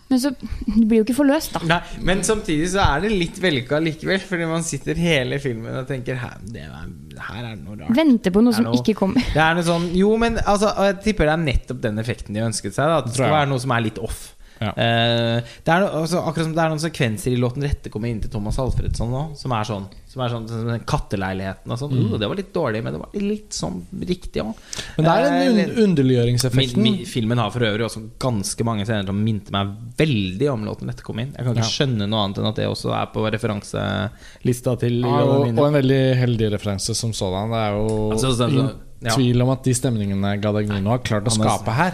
Men 0.10 0.19
så 0.23 0.32
det 0.34 0.86
blir 0.89 1.02
jo 1.02 1.06
ikke 1.08 1.15
forløst, 1.21 1.56
da. 1.56 1.62
Nei, 1.69 1.80
men 2.10 2.23
samtidig 2.28 2.71
så 2.73 2.84
er 2.86 3.06
det 3.06 3.13
litt 3.13 3.39
vellykka 3.43 3.80
likevel, 3.84 4.19
fordi 4.28 4.49
man 4.49 4.65
sitter 4.67 4.99
hele 4.99 5.39
filmen 5.43 5.80
og 5.84 5.88
tenker 5.89 6.19
her, 6.21 6.38
det 6.43 6.65
er, 6.67 6.91
her 7.30 7.41
er 7.45 7.49
det 7.56 7.63
noe 7.63 7.80
rart. 7.80 7.95
Vente 7.97 8.34
på 8.34 8.43
noe 8.43 8.54
som 8.58 8.67
noe- 8.69 8.82
ikke 8.82 8.97
kommer. 8.99 9.23
Det 9.34 9.41
er 9.45 9.58
noe 9.60 9.67
sånn 9.67 9.89
Jo, 9.97 10.13
men 10.21 10.39
altså, 10.43 10.73
jeg 10.89 10.99
tipper 11.10 11.30
det 11.30 11.36
er 11.38 11.43
nettopp 11.47 11.82
den 11.84 11.99
effekten 12.02 12.34
de 12.38 12.41
ønsket 12.45 12.73
seg. 12.76 12.89
Da, 12.89 13.02
at 13.04 13.12
det 13.12 13.17
skal 13.17 13.32
være 13.38 13.49
noe 13.54 13.62
som 13.63 13.71
er 13.78 13.86
litt 13.88 13.99
off. 14.04 14.32
Ja. 14.63 14.71
Eh, 14.80 15.41
det 15.65 15.73
er 15.73 15.84
no, 15.84 15.89
altså, 16.04 16.21
akkurat 16.23 16.47
som 16.47 16.56
det 16.56 16.63
er 16.63 16.71
noen 16.71 16.82
sekvenser 16.84 17.34
i 17.34 17.39
låten 17.41 17.63
'Rette 17.65 17.91
kommer 17.91 18.10
inn 18.10 18.21
til 18.23 18.32
Thomas 18.32 18.58
Alfredsson' 18.63 19.12
nå, 19.12 19.23
som 19.39 19.52
er 19.52 19.67
sånn. 19.67 19.88
Som 20.13 20.21
er 20.21 20.30
sånn, 20.30 20.47
sånn 20.47 20.84
Katteleiligheten 20.86 21.71
og 21.73 21.80
sånn. 21.82 21.91
Mm. 21.93 22.12
Uh, 22.13 22.17
det 22.21 22.28
var 22.30 22.38
litt 22.38 22.54
dårlig, 22.54 22.84
men 22.86 22.93
det 22.93 22.99
var 23.02 23.10
litt 23.17 23.56
sånn 23.58 23.80
riktig 24.06 24.43
òg. 24.43 24.54
Men 24.97 25.06
det 25.08 25.13
er 25.13 25.23
den 25.23 25.60
un 25.63 25.84
underliggjøringseffekten. 25.89 27.06
filmen 27.10 27.38
har 27.41 27.49
for 27.52 27.65
øvrig 27.65 27.86
også 27.88 28.04
ganske 28.21 28.63
mange 28.63 28.86
scener 28.86 29.06
som 29.10 29.23
minte 29.23 29.52
meg 29.52 29.73
veldig 29.97 30.52
om 30.54 30.65
låten 30.65 30.88
'Rette 30.88 31.04
kom 31.04 31.17
inn'. 31.19 31.34
Jeg 31.36 31.45
kan 31.45 31.56
ikke 31.56 31.65
Ja. 31.65 31.76
skjønne 31.78 32.08
noe 32.10 32.23
annet 32.23 32.38
enn 32.38 32.47
at 32.47 32.56
det 32.56 32.67
også 32.69 32.93
er 32.93 33.08
på 33.13 33.26
referanselista 33.32 34.78
til 34.80 35.02
Ja, 35.02 35.21
og, 35.23 35.47
og 35.47 35.67
en 35.67 35.78
veldig 35.82 36.02
heldig 36.19 36.52
referanse 36.54 36.95
som 36.95 37.12
sådan. 37.12 37.49
Det 37.49 37.60
er 37.60 37.71
jo 37.78 38.12
Altså, 38.13 38.34
så- 38.36 38.49
så- 38.49 38.76
ja. 39.02 39.15
tvil 39.15 39.41
om 39.41 39.49
at 39.49 39.63
de 39.63 39.73
stemningene 39.73 40.39
Gadagnino 40.41 40.89
har 40.89 40.99
klart 40.99 41.26
å 41.26 41.32
skape 41.32 41.71
her, 41.73 41.93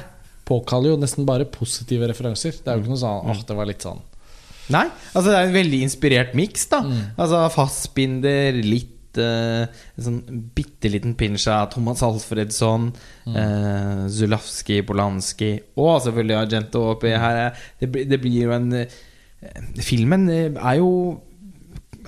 påkaller 0.50 0.96
jo 0.96 1.00
nesten 1.02 1.26
bare 1.30 1.46
positive 1.54 2.10
referanser. 2.12 2.58
Det 2.60 2.68
er 2.68 2.78
jo 2.80 2.84
ikke 2.88 2.96
noe 2.98 3.04
sånn 3.06 3.30
åh, 3.32 3.44
det 3.48 3.56
var 3.64 3.70
litt 3.70 3.86
sånn 3.86 4.02
Nei, 4.70 4.84
altså 5.18 5.32
det 5.32 5.38
er 5.40 5.48
en 5.48 5.56
veldig 5.56 5.78
inspirert 5.82 6.34
miks, 6.38 6.68
da. 6.70 6.84
Mm. 6.86 6.98
Altså 7.18 7.40
Fassbinder, 7.56 8.60
litt 8.62 9.18
uh, 9.18 9.64
En 9.98 10.06
sånn 10.06 10.20
bitte 10.54 10.92
liten 10.94 11.16
av 11.50 11.72
Thomas 11.74 12.04
Alfredsson, 12.06 12.92
Mm. 13.30 13.36
uh, 13.36 14.04
Zulawski, 14.14 14.82
Polanski 14.86 15.50
og 15.78 16.02
selvfølgelig 16.06 16.38
Argento 16.38 16.84
oppi 16.92 17.12
her. 17.18 17.54
Det, 17.82 17.90
blir- 17.94 18.06
det 18.10 18.22
blir 18.22 18.44
jo 18.46 18.52
en 18.56 18.70
uh, 18.74 18.86
Filmen 19.82 20.28
er 20.30 20.78
jo 20.80 20.92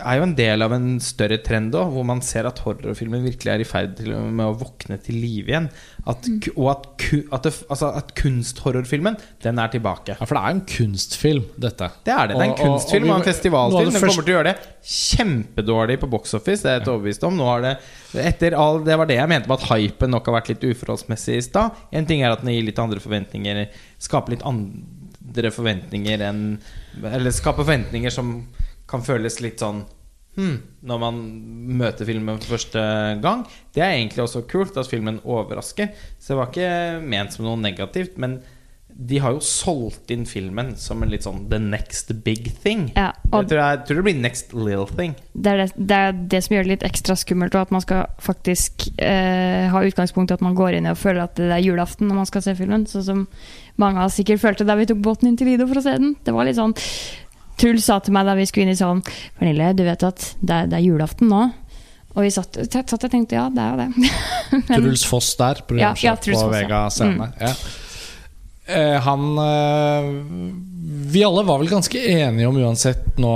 er 0.02 0.18
jo 0.20 0.24
en 0.28 0.34
del 0.36 0.62
av 0.66 0.74
en 0.76 0.88
større 1.04 1.38
trend 1.46 1.74
òg, 1.78 1.92
hvor 1.94 2.06
man 2.08 2.22
ser 2.26 2.48
at 2.50 2.60
horrorfilmen 2.66 3.24
virkelig 3.24 3.52
er 3.54 3.64
i 3.64 3.68
ferd 3.68 4.00
med 4.08 4.44
å 4.46 4.56
våkne 4.60 4.98
til 5.04 5.16
live 5.22 5.52
igjen. 5.54 5.70
At, 6.10 6.26
ku- 6.42 6.54
og 6.58 6.70
at, 6.74 6.88
at, 7.32 7.44
det, 7.46 7.52
altså 7.70 7.92
at 8.00 8.14
kunsthorrorfilmen, 8.18 9.18
den 9.44 9.60
er 9.62 9.72
tilbake. 9.74 10.16
Ja, 10.18 10.26
for 10.26 10.38
det 10.38 10.44
er 10.44 10.56
en 10.58 10.64
kunstfilm, 10.70 11.46
dette. 11.62 11.92
Det 12.08 12.14
er 12.16 12.32
det. 12.32 12.38
Det 12.38 12.42
er 12.42 12.48
en 12.48 12.52
Og- 12.52 12.60
og- 12.60 12.66
kunstfilm 12.72 13.04
og 13.04 13.10
vi- 13.10 13.14
og 13.14 13.22
en 13.22 13.30
festivalfilm. 13.34 13.92
Den 13.92 14.02
første- 14.02 14.12
kommer 14.12 14.26
til 14.28 14.34
å 14.34 14.38
gjøre 14.38 14.52
det 14.52 14.58
kjempedårlig 14.92 16.00
på 16.02 16.10
box 16.10 16.34
office. 16.34 16.62
Det 16.64 16.70
er 16.70 16.74
jeg 16.76 16.82
helt 16.82 16.92
overbevist 16.96 17.24
om. 17.28 17.38
Nå 17.38 17.46
har 17.50 17.62
det, 17.66 17.74
etter 18.26 18.56
all, 18.58 18.84
det 18.86 18.98
var 18.98 19.06
det 19.10 19.18
jeg 19.20 19.30
mente 19.32 19.48
med 19.52 19.60
at 19.60 19.70
hypen 19.70 20.10
nok 20.16 20.26
har 20.30 20.40
vært 20.42 20.50
litt 20.54 20.66
uforholdsmessig 20.72 21.38
i 21.38 21.46
stad. 21.46 21.72
En 21.92 22.06
ting 22.10 22.24
er 22.24 22.32
at 22.34 22.42
den 22.44 22.54
gir 22.54 22.66
litt 22.68 22.80
andre 22.82 23.00
forventninger, 23.04 23.68
skaper 24.02 24.36
litt 24.36 24.46
andre 24.48 25.52
forventninger 25.54 26.20
enn 26.28 26.60
Eller 27.08 27.32
skaper 27.32 27.64
forventninger 27.64 28.12
som 28.12 28.48
kan 28.92 29.04
føles 29.06 29.40
litt 29.44 29.64
sånn 29.64 29.86
Hmm, 30.32 30.62
når 30.88 31.00
man 31.02 31.18
møter 31.76 32.08
filmen 32.08 32.38
for 32.40 32.56
første 32.56 32.80
gang. 33.20 33.44
Det 33.76 33.84
er 33.84 33.98
egentlig 33.98 34.24
også 34.24 34.46
kult 34.48 34.78
at 34.80 34.88
filmen 34.88 35.20
overrasker. 35.28 35.92
Så 36.20 36.32
det 36.32 36.40
var 36.40 36.52
ikke 36.54 37.02
ment 37.04 37.36
som 37.36 37.44
noe 37.50 37.60
negativt. 37.60 38.16
Men 38.22 38.40
de 38.92 39.20
har 39.24 39.36
jo 39.36 39.42
solgt 39.44 40.12
inn 40.14 40.24
filmen 40.28 40.74
som 40.80 41.02
en 41.04 41.12
litt 41.12 41.26
sånn 41.26 41.46
the 41.52 41.60
next 41.60 42.12
big 42.26 42.48
thing. 42.64 42.90
Ja, 42.96 43.10
jeg, 43.32 43.50
tror 43.50 43.60
jeg, 43.60 43.82
tror 43.88 44.00
det 44.00 44.06
blir 44.08 44.22
next 44.24 44.56
little 44.56 44.88
thing. 44.88 45.16
Det 45.34 45.52
er 45.52 45.64
det, 45.64 45.68
det 45.76 45.98
er 45.98 46.22
det 46.34 46.42
som 46.46 46.56
gjør 46.56 46.68
det 46.68 46.74
litt 46.74 46.86
ekstra 46.88 47.18
skummelt, 47.20 47.56
og 47.56 47.68
at 47.68 47.74
man 47.76 47.84
skal 47.84 48.06
faktisk 48.24 48.88
eh, 49.04 49.68
ha 49.72 49.84
utgangspunkt 49.88 50.32
i 50.32 50.38
at 50.38 50.46
man 50.46 50.56
går 50.58 50.80
inn 50.80 50.92
og 50.92 51.00
føler 51.00 51.26
at 51.26 51.36
det 51.40 51.52
er 51.52 51.64
julaften 51.64 52.08
når 52.12 52.22
man 52.22 52.30
skal 52.30 52.46
se 52.46 52.56
filmen. 52.60 52.88
Sånn 52.90 53.08
som 53.08 53.26
mange 53.82 54.00
av 54.00 54.12
oss 54.12 54.20
sikkert 54.20 54.44
følte 54.44 54.68
da 54.68 54.78
vi 54.80 54.88
tok 54.88 55.04
båten 55.04 55.32
inn 55.32 55.40
til 55.40 55.52
Lido 55.52 55.68
for 55.68 55.82
å 55.82 55.86
se 55.86 55.98
den. 55.98 56.16
Det 56.24 56.36
var 56.36 56.48
litt 56.48 56.60
sånn 56.60 56.76
Truls 57.62 57.86
sa 57.86 58.00
til 58.02 58.16
meg 58.16 58.26
da 58.28 58.34
vi 58.38 58.46
skulle 58.50 58.66
inn 58.68 58.74
i 58.74 58.80
salen 58.80 59.04
Pernille, 59.38 59.72
du 59.78 59.84
vet 59.86 60.04
at 60.08 60.24
det 60.42 60.56
er, 60.56 60.70
det 60.72 60.80
er 60.80 60.86
julaften 60.88 61.30
nå. 61.32 61.44
Og 62.12 62.26
vi 62.26 62.32
satt, 62.34 62.58
satt 62.68 62.92
og 62.98 63.12
tenkte 63.12 63.38
ja, 63.38 63.46
det 63.54 63.62
er 63.64 63.72
jo 63.72 63.80
det. 63.80 64.12
Men- 64.68 64.82
Truls 64.84 65.06
Foss 65.08 65.30
der, 65.40 65.62
Ja, 65.80 65.94
ja, 66.02 66.16
på 66.20 66.34
Foss. 66.34 66.50
Vega 66.52 66.82
Scene. 66.92 67.30
Ja. 67.40 67.54
Eh, 68.72 68.98
han 69.04 69.24
eh, 69.42 70.10
Vi 71.12 71.24
alle 71.26 71.44
var 71.48 71.60
vel 71.60 71.72
ganske 71.72 71.98
enige 71.98 72.48
om 72.48 72.60
uansett 72.62 73.18
nå 73.20 73.32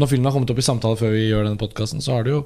Når 0.00 0.10
filmen 0.10 0.26
har 0.26 0.34
kommet 0.34 0.50
opp 0.54 0.58
i 0.62 0.64
samtale 0.64 0.98
før 0.98 1.12
vi 1.12 1.26
gjør 1.28 1.44
denne 1.44 1.60
podkasten, 1.60 2.00
så 2.02 2.16
har 2.16 2.24
det 2.26 2.32
jo 2.32 2.40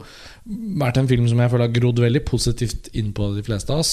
vært 0.80 0.98
en 0.98 1.08
film 1.10 1.26
som 1.30 1.40
jeg 1.40 1.52
føler 1.52 1.68
har 1.68 1.74
grodd 1.76 2.00
veldig 2.02 2.22
positivt 2.26 2.88
inn 2.98 3.10
på 3.14 3.28
de 3.36 3.42
fleste 3.46 3.72
av 3.74 3.82
oss. 3.82 3.92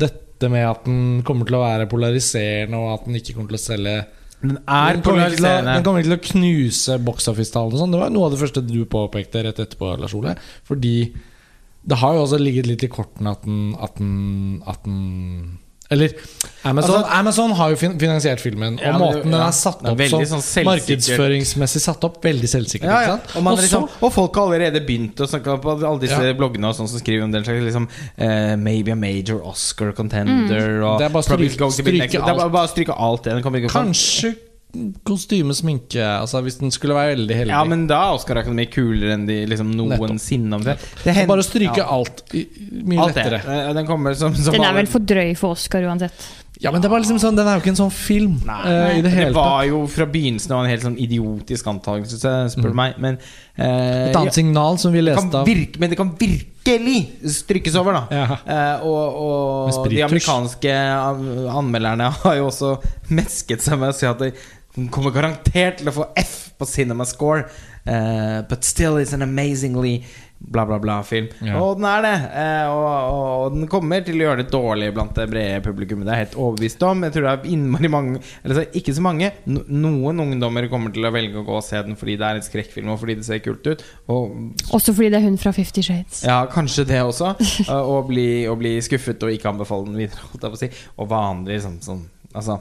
Dette 0.00 0.48
med 0.50 0.64
at 0.66 0.82
den 0.88 1.20
kommer 1.26 1.46
til 1.46 1.58
å 1.58 1.62
være 1.62 1.86
polariserende, 1.90 2.80
og 2.80 2.94
at 2.96 3.06
den 3.06 3.18
ikke 3.20 3.36
kommer 3.36 3.52
til 3.52 3.60
å 3.60 3.62
selge 3.62 3.94
Den 4.40 4.56
er 4.64 4.96
den 4.96 5.02
kommer, 5.04 5.34
å, 5.34 5.54
den 5.66 5.82
kommer 5.84 6.00
ikke 6.00 6.14
til 6.14 6.18
å 6.18 6.28
knuse 6.30 6.96
boxoffice-tallene. 7.04 7.80
Sånn. 7.80 7.92
Det 7.92 8.00
var 8.00 8.12
noe 8.14 8.28
av 8.28 8.34
det 8.34 8.40
første 8.40 8.62
du 8.64 8.78
påpekte 8.88 9.42
rett 9.44 9.60
etterpå, 9.60 9.92
Lars 10.00 10.14
Ole. 10.16 10.32
Fordi 10.68 10.94
det 11.90 11.98
har 12.00 12.16
jo 12.16 12.22
også 12.24 12.38
ligget 12.40 12.68
litt 12.68 12.84
i 12.84 12.92
kortene 12.92 13.34
at 13.34 13.44
den, 13.44 13.74
at 13.80 13.98
den, 14.00 14.62
at 14.68 14.84
den 14.86 15.58
Eller 15.90 16.12
Amazon, 16.62 16.96
Altså- 17.00 17.18
Amazon 17.18 17.50
har 17.58 17.70
jo 17.70 17.76
finansiert 17.98 18.38
filmen, 18.40 18.78
Ja, 18.78 18.92
og 18.94 19.00
måten 19.00 19.30
den 19.32 19.34
er 19.40 19.50
satt 19.50 19.80
opp 19.82 19.98
er 19.98 20.08
sånn 20.08 20.64
markedsføringsmessig 20.64 21.80
satt 21.82 22.04
opp, 22.04 22.20
veldig 22.22 22.48
selvsikkert. 22.48 22.84
Ja. 22.84 23.14
Og, 23.34 23.46
Og 23.46 23.58
liksom, 23.58 23.88
og 24.00 24.12
folk 24.12 24.34
har 24.36 24.46
allerede 24.46 24.82
begynt 24.86 25.16
å 25.16 25.26
snakke 25.26 25.56
på 25.60 25.74
alle 25.80 25.98
disse 26.00 26.34
bloggene 26.38 26.68
og 26.68 26.76
sånn 26.76 26.88
som 26.88 27.00
skriver 27.00 27.24
om 27.24 27.32
den 27.32 27.42
slags 27.44 27.64
liksom, 27.64 27.88
uh, 28.20 28.56
Maybe 28.56 28.92
a 28.92 28.94
major 28.96 29.42
Oscar 29.44 29.90
contender 29.92 30.82
og 30.84 30.98
Det 31.00 31.06
er 31.06 31.10
bare 31.10 31.22
å 31.22 31.26
stryke- 31.26 31.58
next- 31.98 32.12
Det 32.12 32.14
er 32.14 32.20
bare, 32.20 32.44
alt. 32.44 32.52
bare 32.52 32.68
stryke 32.68 32.94
alt 32.96 33.22
det. 33.24 33.42
Kanskje 33.70 34.36
kostyme, 35.06 35.54
sminke 35.56 36.02
altså 36.02 36.42
Hvis 36.44 36.60
den 36.60 36.72
skulle 36.74 36.96
være 36.96 37.14
veldig 37.16 37.38
heldig. 37.40 37.54
Ja, 37.54 37.62
men 37.68 37.86
da 37.90 38.00
er 38.08 38.18
Oscar 38.18 38.40
Akademi 38.42 38.66
kulere 38.70 39.16
enn 39.16 39.26
de 39.28 39.40
liksom 39.50 39.72
noensinne. 39.76 40.54
om 40.58 40.66
Det 40.66 40.76
det 41.04 41.14
hen- 41.16 41.30
bare 41.30 41.44
å 41.44 41.46
stryke 41.46 41.82
ja, 41.82 41.88
alt. 41.90 42.22
Mye 42.30 43.00
alt 43.06 43.16
lettere. 43.16 43.42
Den 43.74 44.14
som, 44.14 44.34
som 44.34 44.54
Den 44.54 44.68
er 44.68 44.76
vel 44.78 44.90
for 44.90 45.00
drøy 45.00 45.34
for 45.38 45.58
Oscar 45.58 45.86
uansett. 45.88 46.30
Ja, 46.60 46.70
men 46.74 46.82
det 46.84 46.90
var 46.92 47.00
liksom 47.00 47.16
sånn 47.20 47.38
Den 47.38 47.48
er 47.48 47.56
jo 47.56 47.62
ikke 47.62 47.72
en 47.72 47.78
sånn 47.78 47.92
film 47.94 48.34
Nei, 48.44 48.58
i 48.98 49.04
det 49.04 49.12
det 49.16 49.28
var 49.32 49.62
jo 49.64 49.80
fra 49.88 50.04
begynnelsen 50.10 50.52
av 50.52 50.64
en 50.64 50.68
helt 50.68 50.84
sånn 50.84 50.98
idiotisk 51.00 51.70
antakelse, 51.72 52.34
spør 52.52 52.74
du 52.74 52.76
meg. 52.76 52.98
Men 53.00 53.16
uh, 53.56 54.10
Et 54.10 54.18
annet 54.18 54.36
signal 54.36 54.76
som 54.82 54.92
vi 54.92 55.04
leste 55.04 55.40
av 55.40 55.48
virke, 55.48 55.80
Men 55.80 55.92
det 55.92 55.98
kan 56.00 56.12
virkelig 56.20 56.98
strykes 57.40 57.78
over, 57.80 57.96
da. 57.96 58.02
Ja. 58.12 58.38
Uh, 58.44 58.86
og 58.90 59.20
og 59.70 59.88
de 59.88 60.02
amerikanske 60.04 60.74
anmelderne 61.54 62.10
har 62.20 62.36
jo 62.40 62.50
også 62.50 62.74
mesket 63.16 63.64
seg 63.64 63.80
med 63.80 63.94
å 63.94 63.96
si 63.96 64.08
at 64.08 64.20
det 64.20 64.34
den 64.76 64.88
kommer 64.92 65.10
garantert 65.14 65.80
til 65.80 65.90
å 65.90 65.96
få 65.96 66.08
F 66.20 66.36
på 66.60 66.66
Cinema 66.68 67.06
Score. 67.08 67.46
Uh, 67.88 68.42
but 68.48 68.62
still 68.64 68.98
it's 69.00 69.14
an 69.16 69.22
amazingly 69.24 70.02
bla, 70.40 70.66
bla, 70.66 70.78
bla-film. 70.80 71.26
Ja. 71.44 71.58
Og 71.60 71.76
den 71.78 71.86
er 71.88 72.02
det. 72.04 72.12
eh, 72.32 72.68
og, 72.72 72.84
og, 72.86 73.30
og 73.46 73.54
den 73.56 73.66
kommer 73.72 74.04
til 74.04 74.20
å 74.20 74.24
gjøre 74.24 74.42
det 74.44 74.52
dårlig 74.52 74.90
blant 74.96 75.16
det 75.16 75.26
brede 75.32 75.60
publikummet. 75.64 76.06
Det 76.08 76.12
er 76.14 76.20
jeg 76.20 76.26
helt 76.26 76.38
overbevist 76.40 76.84
om. 76.88 77.02
Jeg 77.04 77.14
tror 77.16 77.26
det 77.26 77.32
er 77.32 77.50
innmari 77.54 77.90
mange 77.92 78.22
Eller 78.44 78.60
så, 78.60 78.64
ikke 78.80 78.94
så 78.96 79.04
mange. 79.04 79.30
No, 79.48 79.64
noen 79.68 80.22
ungdommer 80.24 80.68
kommer 80.72 80.94
til 80.96 81.08
å 81.08 81.12
velge 81.12 81.40
å 81.40 81.44
gå 81.48 81.58
og 81.58 81.64
se 81.66 81.80
den 81.84 81.98
fordi 82.00 82.16
det 82.20 82.28
er 82.30 82.40
en 82.40 82.46
skrekkfilm, 82.46 82.92
og 82.94 83.00
fordi 83.02 83.18
det 83.20 83.28
ser 83.28 83.42
kult 83.44 83.68
ut. 83.68 83.84
Og 84.12 84.72
Også 84.76 84.94
fordi 84.96 85.10
det 85.12 85.20
er 85.20 85.26
hun 85.28 85.40
fra 85.40 85.52
Fifty 85.56 85.84
Shades. 85.84 86.22
ja, 86.24 86.40
kanskje 86.52 86.86
det 86.88 87.02
også. 87.04 87.34
uh, 87.68 87.76
Å 87.80 88.00
bli, 88.08 88.28
og, 88.48 88.58
bli 88.62 88.76
skuffet 88.84 89.24
og 89.26 89.32
ikke 89.36 89.52
anbefale 89.52 89.88
den 89.90 90.00
videre. 90.04 90.24
Holdt 90.32 90.44
jeg 90.48 90.56
på 90.56 90.60
å 90.60 90.64
si. 90.64 90.72
Og 91.00 91.10
vanlig 91.12 91.60
sånn, 91.66 91.80
sånn 91.84 92.04
Altså 92.30 92.60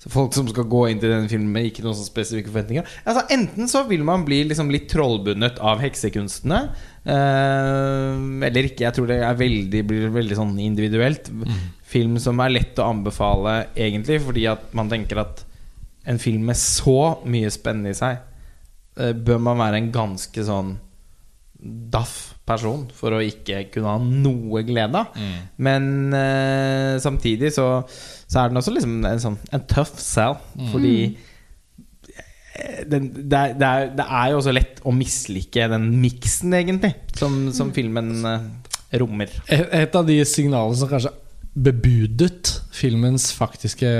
så 0.00 0.08
Folk 0.08 0.32
som 0.32 0.46
skal 0.48 0.64
gå 0.64 0.86
inn 0.88 1.00
til 1.02 1.12
denne 1.12 1.28
filmen 1.28 1.50
med 1.52 1.66
ikke 1.68 1.82
noen 1.84 1.92
sånne 1.92 2.08
spesifikke 2.08 2.48
forventninger. 2.48 2.86
Altså 3.04 3.26
Enten 3.36 3.68
så 3.68 3.82
vil 3.84 4.00
man 4.08 4.24
bli 4.24 4.38
liksom 4.48 4.70
litt 4.72 4.86
trollbundet 4.88 5.60
av 5.60 5.82
heksekunstene. 5.84 6.60
eh, 7.04 8.46
eller 8.48 8.68
ikke. 8.70 8.86
Jeg 8.86 8.96
tror 8.96 9.10
det 9.10 9.20
veldig, 9.42 9.82
blir 9.90 10.08
veldig 10.14 10.38
sånn 10.38 10.56
individuelt. 10.64 11.28
Film 11.90 12.16
som 12.22 12.40
er 12.40 12.54
lett 12.54 12.80
å 12.80 12.88
anbefale, 12.94 13.58
egentlig, 13.76 14.20
fordi 14.24 14.46
at 14.48 14.72
man 14.78 14.88
tenker 14.88 15.20
at 15.20 15.44
en 16.08 16.18
film 16.22 16.46
med 16.48 16.56
så 16.56 17.20
mye 17.28 17.50
spennende 17.52 17.92
i 17.92 17.98
seg, 17.98 18.22
eh, 18.96 19.12
bør 19.12 19.40
man 19.50 19.60
være 19.60 19.82
en 19.82 19.92
ganske 19.92 20.44
sånn 20.48 20.78
daff 21.60 22.38
person 22.48 22.86
for 22.96 23.12
å 23.12 23.20
ikke 23.20 23.66
kunne 23.74 23.90
ha 23.92 23.98
noe 24.00 24.62
glede 24.64 24.96
av. 24.96 25.12
Men 25.60 25.90
eh, 26.16 26.94
samtidig 27.04 27.52
så, 27.52 27.66
så 28.30 28.44
er 28.44 28.50
den 28.50 28.60
også 28.60 28.72
liksom 28.74 29.00
en 29.08 29.22
sånn 29.22 29.36
En 29.50 29.66
tough 29.70 29.98
sell, 29.98 30.36
fordi 30.70 30.94
eh, 32.14 32.82
den, 32.86 33.10
det, 33.16 33.38
er, 33.38 33.54
det, 33.58 33.68
er, 33.70 33.88
det 33.98 34.06
er 34.06 34.30
jo 34.30 34.40
også 34.40 34.54
lett 34.54 34.82
å 34.86 34.94
mislike 34.94 35.66
den 35.72 35.88
miksen, 36.02 36.54
egentlig, 36.60 36.94
som, 37.18 37.40
som 37.56 37.72
filmen 37.74 38.12
eh, 38.30 38.46
rommer. 39.02 39.34
Et, 39.50 39.66
et 39.82 39.98
av 39.98 40.06
de 40.06 40.20
signalene 40.28 40.78
som 40.78 40.90
kanskje 40.90 41.14
bebudet 41.50 42.52
filmens 42.70 43.32
faktiske 43.34 43.90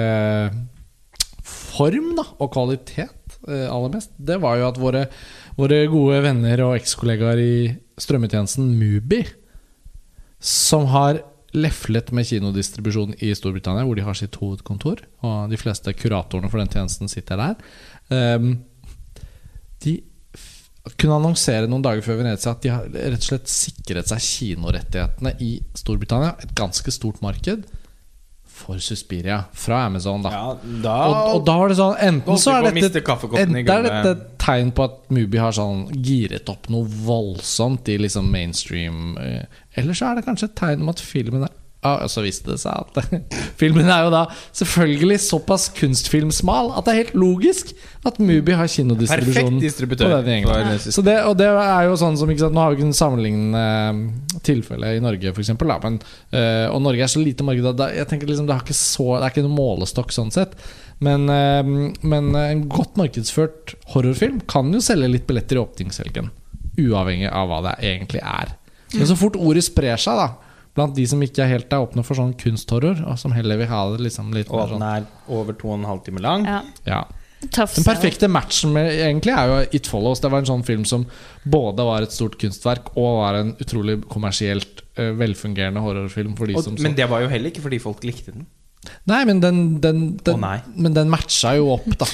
form 1.42 2.14
da, 2.18 2.26
og 2.38 2.52
kvalitet 2.54 3.36
eh, 3.48 3.66
aller 3.66 3.96
mest, 3.96 4.14
det 4.14 4.38
var 4.42 4.60
jo 4.60 4.68
at 4.68 4.78
våre, 4.80 5.04
våre 5.58 5.82
gode 5.90 6.22
venner 6.24 6.62
og 6.68 6.76
ekskollegaer 6.78 7.42
i 7.42 7.54
strømmetjenesten 8.00 8.70
Mubi 8.78 9.24
som 10.40 10.86
har 10.94 11.20
leflet 11.56 12.12
med 12.14 12.28
kinodistribusjon 12.28 13.16
i 13.24 13.32
Storbritannia, 13.36 13.86
hvor 13.86 13.98
de 13.98 14.04
har 14.06 14.18
sitt 14.18 14.36
hovedkontor. 14.40 15.02
Og 15.26 15.50
de 15.50 15.58
fleste 15.60 15.94
kuratorene 15.96 16.50
for 16.50 16.62
den 16.62 16.70
tjenesten 16.70 17.10
sitter 17.10 17.40
der. 17.40 17.56
Ehm, 18.14 18.52
de 19.84 19.96
kunne 20.96 21.18
annonsere 21.18 21.68
noen 21.68 21.84
dager 21.84 22.04
før 22.04 22.22
Venezia 22.22 22.54
at 22.54 22.62
de 22.64 22.72
har 22.72 22.86
rett 22.88 23.20
og 23.20 23.28
slett 23.28 23.50
sikret 23.52 24.08
seg 24.10 24.22
kinorettighetene 24.24 25.34
i 25.44 25.52
Storbritannia. 25.76 26.36
Et 26.44 26.54
ganske 26.56 26.94
stort 26.94 27.20
marked 27.24 27.66
for 28.60 28.82
Suspiria 28.82 29.40
fra 29.56 29.84
Amazon. 29.88 30.22
da 30.24 30.32
Ja, 30.34 30.56
da 30.84 30.96
og, 31.08 31.16
og 31.34 31.46
da 31.48 31.56
var 31.60 31.72
det 31.72 31.78
sånn 31.80 31.96
Enten 32.10 32.40
så 32.40 32.56
er 32.58 32.68
dette 32.68 33.02
Enten 33.40 33.58
er 33.62 33.86
dette 33.86 34.12
et 34.12 34.26
tegn 34.40 34.74
på 34.76 34.86
at 34.86 35.00
Mubi 35.12 35.40
har 35.40 35.56
sånn 35.56 35.86
giret 36.04 36.48
opp 36.52 36.68
noe 36.72 36.88
voldsomt 37.06 37.88
i 37.92 37.98
liksom 38.00 38.30
mainstream 38.32 39.16
eh, 39.20 39.42
Eller 39.80 39.96
så 39.96 40.10
er 40.10 40.20
det 40.20 40.26
kanskje 40.28 40.50
et 40.50 40.58
tegn 40.60 40.84
om 40.84 40.92
at 40.92 41.02
filmen 41.04 41.46
er 41.48 41.56
og 41.80 42.10
så 42.12 42.20
viste 42.20 42.50
det 42.52 42.58
seg 42.60 42.76
at 42.76 43.22
filmen 43.60 43.88
er 43.88 44.04
jo 44.04 44.10
da 44.12 44.26
selvfølgelig 44.52 45.16
såpass 45.24 45.70
kunstfilmsmal 45.78 46.74
at 46.76 46.84
det 46.84 46.92
er 46.92 46.98
helt 46.98 47.14
logisk 47.16 47.70
at 48.04 48.18
Mubi 48.20 48.52
har 48.56 48.68
kinodistribusjonen. 48.68 49.56
Perfekt 49.56 49.64
distributør 49.64 50.12
på 50.18 50.18
den. 50.26 50.82
Så 50.84 51.04
det, 51.04 51.16
og 51.24 51.38
det 51.40 51.48
er 51.48 51.86
jo 51.88 51.96
sånn 52.00 52.18
som 52.20 52.32
sant, 52.32 52.56
Nå 52.56 52.60
har 52.60 52.72
vi 52.72 52.78
ikke 52.78 52.88
en 52.90 52.96
sammenlignende 52.96 53.62
eh, 53.64 54.36
tilfelle 54.44 54.92
i 54.96 55.00
Norge, 55.04 55.32
f.eks. 55.32 55.54
Men, 55.56 55.96
eh, 56.36 56.66
og 56.68 56.84
Norge 56.84 57.06
er 57.06 57.12
så 57.12 57.24
lite 57.24 57.46
marked 57.48 57.70
at 57.72 57.96
jeg 57.96 58.10
tenker 58.12 58.28
liksom, 58.28 58.48
det, 58.48 58.76
så, 58.76 59.08
det 59.16 59.24
er 59.24 59.34
ikke 59.34 59.46
noen 59.48 59.56
målestokk 59.56 60.12
sånn 60.16 60.32
sett. 60.36 60.56
Men, 61.00 61.24
øh, 61.32 61.72
men 62.04 62.30
en 62.36 62.66
godt 62.72 63.00
markedsført 63.00 63.76
horrorfilm 63.94 64.44
kan 64.52 64.68
jo 64.76 64.84
selge 64.84 65.08
litt 65.12 65.28
billetter 65.28 65.56
i 65.56 65.64
åpningshelgen. 65.64 66.28
Uavhengig 66.76 67.32
av 67.32 67.48
hva 67.48 67.64
det 67.70 67.74
egentlig 67.88 68.20
er. 68.20 68.56
Men 68.92 69.08
så 69.08 69.16
fort 69.16 69.40
ordet 69.40 69.64
sprer 69.64 70.00
seg, 70.00 70.20
da 70.20 70.49
blant 70.76 70.94
de 70.96 71.06
som 71.10 71.22
ikke 71.24 71.44
er 71.44 71.54
helt 71.54 71.72
er 71.72 71.86
åpne 71.86 72.04
for 72.06 72.18
sånn 72.18 72.34
kunsthorror, 72.40 73.00
og 73.08 73.18
som 73.20 73.34
heller 73.34 73.58
vil 73.60 73.70
ha 73.70 73.80
det 73.94 74.04
liksom 74.06 74.34
litt 74.36 74.50
Og 74.52 74.62
den 74.62 74.76
sånn 74.76 74.86
er 74.86 75.08
over 75.28 75.56
to 75.58 75.72
og 75.72 75.80
en 75.80 75.88
halv 75.88 76.04
time 76.06 76.22
lang. 76.24 76.46
Ja. 76.48 76.60
ja. 76.86 77.00
Tough 77.48 77.72
Den 77.72 77.86
perfekte 77.86 78.28
matchen 78.28 78.74
med, 78.76 78.90
egentlig 79.00 79.32
er 79.32 79.48
jo 79.48 79.60
It 79.76 79.88
Follows. 79.88 80.20
Det 80.20 80.28
var 80.28 80.42
en 80.42 80.50
sånn 80.50 80.64
film 80.66 80.84
som 80.88 81.06
både 81.48 81.86
var 81.88 82.04
et 82.04 82.12
stort 82.12 82.36
kunstverk 82.40 82.92
og 83.00 83.22
var 83.22 83.38
en 83.38 83.54
utrolig 83.62 83.96
kommersielt 84.12 84.84
eh, 85.00 85.14
velfungerende 85.16 85.80
horrorfilm 85.80 86.34
for 86.36 86.50
de 86.50 86.58
Og, 86.58 86.66
som 86.66 86.76
men 86.76 86.92
så. 86.92 86.98
det 87.00 87.08
var 87.10 87.24
jo 87.24 87.30
heller 87.32 87.52
ikke 87.52 87.64
fordi 87.64 87.80
folk 87.80 88.04
likte 88.04 88.36
den. 88.36 88.44
Nei, 89.08 89.22
men 89.28 89.40
den, 89.40 89.62
den, 89.80 90.02
den, 90.20 90.36
oh, 90.36 90.40
nei. 90.40 90.58
men 90.76 90.96
den 90.96 91.10
matcha 91.12 91.54
jo 91.56 91.72
opp, 91.74 91.88
da. 92.00 92.08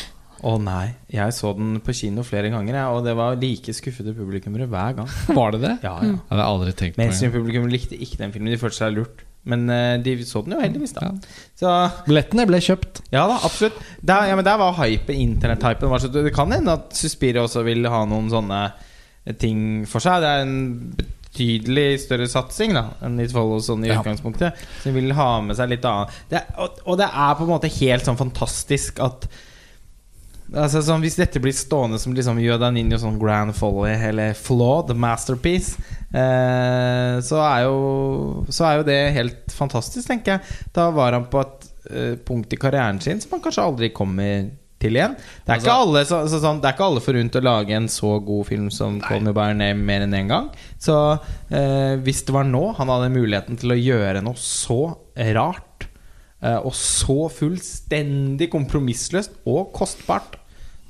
Å 0.45 0.57
nei. 0.61 0.95
Jeg 1.13 1.33
så 1.33 1.53
den 1.57 1.79
på 1.81 1.95
kino 1.97 2.25
flere 2.27 2.51
ganger, 2.53 2.75
jeg, 2.77 2.97
og 2.97 3.07
det 3.07 3.15
var 3.17 3.39
like 3.41 3.73
skuffede 3.77 4.13
publikummere 4.17 4.67
hver 4.69 4.99
gang. 4.99 5.09
Var 5.39 5.55
det 5.57 5.63
det? 5.63 5.75
Ja, 5.87 5.95
ja. 6.05 6.19
Hadde 6.29 6.43
jeg 6.43 6.51
aldri 6.51 6.75
tenkt. 6.77 6.99
Mainstream-publikum 7.01 7.71
likte 7.73 7.97
ikke 7.97 8.21
den 8.21 8.35
filmen. 8.35 8.53
De 8.53 8.61
følte 8.61 8.81
seg 8.83 8.93
lurt. 8.99 9.23
Men 9.47 9.69
eh, 9.71 9.95
de 10.03 10.17
så 10.27 10.43
den 10.43 10.57
jo 10.57 10.61
heldigvis, 10.61 10.93
da. 10.97 11.07
Ja. 11.07 11.37
Så 11.57 11.73
Billettene 12.09 12.49
ble 12.51 12.59
kjøpt. 12.61 13.05
ja 13.15 13.23
da, 13.31 13.37
absolutt. 13.47 13.77
Der, 14.03 14.27
ja, 14.33 14.35
men 14.39 14.45
der 14.45 14.59
var 14.59 14.75
hypen, 14.81 15.15
internett-hypen 15.23 15.95
Det 16.11 16.35
kan 16.35 16.51
hende 16.53 16.75
at 16.81 16.97
Suspiria 16.99 17.45
også 17.47 17.63
vil 17.65 17.87
ha 17.87 18.03
noen 18.11 18.27
sånne 18.33 18.65
ting 19.39 19.85
for 19.87 20.03
seg. 20.03 20.21
Det 20.25 20.33
er 20.35 20.43
en 20.45 20.59
betydelig 20.99 21.87
større 22.03 22.27
satsing 22.31 22.75
da 22.77 22.85
enn 23.07 23.21
It 23.23 23.33
Follows 23.35 23.69
sånn 23.71 23.85
i 23.87 23.91
Ja. 23.93 24.01
utgangspunktet. 24.01 24.57
Så 24.83 24.91
de 24.91 24.95
vil 24.99 25.13
ha 25.15 25.41
med 25.45 25.57
seg 25.59 25.69
litt 25.71 25.85
annet. 25.85 26.11
Det, 26.31 26.43
og, 26.59 26.81
og 26.87 26.99
det 26.99 27.07
er 27.13 27.35
på 27.39 27.47
en 27.47 27.53
måte 27.55 27.71
helt 27.81 28.05
sånn 28.09 28.19
fantastisk 28.19 28.99
at 29.05 29.29
Altså 30.55 30.83
sånn, 30.85 31.03
Hvis 31.03 31.17
dette 31.19 31.41
blir 31.43 31.55
stående 31.57 31.99
som 31.99 32.15
liksom 32.15 32.39
Yoda 32.43 32.69
Ninja 32.71 33.01
sånn 33.03 33.19
grand 33.19 33.55
folly 33.57 33.95
eller 34.09 34.37
flawed 34.39 34.93
masterpiece, 34.95 35.81
eh, 36.15 37.17
så, 37.25 37.41
er 37.43 37.65
jo, 37.67 38.45
så 38.49 38.69
er 38.69 38.77
jo 38.79 38.87
det 38.87 39.01
helt 39.17 39.57
fantastisk, 39.57 40.07
tenker 40.09 40.37
jeg. 40.37 40.61
Da 40.77 40.91
var 40.95 41.17
han 41.19 41.27
på 41.33 41.43
et 41.43 41.67
eh, 41.91 42.15
punkt 42.23 42.55
i 42.55 42.61
karrieren 42.61 43.03
sin 43.03 43.21
som 43.23 43.35
han 43.37 43.43
kanskje 43.45 43.67
aldri 43.67 43.91
kommer 43.97 44.47
til 44.83 44.99
igjen. 44.99 45.15
Det 45.17 45.51
er, 45.51 45.61
ikke, 45.61 45.73
Altså- 45.73 45.83
alle, 45.89 46.05
så, 46.05 46.19
så, 46.31 46.41
sånn, 46.43 46.59
det 46.63 46.69
er 46.71 46.77
ikke 46.77 46.89
alle 46.91 47.03
forunt 47.05 47.39
å 47.41 47.45
lage 47.45 47.77
en 47.77 47.89
så 47.89 48.11
god 48.23 48.47
film 48.47 48.71
som 48.71 49.01
Call 49.01 49.25
Me 49.25 49.33
By 49.37 49.51
Your 49.51 49.59
Name 49.59 49.83
mer 49.89 50.05
enn 50.05 50.15
én 50.15 50.29
gang. 50.31 50.51
Så 50.79 50.95
eh, 51.51 51.97
hvis 52.05 52.23
det 52.29 52.37
var 52.37 52.45
nå 52.47 52.69
han 52.77 52.93
hadde 52.93 53.13
muligheten 53.15 53.59
til 53.61 53.73
å 53.73 53.81
gjøre 53.81 54.23
noe 54.23 54.37
så 54.39 54.81
rart 55.35 55.76
og 56.63 56.75
så 56.77 57.29
fullstendig 57.33 58.51
kompromissløst 58.53 59.39
og 59.49 59.71
kostbart 59.77 60.37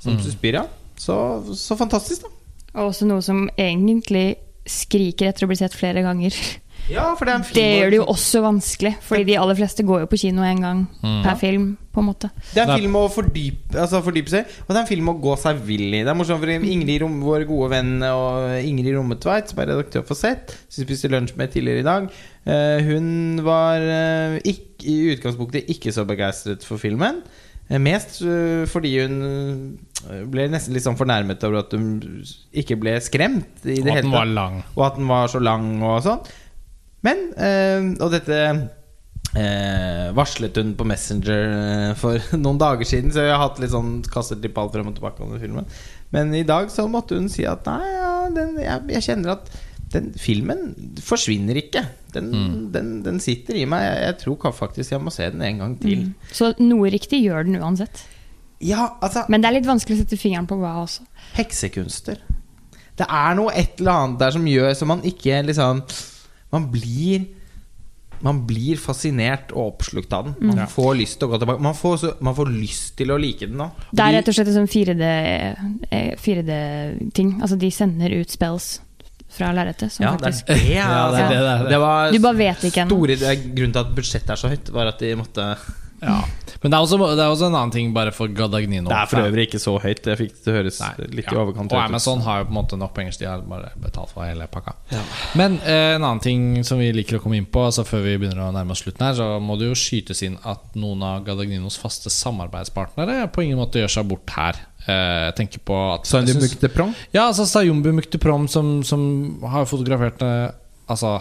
som 0.03 0.19
Suspiria, 0.21 0.65
så, 0.99 1.15
så 1.57 1.77
fantastisk, 1.79 2.27
da. 2.27 2.33
Og 2.77 2.91
også 2.91 3.07
noe 3.09 3.23
som 3.25 3.47
egentlig 3.57 4.35
skriker 4.69 5.31
etter 5.31 5.47
å 5.47 5.49
bli 5.49 5.57
sett 5.59 5.75
flere 5.77 6.03
ganger. 6.05 6.35
Ja, 6.87 7.09
for 7.19 7.25
det 7.27 7.33
er 7.33 7.39
en 7.41 7.43
film 7.43 7.55
Det 7.57 7.63
gjør 7.81 7.89
det 7.91 7.97
jo 7.97 8.03
også 8.13 8.39
vanskelig, 8.45 8.91
fordi 9.03 9.23
de 9.27 9.33
aller 9.41 9.57
fleste 9.57 9.83
går 9.83 10.03
jo 10.05 10.07
på 10.07 10.19
kino 10.21 10.43
én 10.45 10.61
gang 10.63 10.83
per 11.25 11.35
film. 11.35 11.65
på 11.91 11.99
en 11.99 12.05
måte 12.07 12.29
Det 12.53 12.61
er 12.61 12.69
en 12.69 12.77
film 12.79 12.93
å 12.95 13.01
fordype, 13.11 13.73
altså 13.81 13.99
fordype 14.05 14.31
seg 14.31 14.45
Og 14.61 14.69
det 14.69 14.77
er 14.77 14.83
en 14.85 14.87
film 14.91 15.09
å 15.11 15.15
gå 15.19 15.33
seg 15.41 15.59
vill 15.67 15.83
i. 15.89 16.03
Det 16.05 16.13
er 16.13 16.15
morsomt 16.15 16.39
for 16.45 16.53
Ingrid 16.53 17.01
Rom, 17.03 17.17
vår 17.25 17.43
gode 17.49 17.71
venn 17.73 17.91
og 18.07 18.53
Ingrid 18.61 18.95
Rommetveit, 18.95 19.51
som 19.51 19.59
er 19.65 19.71
redaktør 19.73 20.05
for 20.07 20.15
Sett, 20.21 20.53
som 20.69 20.79
vi 20.79 20.87
spiste 20.87 21.11
lunsj 21.11 21.35
med 21.41 21.51
tidligere 21.57 21.83
i 21.83 21.87
dag, 21.89 22.07
eh, 22.45 22.87
hun 22.87 23.41
var 23.49 23.83
eh, 23.83 24.37
ikk- 24.53 24.66
i 24.85 24.97
utgangspunktet 25.13 25.69
ikke 25.73 25.93
så 25.95 26.05
begeistret 26.07 26.65
for 26.67 26.81
filmen. 26.81 27.23
Eh, 27.67 27.79
Mest 27.83 28.21
eh, 28.23 28.63
fordi 28.69 28.93
hun 29.01 29.17
eh, 30.07 30.23
ble 30.31 30.47
nesten 30.51 30.75
litt 30.75 30.85
sånn 30.85 30.99
fornærmet 30.99 31.43
over 31.47 31.65
at 31.65 31.75
hun 31.75 31.99
ikke 32.55 32.79
ble 32.79 32.95
skremt. 33.03 33.63
I 33.65 33.81
det 33.81 33.91
Og 33.91 33.93
at 33.97 34.07
den 34.07 34.15
var 34.15 34.31
lang. 34.31 34.61
Og 34.75 34.87
at 34.87 34.99
den 34.99 35.11
var 35.11 35.31
så 35.31 35.43
lang 35.43 35.69
og 35.83 36.01
sånn. 36.05 36.25
Men 37.05 37.29
Og 38.01 38.09
dette 38.11 38.39
varslet 40.17 40.55
hun 40.57 40.71
på 40.79 40.85
Messenger 40.87 41.93
for 41.99 42.17
noen 42.41 42.57
dager 42.57 42.87
siden, 42.89 43.11
så 43.13 43.27
jeg 43.27 43.35
har 43.35 43.43
hatt 43.43 43.59
litt 43.61 43.73
sånn 43.73 43.99
kastet 44.09 44.41
litt 44.41 44.55
ball 44.55 44.71
frem 44.73 44.89
og 44.89 44.95
tilbake 44.97 45.21
om 45.21 45.35
den 45.35 45.43
filmen. 45.43 45.67
Men 46.15 46.33
i 46.35 46.45
dag 46.47 46.71
så 46.73 46.87
måtte 46.89 47.19
hun 47.19 47.27
si 47.29 47.45
at 47.45 47.67
nei, 47.67 47.83
ja, 47.91 48.11
den, 48.33 48.55
jeg, 48.63 48.87
jeg 48.95 49.05
kjenner 49.11 49.35
at 49.35 49.51
den 49.93 50.11
filmen 50.19 50.73
forsvinner 51.03 51.59
ikke. 51.61 51.83
Den, 52.13 52.31
den, 52.73 52.91
den 53.05 53.21
sitter 53.23 53.55
i 53.59 53.65
meg. 53.69 53.85
Jeg, 54.01 54.17
tror 54.23 54.51
faktisk 54.55 54.91
jeg 54.91 55.03
må 55.03 55.13
se 55.13 55.29
den 55.31 55.43
en 55.45 55.63
gang 55.63 55.77
til. 55.79 56.09
Så 56.33 56.51
noe 56.59 56.91
riktig 56.91 57.21
gjør 57.23 57.47
den 57.47 57.59
uansett. 57.61 58.03
Ja, 58.63 58.89
altså 59.05 59.27
Men 59.29 59.43
det 59.43 59.51
er 59.51 59.59
litt 59.59 59.69
vanskelig 59.69 59.99
å 59.99 60.01
sette 60.01 60.17
fingeren 60.19 60.47
på 60.49 60.57
hva 60.57 60.79
også. 60.81 61.05
heksekunster. 61.37 62.23
Det 62.97 63.05
er 63.05 63.35
noe 63.37 63.53
et 63.53 63.77
eller 63.77 63.93
annet 63.93 64.21
der 64.23 64.33
som 64.33 64.47
gjør 64.49 64.71
så 64.73 64.87
man 64.89 65.03
ikke 65.05 65.43
liksom 65.45 65.83
Man 66.49 66.63
blir 66.73 67.27
Man 68.25 68.39
blir 68.49 68.79
fascinert 68.81 69.51
og 69.53 69.75
oppslukt 69.75 70.13
av 70.17 70.25
den. 70.25 70.49
Man 70.49 70.63
får 70.65 70.95
lyst 70.97 71.19
til 71.19 71.27
å 71.27 71.35
gå 71.35 71.39
tilbake 71.43 71.61
Man 71.61 71.77
får, 71.77 71.97
så, 72.01 72.13
man 72.25 72.33
får 72.33 72.49
lyst 72.49 72.95
til 72.97 73.13
å 73.13 73.19
like 73.21 73.45
den 73.45 73.61
nå. 73.61 73.69
Det 73.93 74.01
er 74.01 74.17
rett 74.17 74.31
og 74.31 74.39
slett 74.39 74.49
en 74.49 74.57
sånn 74.63 74.73
4D-ting. 74.73 76.17
4D 76.25 77.45
altså 77.45 77.61
de 77.61 77.71
sender 77.77 78.17
ut 78.17 78.33
spells 78.33 78.79
fra 79.29 79.51
lerretet. 79.53 79.97
Ja, 79.99 80.13
det 80.15 80.29
er 80.29 80.31
faktisk 80.31 80.47
det. 80.47 80.61
Ja, 80.77 81.11
det 81.11 81.25
det 81.31 81.41
det. 81.43 81.57
Det 81.71 81.81
var 81.83 82.11
Du 82.11 82.19
bare 82.23 82.39
vet 82.39 82.69
ikke 82.69 82.87
store 82.87 83.17
det 83.19 83.27
er 83.27 83.43
Grunnen 83.43 83.75
til 83.75 83.83
at 83.83 83.91
budsjettet 83.97 84.31
er 84.33 84.39
så 84.39 84.53
høyt, 84.53 84.71
var 84.73 84.93
at 84.93 85.03
de 85.03 85.11
måtte 85.19 85.51
Ja. 86.01 86.21
Men 86.61 86.71
det 86.71 86.77
er, 86.77 86.83
også, 86.85 86.97
det 87.17 87.23
er 87.23 87.31
også 87.31 87.47
en 87.49 87.55
annen 87.57 87.71
ting 87.73 87.89
bare 87.93 88.11
for 88.13 88.29
Gadagnino. 88.33 88.89
Det 88.89 88.97
er 88.97 89.09
for 89.09 89.25
øvrig 89.25 89.47
ikke 89.47 89.59
så 89.61 89.73
høyt. 89.81 90.05
Jeg 90.09 90.17
fikk 90.19 90.35
det 90.45 90.53
høres 90.53 90.79
Nei, 90.81 91.07
litt 91.19 91.25
ja. 91.29 91.33
i 91.33 91.39
overkant 91.41 91.73
Og. 91.73 91.79
Amazon 91.81 92.21
har 92.25 92.41
jo 92.41 92.47
på 92.47 92.53
en 92.53 92.57
måte 92.57 92.79
nok 92.81 92.93
penger, 92.95 93.13
så 93.13 93.21
de 93.23 93.27
har 93.29 93.43
bare 93.49 93.71
betalt 93.81 94.13
for 94.13 94.25
hele 94.25 94.47
pakka. 94.49 94.73
Men 95.37 95.59
eh, 95.63 95.95
en 95.95 96.05
annen 96.05 96.21
ting 96.23 96.47
som 96.67 96.81
vi 96.81 96.89
liker 96.95 97.19
å 97.19 97.21
komme 97.23 97.37
inn 97.37 97.49
på, 97.49 97.65
Altså 97.67 97.85
før 97.85 98.05
vi 98.05 98.15
begynner 98.21 98.47
å 98.47 98.53
nærme 98.55 98.73
oss 98.73 98.81
slutten 98.85 99.05
her, 99.05 99.17
så 99.17 99.27
må 99.43 99.57
det 99.59 99.69
jo 99.69 99.77
skytes 99.77 100.23
inn 100.25 100.37
at 100.49 100.77
noen 100.77 101.03
av 101.05 101.25
Gadagninos 101.27 101.77
faste 101.81 102.13
samarbeidspartnere 102.13 103.27
på 103.33 103.45
ingen 103.45 103.61
måte 103.61 103.81
gjør 103.81 103.97
seg 103.99 104.09
bort 104.09 104.33
her. 104.37 104.61
Eh, 104.87 105.23
jeg 105.27 105.37
tenker 105.41 105.63
på 105.67 105.77
at 105.93 106.07
Sayumbu 106.07 106.45
Mukteprom? 106.45 106.93
Ja, 107.11 107.27
altså 107.27 107.47
Sayumbu 107.49 107.91
Mukteprom 107.97 108.47
som, 108.51 108.77
som 108.87 109.01
har 109.43 109.67
fotografert 109.69 110.21
eh, 110.23 110.49
Altså 110.87 111.17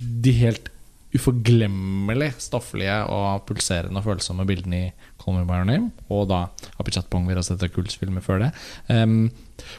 de 0.00 0.32
helt 0.38 0.70
uforglemmelig 1.10 2.28
stofflige 2.38 2.94
og 3.10 3.42
pulserende 3.48 3.98
og 3.98 4.06
følsomme 4.06 4.44
bildene 4.46 4.78
i 4.78 4.90
Call 5.20 5.36
Me 5.36 5.42
By 5.48 5.58
Your 5.58 5.66
Name. 5.66 5.90
Og 6.12 6.28
da 6.30 6.44
Apichat 6.78 7.08
Pong, 7.10 7.26
vi 7.26 7.34
har 7.34 7.42
sett 7.42 7.64
kultfilmer 7.74 8.22
før 8.24 8.44
det. 8.44 8.50
Um, 8.86 9.32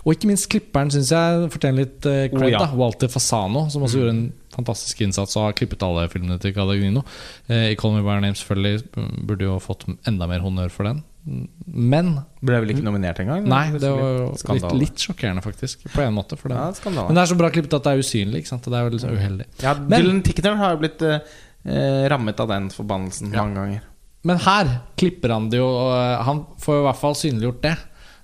og 0.03 0.11
ikke 0.13 0.29
minst 0.29 0.49
klipperen 0.51 0.91
syns 0.93 1.13
jeg 1.15 1.47
fortjener 1.53 1.85
litt 1.85 2.03
uh, 2.03 2.25
cred. 2.33 2.49
Oh, 2.49 2.51
ja. 2.51 2.59
da 2.65 2.75
Walter 2.77 3.11
Fasano, 3.11 3.63
som 3.71 3.87
også 3.87 4.01
gjorde 4.01 4.15
en 4.17 4.25
fantastisk 4.51 5.05
innsats 5.05 5.37
og 5.39 5.47
har 5.47 5.55
klippet 5.57 5.87
alle 5.87 6.09
filmene 6.11 6.35
til 6.43 6.53
Cadagnino. 6.57 7.05
Uh, 7.47 7.69
I 7.71 7.79
Call 7.79 7.95
Me 7.95 8.03
By 8.03 8.17
Your 8.17 8.25
Name 8.27 8.37
selvfølgelig 8.37 8.83
mm, 8.91 9.15
burde 9.31 9.47
jo 9.47 9.55
fått 9.63 9.87
enda 10.11 10.27
mer 10.29 10.43
honnør 10.43 10.73
for 10.73 10.91
den. 10.91 10.99
Men 11.23 12.07
Ble 12.41 12.57
vel 12.63 12.71
ikke 12.73 12.83
nominert 12.85 13.19
engang? 13.21 13.45
Nei, 13.45 13.65
det 13.77 13.91
var 13.93 14.55
litt, 14.57 14.71
litt 14.79 15.03
sjokkerende, 15.03 15.43
faktisk. 15.45 15.83
På 15.93 16.01
en 16.01 16.15
måte. 16.17 16.35
Det. 16.41 16.55
Ja. 16.57 17.05
Men 17.05 17.13
det 17.17 17.21
er 17.23 17.29
så 17.29 17.37
bra 17.37 17.51
klippet 17.53 17.75
at 17.77 17.85
det 17.85 17.93
er 17.93 18.01
usynlig. 18.01 18.41
Det 18.49 18.73
er 18.79 18.89
litt 18.89 19.05
uheldig. 19.05 19.45
Ja, 19.61 19.75
Men- 19.75 20.01
Dylan 20.01 20.21
Tickner 20.25 20.57
har 20.57 20.73
jo 20.75 20.81
blitt 20.81 21.01
eh, 21.05 21.19
eh, 21.65 22.09
rammet 22.09 22.39
av 22.39 22.47
den 22.49 22.69
forbannelsen 22.73 23.31
Ja. 23.33 23.43
mange 23.43 23.55
ganger. 23.55 23.81
Men 24.23 24.37
her 24.37 24.81
klipper 24.97 25.29
han 25.33 25.49
det 25.49 25.57
jo. 25.57 25.65
og 25.67 26.25
Han 26.25 26.45
får 26.59 26.75
jo 26.75 26.81
i 26.81 26.87
hvert 26.89 26.99
fall 27.01 27.15
synliggjort 27.15 27.61
det. 27.61 27.77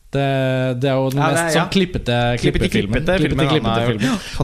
Det, 0.08 0.24
det 0.80 0.88
er 0.88 0.96
jo 0.96 1.10
den 1.12 1.20
Ja, 1.20 1.26
mest 1.34 1.52
sånn 1.52 1.60
ja. 1.60 1.64
klippete 1.68 2.18
Klippete, 2.40 2.70
filmen, 2.72 3.04
klippete, 3.04 3.66
han. 3.66 3.88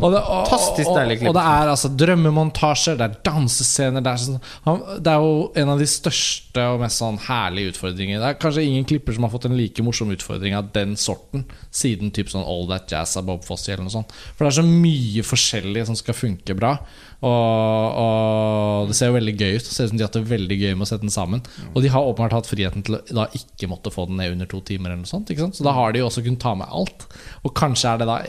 Og 0.01 0.09
det, 0.11 0.19
og, 0.19 0.49
Fantastisk 0.49 0.89
deilig 0.91 1.15
klipp. 1.21 1.29
og 1.31 1.37
det 1.37 1.43
er 1.53 1.71
altså 1.71 1.91
drømmemontasjer, 2.01 2.97
det 2.99 3.05
er 3.07 3.13
dansescener 3.23 4.03
Det 4.03 4.11
er, 4.11 4.25
sånn, 4.25 4.81
det 4.99 5.13
er 5.13 5.23
jo 5.23 5.37
en 5.63 5.71
av 5.71 5.79
de 5.79 5.87
største 5.87 6.65
og 6.73 6.83
mest 6.83 6.99
sånn 6.99 7.21
herlige 7.29 7.71
utfordringer. 7.73 8.19
Det 8.19 8.33
er 8.33 8.41
kanskje 8.43 8.65
ingen 8.67 8.89
klipper 8.91 9.15
som 9.15 9.23
har 9.23 9.31
fått 9.31 9.47
en 9.47 9.55
like 9.55 9.85
morsom 9.87 10.11
utfordring 10.13 10.57
av 10.59 10.67
den 10.75 10.97
sorten 10.99 11.47
siden 11.71 12.11
typ 12.11 12.33
sånn 12.33 12.43
All 12.43 12.67
That 12.67 12.91
Jazz 12.91 13.15
av 13.21 13.29
Bob 13.31 13.47
Fosse 13.47 13.71
eller 13.71 13.87
noe 13.87 13.95
sånt. 13.95 14.11
For 14.35 14.43
det 14.43 14.51
er 14.51 14.59
så 14.59 14.67
mye 14.67 15.23
forskjellig 15.31 15.87
som 15.87 15.95
skal 15.97 16.17
funke 16.19 16.59
bra. 16.59 16.75
Og, 17.23 17.99
og 18.03 18.89
det 18.89 18.97
ser 18.97 19.11
jo 19.11 19.15
veldig 19.15 19.33
gøy 19.37 19.53
ut. 19.55 19.63
Det 19.63 19.71
ser 19.71 19.87
ut 19.87 19.93
som 19.93 19.99
de 19.99 20.03
har 20.03 20.09
hatt 20.09 20.17
det 20.17 20.31
veldig 20.31 20.57
gøy 20.59 20.73
med 20.73 20.85
å 20.85 20.89
sette 20.89 21.05
den 21.05 21.13
sammen. 21.13 21.43
Og 21.71 21.85
de 21.85 21.91
har 21.93 22.07
åpenbart 22.09 22.35
hatt 22.35 22.49
friheten 22.49 22.83
til 22.83 22.97
å 22.97 23.03
da 23.15 23.27
ikke 23.37 23.69
måtte 23.71 23.93
få 23.93 24.07
den 24.09 24.19
ned 24.19 24.35
under 24.35 24.49
to 24.51 24.59
timer. 24.67 24.97
Sånt? 25.07 25.31
Så 25.31 25.65
da 25.65 25.75
har 25.77 25.93
de 25.93 26.03
jo 26.03 26.09
også 26.09 26.25
kunnet 26.25 26.43
ta 26.43 26.51
med 26.59 26.67
alt. 26.67 27.07
Og 27.47 27.55
kanskje 27.57 27.93
er 27.93 28.01
det 28.03 28.09
da 28.09 28.19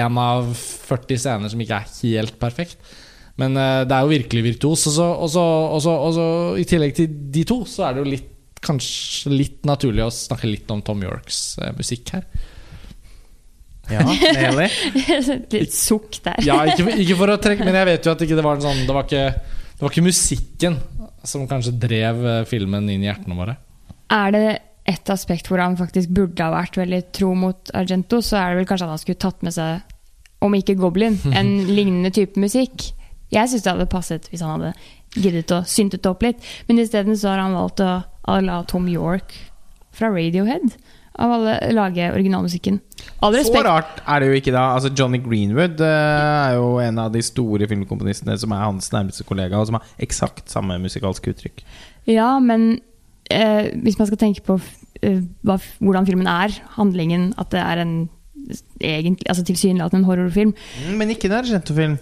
én 0.00 0.22
av 0.22 0.48
40 0.56 1.20
scener 1.20 1.52
som 1.52 1.60
ikke 1.64 1.82
er 1.82 1.92
helt 2.00 2.40
perfekt. 2.40 2.80
Men 3.38 3.54
eh, 3.60 3.84
det 3.86 3.94
er 3.94 4.06
jo 4.06 4.16
virkelig 4.16 4.46
virtuos. 4.48 4.88
Og 4.98 5.30
så 5.30 6.26
I 6.58 6.66
tillegg 6.68 6.96
til 6.96 7.12
de 7.36 7.44
to, 7.48 7.62
så 7.68 7.88
er 7.88 7.96
det 7.96 8.04
jo 8.04 8.12
litt 8.16 8.34
kanskje 8.64 9.30
litt 9.30 9.66
naturlig 9.68 10.02
å 10.02 10.10
snakke 10.10 10.48
litt 10.50 10.70
om 10.74 10.80
Tom 10.82 11.02
Yorks 11.04 11.58
eh, 11.62 11.74
musikk 11.78 12.16
her. 12.16 12.24
Ja, 13.92 14.04
enig. 14.04 14.68
Litt 15.54 15.74
sukk 15.74 16.20
der. 16.24 16.40
Ja, 16.44 16.60
ikke, 16.68 16.92
ikke 17.00 17.16
for 17.18 17.32
å 17.32 17.38
trekke 17.40 17.64
Men 17.64 17.78
jeg 17.78 17.88
vet 17.88 18.08
jo 18.08 18.12
at 18.12 18.20
det 18.20 18.44
var 18.44 18.58
en 18.58 18.64
sånn 18.66 18.82
Det 18.84 18.92
var 18.92 19.06
ikke, 19.08 19.22
det 19.78 19.84
var 19.84 19.94
ikke 19.94 20.04
musikken 20.04 20.76
som 21.28 21.46
kanskje 21.50 21.74
drev 21.80 22.20
eh, 22.24 22.44
filmen 22.48 22.86
inn 22.88 23.02
i 23.02 23.08
hjertene 23.08 23.36
våre. 23.36 23.56
Er 24.14 24.32
det 24.32 24.44
et 24.88 25.10
aspekt 25.12 25.50
hvor 25.50 25.60
han 25.60 25.76
faktisk 25.76 26.12
burde 26.16 26.40
ha 26.44 26.54
vært 26.54 26.78
veldig 26.80 27.00
tro 27.12 27.34
mot 27.36 27.72
Argento, 27.76 28.22
så 28.24 28.38
er 28.40 28.52
det 28.52 28.60
vel 28.62 28.68
kanskje 28.70 28.86
at 28.86 28.94
han 28.94 29.02
skulle 29.02 29.20
tatt 29.20 29.42
med 29.44 29.52
seg, 29.52 29.96
om 30.44 30.54
ikke 30.56 30.78
Goblin, 30.78 31.18
en 31.36 31.50
lignende 31.76 32.12
type 32.14 32.40
musikk. 32.40 32.86
Jeg 33.34 33.50
syns 33.50 33.66
det 33.66 33.74
hadde 33.74 33.90
passet 33.92 34.30
hvis 34.30 34.44
han 34.44 34.54
hadde 34.54 34.72
giddet 35.18 35.52
å 35.52 35.60
syntet 35.68 36.08
opp 36.08 36.24
litt, 36.24 36.40
men 36.68 36.80
isteden 36.80 37.18
så 37.18 37.34
har 37.34 37.42
han 37.42 37.58
valgt 37.58 37.82
å 37.84 38.38
la 38.44 38.62
Tom 38.70 38.88
York 38.88 39.34
fra 39.98 40.08
Radiohead. 40.14 40.78
Av 41.18 41.32
alle 41.34 41.54
lage 41.74 42.10
originalmusikken. 42.14 42.76
All 43.26 43.34
Så 43.42 43.62
rart 43.66 44.02
er 44.06 44.22
det 44.22 44.28
jo 44.28 44.36
ikke, 44.38 44.52
da. 44.54 44.68
Altså 44.76 44.92
Johnny 44.94 45.18
Greenwood 45.22 45.80
uh, 45.82 45.86
er 45.88 46.52
jo 46.54 46.76
en 46.82 47.00
av 47.02 47.10
de 47.14 47.22
store 47.26 47.66
filmkomponistene 47.70 48.36
som 48.38 48.54
er 48.54 48.62
hans 48.62 48.92
nærmeste 48.94 49.26
kollega, 49.26 49.58
og 49.58 49.66
som 49.66 49.78
har 49.80 49.88
eksakt 50.04 50.52
samme 50.52 50.78
musikalske 50.82 51.34
uttrykk. 51.34 51.64
Ja, 52.06 52.36
men 52.38 52.68
uh, 53.32 53.64
hvis 53.82 53.98
man 53.98 54.10
skal 54.10 54.20
tenke 54.20 54.44
på 54.46 54.60
uh, 54.60 55.18
hva, 55.42 55.58
hvordan 55.82 56.06
filmen 56.06 56.30
er, 56.30 56.54
handlingen, 56.78 57.32
at 57.38 57.50
det 57.54 57.64
er 57.64 57.82
en 57.82 57.96
egentlig, 58.80 59.26
altså 59.28 59.44
tilsynelatende 59.44 60.04
en 60.04 60.08
horrorfilm 60.08 60.54
Mm, 60.54 60.94
Men 60.96 61.10
ikke 61.10 61.28
en 61.28 61.38
Argento-film. 61.42 61.98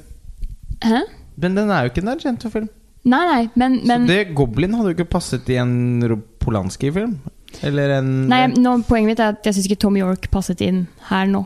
Hæ? 0.85 1.01
Men 1.37 1.57
den 1.57 1.71
er 1.71 1.81
jo 1.81 1.91
ikke 1.91 2.05
en 2.05 2.13
Argento-film. 2.13 2.69
Nei, 3.07 3.23
nei, 3.27 3.49
men, 3.55 3.81
men 3.87 4.07
Så 4.07 4.13
det 4.13 4.35
Goblin 4.35 4.75
hadde 4.75 4.91
jo 4.91 4.97
ikke 4.99 5.11
passet 5.17 5.49
i 5.49 5.59
en 5.63 6.03
Polanski-film. 6.43 7.17
Eller 7.65 7.99
en 7.99 8.11
nei, 8.31 8.47
nå, 8.53 8.77
Poenget 8.89 9.13
mitt 9.13 9.23
er 9.23 9.37
at 9.37 9.47
jeg 9.49 9.57
syns 9.57 9.69
ikke 9.71 9.81
Tom 9.87 9.97
York 9.99 10.29
passet 10.33 10.61
inn 10.67 10.87
her 11.11 11.29
nå. 11.31 11.45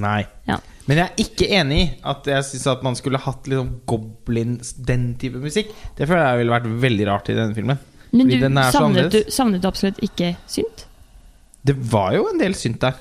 Nei. 0.00 0.22
Ja. 0.48 0.60
Men 0.86 1.00
jeg 1.00 1.06
er 1.06 1.22
ikke 1.24 1.48
enig 1.60 1.80
i 1.82 1.86
at 2.12 2.26
jeg 2.30 2.46
synes 2.48 2.66
at 2.72 2.84
man 2.86 2.96
skulle 2.98 3.20
hatt 3.22 3.46
liksom 3.50 3.72
Goblin, 3.90 4.56
den 4.86 5.12
type 5.20 5.42
musikk. 5.42 5.70
Det 5.98 6.08
føler 6.08 6.24
jeg 6.24 6.42
ville 6.42 6.54
vært 6.56 6.68
veldig 6.86 7.08
rart 7.10 7.30
i 7.30 7.36
denne 7.38 7.54
filmen. 7.54 7.78
Men 8.10 8.30
du, 8.30 8.36
den 8.42 8.58
savnet, 8.74 9.12
du, 9.14 9.20
savnet 9.30 9.62
du 9.62 9.68
absolutt 9.70 10.00
ikke 10.02 10.32
synt? 10.50 10.86
Det 11.66 11.76
var 11.92 12.14
jo 12.16 12.26
en 12.32 12.40
del 12.40 12.56
synt 12.58 12.80
der. 12.82 12.98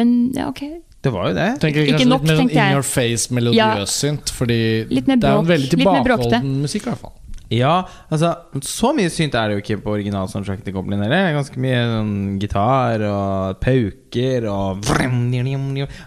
Men 0.00 0.14
ja, 0.36 0.48
ok. 0.48 0.62
Det 1.04 1.12
var 1.12 1.30
jo 1.30 1.36
det. 1.36 1.48
Tenker 1.62 1.84
jeg 1.84 1.94
Ikke 1.94 2.08
nok, 2.08 2.24
litt 2.24 2.30
mer 2.30 2.40
sånn 2.40 2.50
in 2.50 2.56
jeg. 2.56 2.76
your 2.76 2.86
face 2.86 3.34
melodiøs 3.36 3.98
synt. 4.00 4.32
Fordi 4.34 4.58
det 4.88 5.02
er 5.14 5.36
jo 5.36 5.42
en 5.42 5.50
veldig 5.50 5.68
litt 5.68 5.76
tilbakeholden 5.76 6.48
musikk, 6.64 6.88
i 6.88 6.92
hvert 6.92 7.04
fall. 7.04 7.14
Ja, 7.52 7.84
altså 8.10 8.32
Så 8.64 8.90
mye 8.96 9.10
synt 9.12 9.36
er 9.38 9.48
det 9.48 9.56
jo 9.56 9.62
ikke 9.62 9.78
på 9.84 9.92
originalsoundtracket 9.94 10.66
til 10.66 10.74
Goblin 10.74 11.02
heller. 11.04 11.28
Er 11.28 11.36
Ganske 11.36 11.60
mye 11.62 11.82
sånn 11.92 12.14
gitar 12.42 13.04
og 13.06 13.60
pauker 13.62 14.48
og 14.50 14.82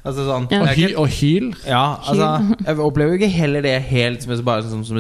Altså 0.04 0.26
sånn 0.28 0.50
Ja. 0.52 0.64
Og, 0.64 0.72
hy, 0.76 0.90
og 1.00 1.08
hyl. 1.20 1.52
Ja, 1.64 1.86
altså 2.04 2.32
Jeg 2.68 2.84
opplever 2.84 3.16
jo 3.16 3.22
ikke 3.22 3.38
heller 3.40 3.64
det 3.64 3.78
helt 3.88 4.26
som, 4.26 4.36
bare 4.44 4.68
som, 4.68 4.84
som, 4.88 5.00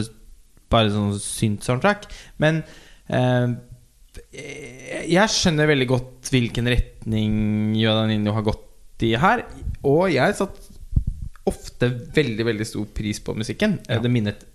bare 0.71 0.93
sånn 0.93 1.11
synt-soundtrack. 1.19 2.07
Men 2.39 2.63
eh, 3.09 3.57
jeg 5.09 5.33
skjønner 5.33 5.69
veldig 5.69 5.87
godt 5.89 6.31
hvilken 6.31 6.69
retning 6.71 7.75
Yodanino 7.79 8.35
har 8.37 8.45
gått 8.47 9.05
i 9.05 9.15
her. 9.19 9.43
Og 9.87 10.07
jeg 10.13 10.37
satt 10.39 10.69
ofte 11.49 11.89
veldig 12.15 12.45
veldig 12.45 12.67
stor 12.67 12.87
pris 12.95 13.19
på 13.23 13.35
musikken. 13.37 13.79
Ja. 13.89 13.99
Det 14.03 14.11
minnet 14.13 14.45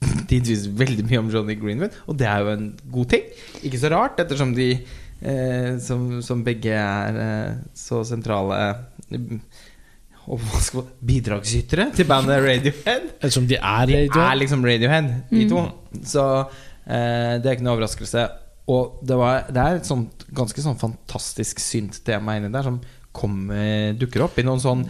mm, 0.00 0.24
tidvis 0.30 0.66
veldig 0.80 1.06
mye 1.08 1.22
om 1.22 1.30
Johnny 1.32 1.56
Greenwood, 1.60 1.96
og 2.06 2.18
det 2.20 2.28
er 2.30 2.44
jo 2.44 2.52
en 2.54 2.68
god 2.92 3.10
ting. 3.14 3.30
Ikke 3.66 3.80
så 3.80 3.92
rart, 3.92 4.20
ettersom 4.22 4.54
de 4.56 4.70
eh, 4.74 5.72
som, 5.82 6.06
som 6.24 6.44
begge 6.46 6.76
er 6.76 7.20
eh, 7.24 7.58
så 7.76 8.02
sentrale 8.08 8.60
mm, 9.10 9.40
skal 10.62 10.86
bidragsytere 11.06 11.90
til 11.96 12.08
bandet 12.08 12.42
Radiohead. 12.44 13.08
Ettersom 13.18 13.48
de 13.50 13.58
er 13.58 13.90
De 13.90 14.04
er 14.06 14.38
liksom 14.38 14.64
Radiohead, 14.66 15.10
de 15.30 15.48
to. 15.50 15.64
Så 16.06 16.26
eh, 16.86 17.40
det 17.40 17.46
er 17.46 17.56
ikke 17.56 17.66
noe 17.66 17.78
overraskelse. 17.78 18.28
Og 18.70 19.00
det, 19.02 19.16
var, 19.18 19.48
det 19.50 19.62
er 19.62 19.78
et 19.80 19.88
sånt 19.88 20.26
ganske 20.36 20.62
sånn 20.62 20.78
fantastisk 20.78 21.58
synt-tema 21.62 22.36
inni 22.38 22.52
der 22.54 22.68
som 22.68 22.76
kommer, 23.16 23.96
dukker 23.98 24.28
opp 24.28 24.38
i 24.38 24.44
noen 24.46 24.62
sånn 24.62 24.84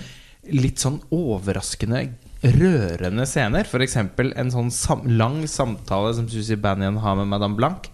litt 0.57 0.81
sånn 0.83 0.99
overraskende 1.15 2.03
rørende 2.43 3.27
scener. 3.29 3.67
F.eks. 3.69 3.97
en 4.01 4.53
sånn 4.55 4.71
sam 4.75 5.05
lang 5.07 5.43
samtale 5.49 6.15
som 6.17 6.29
Susie 6.31 6.57
Banyan 6.61 7.01
har 7.05 7.19
med 7.19 7.29
Madame 7.33 7.59
Blanc. 7.59 7.91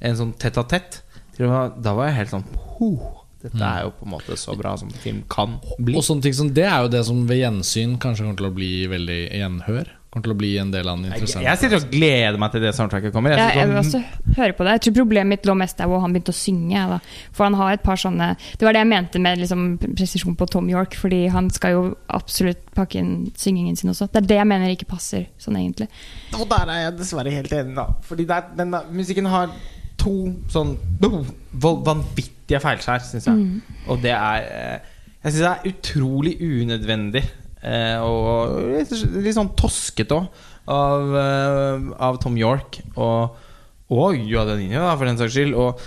En 0.00 0.18
sånn 0.18 0.34
tett-a-tett. 0.38 1.02
Da 1.38 1.94
var 1.94 2.08
jeg 2.08 2.18
helt 2.18 2.34
sånn 2.34 2.46
«Huh, 2.78 3.24
Dette 3.38 3.62
er 3.62 3.84
jo 3.86 3.92
på 3.94 4.06
en 4.08 4.12
måte 4.16 4.34
så 4.38 4.56
bra 4.58 4.72
som 4.76 4.90
film 4.90 5.20
kan 5.30 5.60
bli. 5.78 5.94
Og 5.94 6.02
sånne 6.02 6.24
ting 6.26 6.34
som 6.34 6.48
Det 6.54 6.64
er 6.66 6.82
jo 6.82 6.90
det 6.90 7.04
som 7.06 7.20
ved 7.28 7.38
gjensyn 7.38 7.94
kanskje 8.02 8.24
kommer 8.26 8.40
til 8.40 8.48
å 8.50 8.56
bli 8.56 8.70
veldig 8.90 9.20
gjenhør. 9.38 9.92
Kommer 10.08 10.24
til 10.24 10.32
å 10.32 10.38
bli 10.40 10.50
en 10.56 10.70
del 10.72 10.88
av 10.88 10.96
den 10.96 11.10
Jeg, 11.10 11.18
interessante 11.18 11.44
jeg 11.44 11.60
sitter 11.60 11.82
og 11.82 11.90
gleder 11.92 12.36
meg 12.40 12.52
til 12.54 12.62
det 12.64 12.70
soundtracket 12.72 13.12
kommer. 13.12 13.34
Jeg 13.34 13.42
Ja, 13.42 13.60
jeg 13.60 13.68
vil 13.68 13.80
også 13.82 13.98
høre 14.38 14.54
på 14.56 14.64
det. 14.64 14.76
Jeg 14.78 14.82
tror 14.86 14.94
problemet 15.02 15.28
mitt 15.34 15.48
lå 15.48 15.56
mest 15.60 15.76
der 15.76 15.90
hvor 15.90 16.00
han 16.00 16.14
begynte 16.14 16.32
å 16.32 16.38
synge. 16.38 16.84
Da. 16.94 16.96
For 17.36 17.44
han 17.44 17.56
har 17.58 17.74
et 17.76 17.82
par 17.84 18.00
sånne 18.00 18.30
Det 18.54 18.64
var 18.64 18.72
det 18.72 18.80
jeg 18.80 18.88
mente 18.88 19.20
med 19.20 19.42
liksom, 19.42 19.66
presisjon 19.84 20.36
på 20.40 20.48
Tom 20.48 20.70
York, 20.72 20.96
fordi 20.96 21.26
han 21.34 21.50
skal 21.52 21.74
jo 21.74 21.82
absolutt 22.16 22.62
pakke 22.78 23.02
inn 23.02 23.10
syngingen 23.36 23.76
sin 23.76 23.92
også. 23.92 24.08
Det 24.08 24.22
er 24.22 24.30
det 24.30 24.38
jeg 24.40 24.48
mener 24.48 24.72
ikke 24.72 24.88
passer 24.94 25.26
sånn 25.36 25.58
egentlig. 25.60 25.90
Og 26.38 26.46
der 26.48 26.72
er 26.72 26.80
jeg 26.86 26.94
dessverre 27.02 27.34
helt 27.34 27.52
enig, 27.58 27.74
da. 27.76 27.84
Fordi 28.08 28.24
der, 28.30 28.46
den 28.56 28.72
der, 28.72 28.86
musikken 28.88 29.28
har 29.28 29.52
to 30.00 30.14
sånn 30.48 30.72
vanvittige 31.04 32.62
feilskjær, 32.64 33.04
syns 33.04 33.28
jeg. 33.28 33.60
Og 33.90 34.00
det 34.00 34.14
er 34.16 34.48
eh, 34.48 34.94
Jeg 35.20 35.34
syns 35.34 35.42
det 35.42 35.52
er 35.52 35.68
utrolig 35.74 36.34
unødvendig. 36.40 37.26
Eh, 37.62 37.98
Og 38.02 38.58
litt, 38.74 38.92
litt 39.18 39.36
sånn 39.36 39.54
toskete 39.58 40.16
òg 40.16 40.26
av, 40.68 41.14
eh, 41.16 41.86
av 42.08 42.18
Tom 42.22 42.38
York. 42.38 42.82
Og 42.96 43.44
og 43.88 44.18
Juadaninho, 44.20 44.82
da, 44.84 44.90
for 45.00 45.08
den 45.08 45.16
saks 45.16 45.32
skyld. 45.32 45.54
Og, 45.56 45.78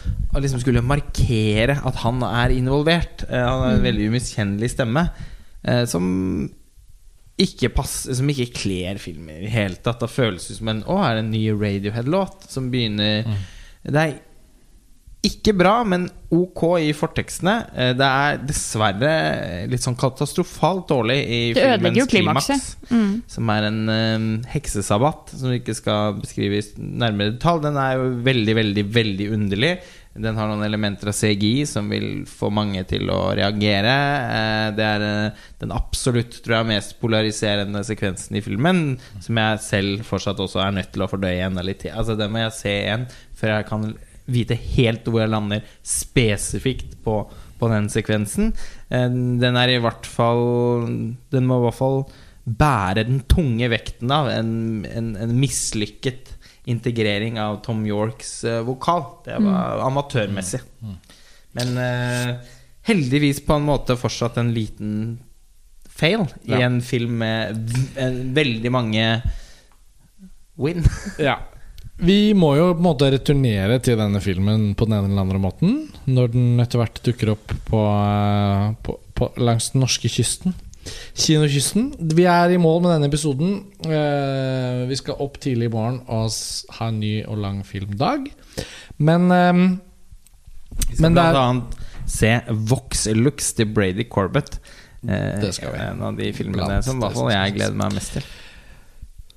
liksom 0.41 0.63
skulle 0.63 0.81
markere 0.81 1.75
at 1.85 1.99
han 2.01 2.23
er 2.25 2.49
involvert. 2.55 3.27
Eh, 3.27 3.37
han 3.37 3.61
har 3.61 3.75
en 3.75 3.85
veldig 3.85 4.07
umiskjennelig 4.09 4.71
stemme. 4.73 5.05
som 5.85 6.49
ikke 7.37 7.69
passer 7.69 8.15
Som 8.17 8.29
ikke 8.33 8.47
kler 8.55 8.97
filmen 8.97 9.35
i 9.35 9.43
det 9.45 9.51
hele 9.53 9.77
tatt. 9.77 10.01
Da 10.01 10.09
føles 10.09 10.47
det 10.47 10.57
som 10.57 10.71
en 10.73 10.81
Å, 10.89 10.97
er 11.05 11.19
det 11.19 11.21
en 11.21 11.29
ny 11.29 11.43
Radiohead-låt 11.53 12.49
som 12.49 12.71
begynner 12.73 13.29
Det 13.85 14.01
er 14.01 14.15
ikke 15.21 15.53
bra, 15.53 15.75
men 15.85 16.07
ok 16.33 16.61
i 16.81 16.91
fortekstene. 16.97 17.53
Eh, 17.77 17.91
Det 17.97 18.07
er 18.07 18.39
dessverre 18.47 19.11
litt 19.69 19.83
sånn 19.85 19.97
katastrofalt 19.99 20.87
dårlig 20.89 21.19
i 21.21 21.41
Det 21.53 21.61
filmens 21.61 22.09
klimaks. 22.09 22.49
Mm. 22.89 23.13
Som 23.29 23.53
er 23.53 23.67
en 23.69 23.81
eh, 23.93 24.25
heksesabbat, 24.55 25.35
som 25.37 25.53
vi 25.53 25.61
ikke 25.61 25.77
skal 25.77 26.17
beskrive 26.21 26.57
i 26.57 26.67
nærmere 26.81 27.35
detalj. 27.37 27.61
Den 27.67 27.77
er 27.77 27.99
jo 27.99 28.11
veldig, 28.25 28.57
veldig, 28.63 28.85
veldig 28.97 29.31
underlig. 29.37 29.73
Den 30.11 30.35
har 30.35 30.49
noen 30.49 30.65
elementer 30.65 31.07
av 31.07 31.15
CGI 31.15 31.63
som 31.69 31.87
vil 31.93 32.25
få 32.27 32.49
mange 32.51 32.81
til 32.89 33.05
å 33.13 33.21
reagere. 33.37 33.93
Eh, 34.25 34.67
Det 34.75 34.89
er 34.89 35.05
den 35.61 35.71
absolutt 35.71 36.41
tror 36.41 36.63
jeg, 36.63 36.71
mest 36.73 36.97
polariserende 36.99 37.85
sekvensen 37.85 38.41
i 38.41 38.41
filmen, 38.41 38.97
som 39.21 39.37
jeg 39.37 39.65
selv 39.69 40.07
fortsatt 40.09 40.41
også 40.41 40.65
er 40.65 40.79
nødt 40.81 40.91
til 40.91 41.05
å 41.05 41.11
fordøye 41.13 41.77
til. 41.77 41.91
Altså, 41.93 42.17
den 42.17 42.31
må 42.33 42.39
jeg 42.47 42.57
se 42.57 42.79
igjen 42.81 43.05
før 43.37 43.59
jeg 43.59 43.69
kan 43.69 43.93
vite 44.27 44.55
helt 44.75 45.05
hvor 45.07 45.21
jeg 45.23 45.31
lander 45.33 45.63
spesifikt 45.83 46.97
på, 47.05 47.15
på 47.59 47.69
den 47.71 47.87
sekvensen. 47.93 48.51
Eh, 48.89 49.07
Den 49.41 49.55
er 49.57 49.69
i 49.73 49.79
hvert 49.81 50.05
fall 50.09 50.85
Den 51.31 51.47
må 51.49 51.59
i 51.61 51.65
hvert 51.67 51.79
fall 51.79 52.03
bære 52.45 53.03
den 53.05 53.19
tunge 53.29 53.67
vekten 53.69 54.09
av 54.11 54.27
en, 54.33 54.53
en, 54.89 55.11
en 55.15 55.33
mislykket 55.37 56.31
integrering 56.69 57.37
av 57.41 57.59
Tom 57.65 57.83
Yorks 57.85 58.43
eh, 58.49 58.61
vokal. 58.65 59.03
Det 59.25 59.37
var 59.45 59.81
amatørmessig. 59.85 60.59
Men 61.57 61.71
uh, 61.77 62.35
heldigvis 62.87 63.41
på 63.45 63.57
en 63.57 63.65
måte 63.67 63.97
fortsatt 63.99 64.37
en 64.41 64.53
liten 64.55 64.91
fail 65.91 66.23
i 66.47 66.55
en 66.63 66.79
film 66.81 67.17
med 67.21 67.73
en- 67.99 68.21
veldig 68.37 68.71
mange 68.73 69.05
win. 70.57 70.83
Ja. 71.21 71.37
Vi 72.01 72.33
må 72.33 72.55
jo 72.57 72.71
på 72.73 72.79
en 72.81 72.85
måte 72.87 73.11
returnere 73.13 73.77
til 73.85 73.99
denne 73.99 74.21
filmen 74.23 74.71
på 74.77 74.87
den 74.89 74.97
ene 74.97 75.11
eller 75.11 75.21
andre 75.25 75.41
måten. 75.43 75.75
Når 76.09 76.31
den 76.33 76.47
etter 76.63 76.81
hvert 76.81 76.97
dukker 77.05 77.33
opp 77.35 77.53
på, 77.67 77.81
eh, 77.85 78.67
på, 78.85 78.95
på, 79.17 79.29
langs 79.37 79.69
den 79.75 79.83
norske 79.85 80.09
kysten. 80.09 80.55
Kinokysten. 81.13 81.91
Vi 82.17 82.25
er 82.25 82.55
i 82.55 82.57
mål 82.61 82.81
med 82.81 82.95
denne 82.95 83.09
episoden. 83.11 83.53
Eh, 83.85 84.81
vi 84.89 84.97
skal 84.97 85.21
opp 85.21 85.37
tidlig 85.43 85.69
i 85.69 85.73
morgen 85.75 86.01
og 86.09 86.33
ha 86.79 86.89
en 86.89 86.99
ny 87.03 87.13
og 87.29 87.37
lang 87.43 87.61
filmdag. 87.67 88.31
Men 88.97 89.29
eh, 89.31 89.61
Vi 90.71 90.95
skal 90.95 91.03
Men 91.05 91.13
det 91.19 91.23
er- 91.27 91.33
blant 91.35 91.45
annet 91.45 92.09
se 92.11 92.31
Vox 92.49 93.05
Lux 93.13 93.53
til 93.53 93.65
Brady 93.69 94.07
Corbett. 94.09 94.57
Eh, 95.07 95.37
Det 95.41 95.53
skal 95.53 95.73
vi. 95.75 95.79
En 95.85 96.01
av 96.01 96.17
de 96.17 96.31
filmene 96.33 96.65
Blant 96.65 96.85
som 96.85 96.97
i 96.97 97.05
hvert 97.05 97.13
fall 97.13 97.31
jeg 97.31 97.53
gleder 97.59 97.77
meg 97.77 97.93
mest 97.93 98.13
til. 98.17 98.23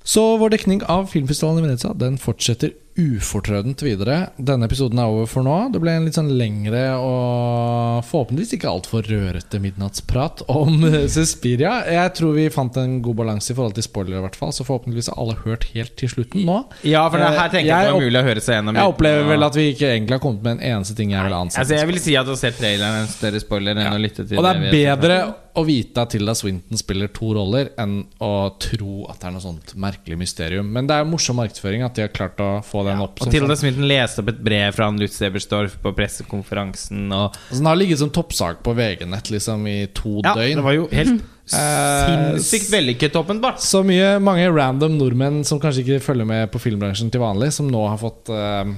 Så 0.05 0.36
vår 0.36 0.52
dekning 0.52 0.82
av 0.84 1.07
filmfestivalen 1.09 1.62
i 1.62 1.66
Venezia 1.66 1.94
Den 1.96 2.18
fortsetter 2.20 2.74
ufortrødent 2.95 3.82
videre. 3.82 4.28
Denne 4.38 4.68
episoden 4.68 5.01
er 5.03 5.11
over 5.11 5.26
for 5.30 5.47
nå. 5.47 5.55
Det 5.74 5.80
ble 5.82 5.97
en 5.99 6.07
litt 6.07 6.14
sånn 6.18 6.30
lengre 6.38 6.82
og 7.01 8.05
forhåpentligvis 8.07 8.55
ikke 8.57 8.70
altfor 8.70 9.07
rørete 9.11 9.59
midnattsprat 9.62 10.45
om 10.53 10.84
eh, 10.86 11.05
Suspiria. 11.11 11.80
Jeg 11.90 12.14
tror 12.18 12.36
vi 12.38 12.47
fant 12.55 12.78
en 12.80 13.01
god 13.05 13.18
balanse 13.22 13.51
i 13.51 13.57
forhold 13.59 13.74
til 13.78 13.86
spoilere, 13.86 14.22
i 14.22 14.26
hvert 14.28 14.38
fall. 14.38 14.55
Så 14.55 14.66
forhåpentligvis 14.68 15.11
har 15.11 15.20
alle 15.22 15.36
hørt 15.42 15.66
helt 15.74 15.97
til 16.01 16.12
slutten 16.12 16.47
nå. 16.47 16.61
Ja, 16.86 17.07
for 17.11 17.18
det 17.18 17.32
her 17.34 17.51
tenker 17.51 17.70
jeg, 17.72 17.74
Jeg 17.74 17.95
det 17.95 18.09
mulig 18.09 18.22
å 18.22 18.26
høre 18.28 18.45
seg 18.45 18.61
gjennom. 18.61 18.78
Jeg 18.78 18.95
opplever 18.95 19.30
vel 19.34 19.49
at 19.49 19.59
vi 19.59 19.68
ikke 19.72 19.90
egentlig 19.90 20.18
har 20.18 20.24
kommet 20.26 20.47
med 20.47 20.59
en 20.59 20.66
eneste 20.74 20.99
ting 20.99 21.14
jeg 21.16 21.26
ville 21.26 21.45
ansett. 21.47 21.64
Altså 21.64 21.80
Jeg 21.80 21.90
vil 21.90 22.03
si 22.07 22.18
at 22.20 22.30
å 22.30 22.38
se 22.38 22.53
traileren 22.55 23.01
er 23.01 23.09
en 23.09 23.16
større 23.16 23.42
spoiler 23.42 23.74
enn 23.74 23.97
å 23.97 24.03
lytte 24.03 24.28
til 24.28 24.38
Og 24.38 24.47
det 24.47 24.55
er 24.55 24.62
vi 24.62 24.84
bedre 24.84 25.18
å 25.55 25.62
vite 25.66 26.03
at 26.03 26.11
Tilda 26.11 26.34
Swinton 26.34 26.78
spiller 26.78 27.11
to 27.14 27.30
roller, 27.36 27.70
enn 27.78 28.01
å 28.22 28.30
tro 28.62 29.05
at 29.11 29.20
det 29.20 29.28
er 29.28 29.34
noe 29.36 29.45
sånt 29.45 29.74
merkelig 29.78 30.18
mysterium. 30.18 30.70
Men 30.74 30.88
det 30.90 30.97
er 30.99 31.07
morsom 31.07 31.38
markedsføring 31.38 31.84
at 31.86 31.95
de 31.95 32.05
har 32.07 32.14
klart 32.14 32.42
å 32.42 32.57
få 32.66 32.82
den 32.89 33.03
opp. 33.05 33.18
Og 33.20 33.26
som 33.28 33.35
Tilda 33.35 33.57
Swinton 33.61 33.89
leste 33.91 34.22
opp 34.24 34.32
et 34.35 34.41
brev 34.45 34.74
fra 34.76 34.89
han 34.91 34.99
Lutz 35.01 35.20
Eberstorff 35.24 35.76
på 35.82 35.95
pressekonferansen. 35.97 37.07
Og 37.12 37.28
Altså, 37.35 37.61
den 37.61 37.70
har 37.70 37.78
ligget 37.80 38.03
som 38.03 38.12
toppsak 38.14 38.62
på 38.66 38.74
VG-nett 38.76 39.30
liksom 39.35 39.66
i 39.70 39.78
to 39.95 40.18
ja, 40.24 40.35
døgn. 40.35 40.61
det 40.61 40.66
var 40.66 40.76
jo 40.78 40.89
helt 40.93 41.30
Eh, 41.45 42.39
sinnssykt 42.39 42.70
vellykket, 42.72 43.16
åpenbart. 43.20 43.61
Så 43.61 43.82
mye, 43.85 44.14
mange 44.22 44.47
random 44.49 44.97
nordmenn 44.97 45.43
som 45.45 45.61
kanskje 45.61 45.82
ikke 45.85 46.01
følger 46.07 46.28
med 46.28 46.49
på 46.53 46.61
filmbransjen 46.62 47.11
til 47.12 47.20
vanlig, 47.20 47.51
som 47.53 47.68
nå 47.68 47.82
har 47.85 48.01
fått 48.01 48.30
eh, 48.32 48.70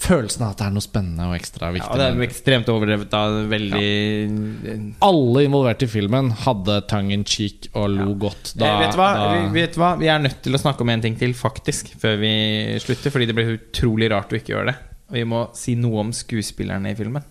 følelsen 0.00 0.42
av 0.46 0.52
at 0.54 0.58
det 0.60 0.66
er 0.66 0.72
noe 0.74 0.84
spennende 0.84 1.26
og 1.28 1.34
ekstra 1.36 1.68
viktig. 1.74 1.90
Ja, 1.92 1.98
det 2.00 2.06
er 2.16 2.24
ekstremt 2.26 2.68
overdrevet. 2.72 3.10
da 3.12 3.20
Veldig 3.50 4.94
Alle 5.04 5.42
involvert 5.46 5.82
i 5.84 5.88
filmen 5.92 6.30
hadde 6.46 6.78
tongue 6.90 7.12
in 7.18 7.24
cheek 7.28 7.68
og 7.76 7.90
lo 7.94 8.14
godt. 8.26 8.54
Da, 8.56 8.66
Eh, 8.74 8.80
vet, 8.86 8.92
du 8.96 9.00
hva? 9.02 9.10
da- 9.14 9.32
Vi, 9.34 9.60
vet 9.60 9.74
du 9.76 9.80
hva? 9.82 9.90
Vi 10.00 10.08
er 10.08 10.18
nødt 10.24 10.40
til 10.42 10.56
å 10.56 10.62
snakke 10.62 10.80
om 10.86 10.88
en 10.94 11.00
ting 11.04 11.16
til, 11.20 11.32
faktisk, 11.36 11.92
før 12.00 12.16
vi 12.22 12.32
slutter. 12.80 13.10
Fordi 13.12 13.26
det 13.28 13.34
blir 13.36 13.52
utrolig 13.58 14.10
rart 14.10 14.32
å 14.32 14.40
ikke 14.40 14.54
gjøre 14.56 14.66
det. 14.72 14.76
Og 15.10 15.14
vi 15.20 15.24
må 15.24 15.42
si 15.54 15.74
noe 15.76 16.00
om 16.00 16.12
skuespillerne 16.12 16.90
i 16.92 16.94
filmen. 16.98 17.24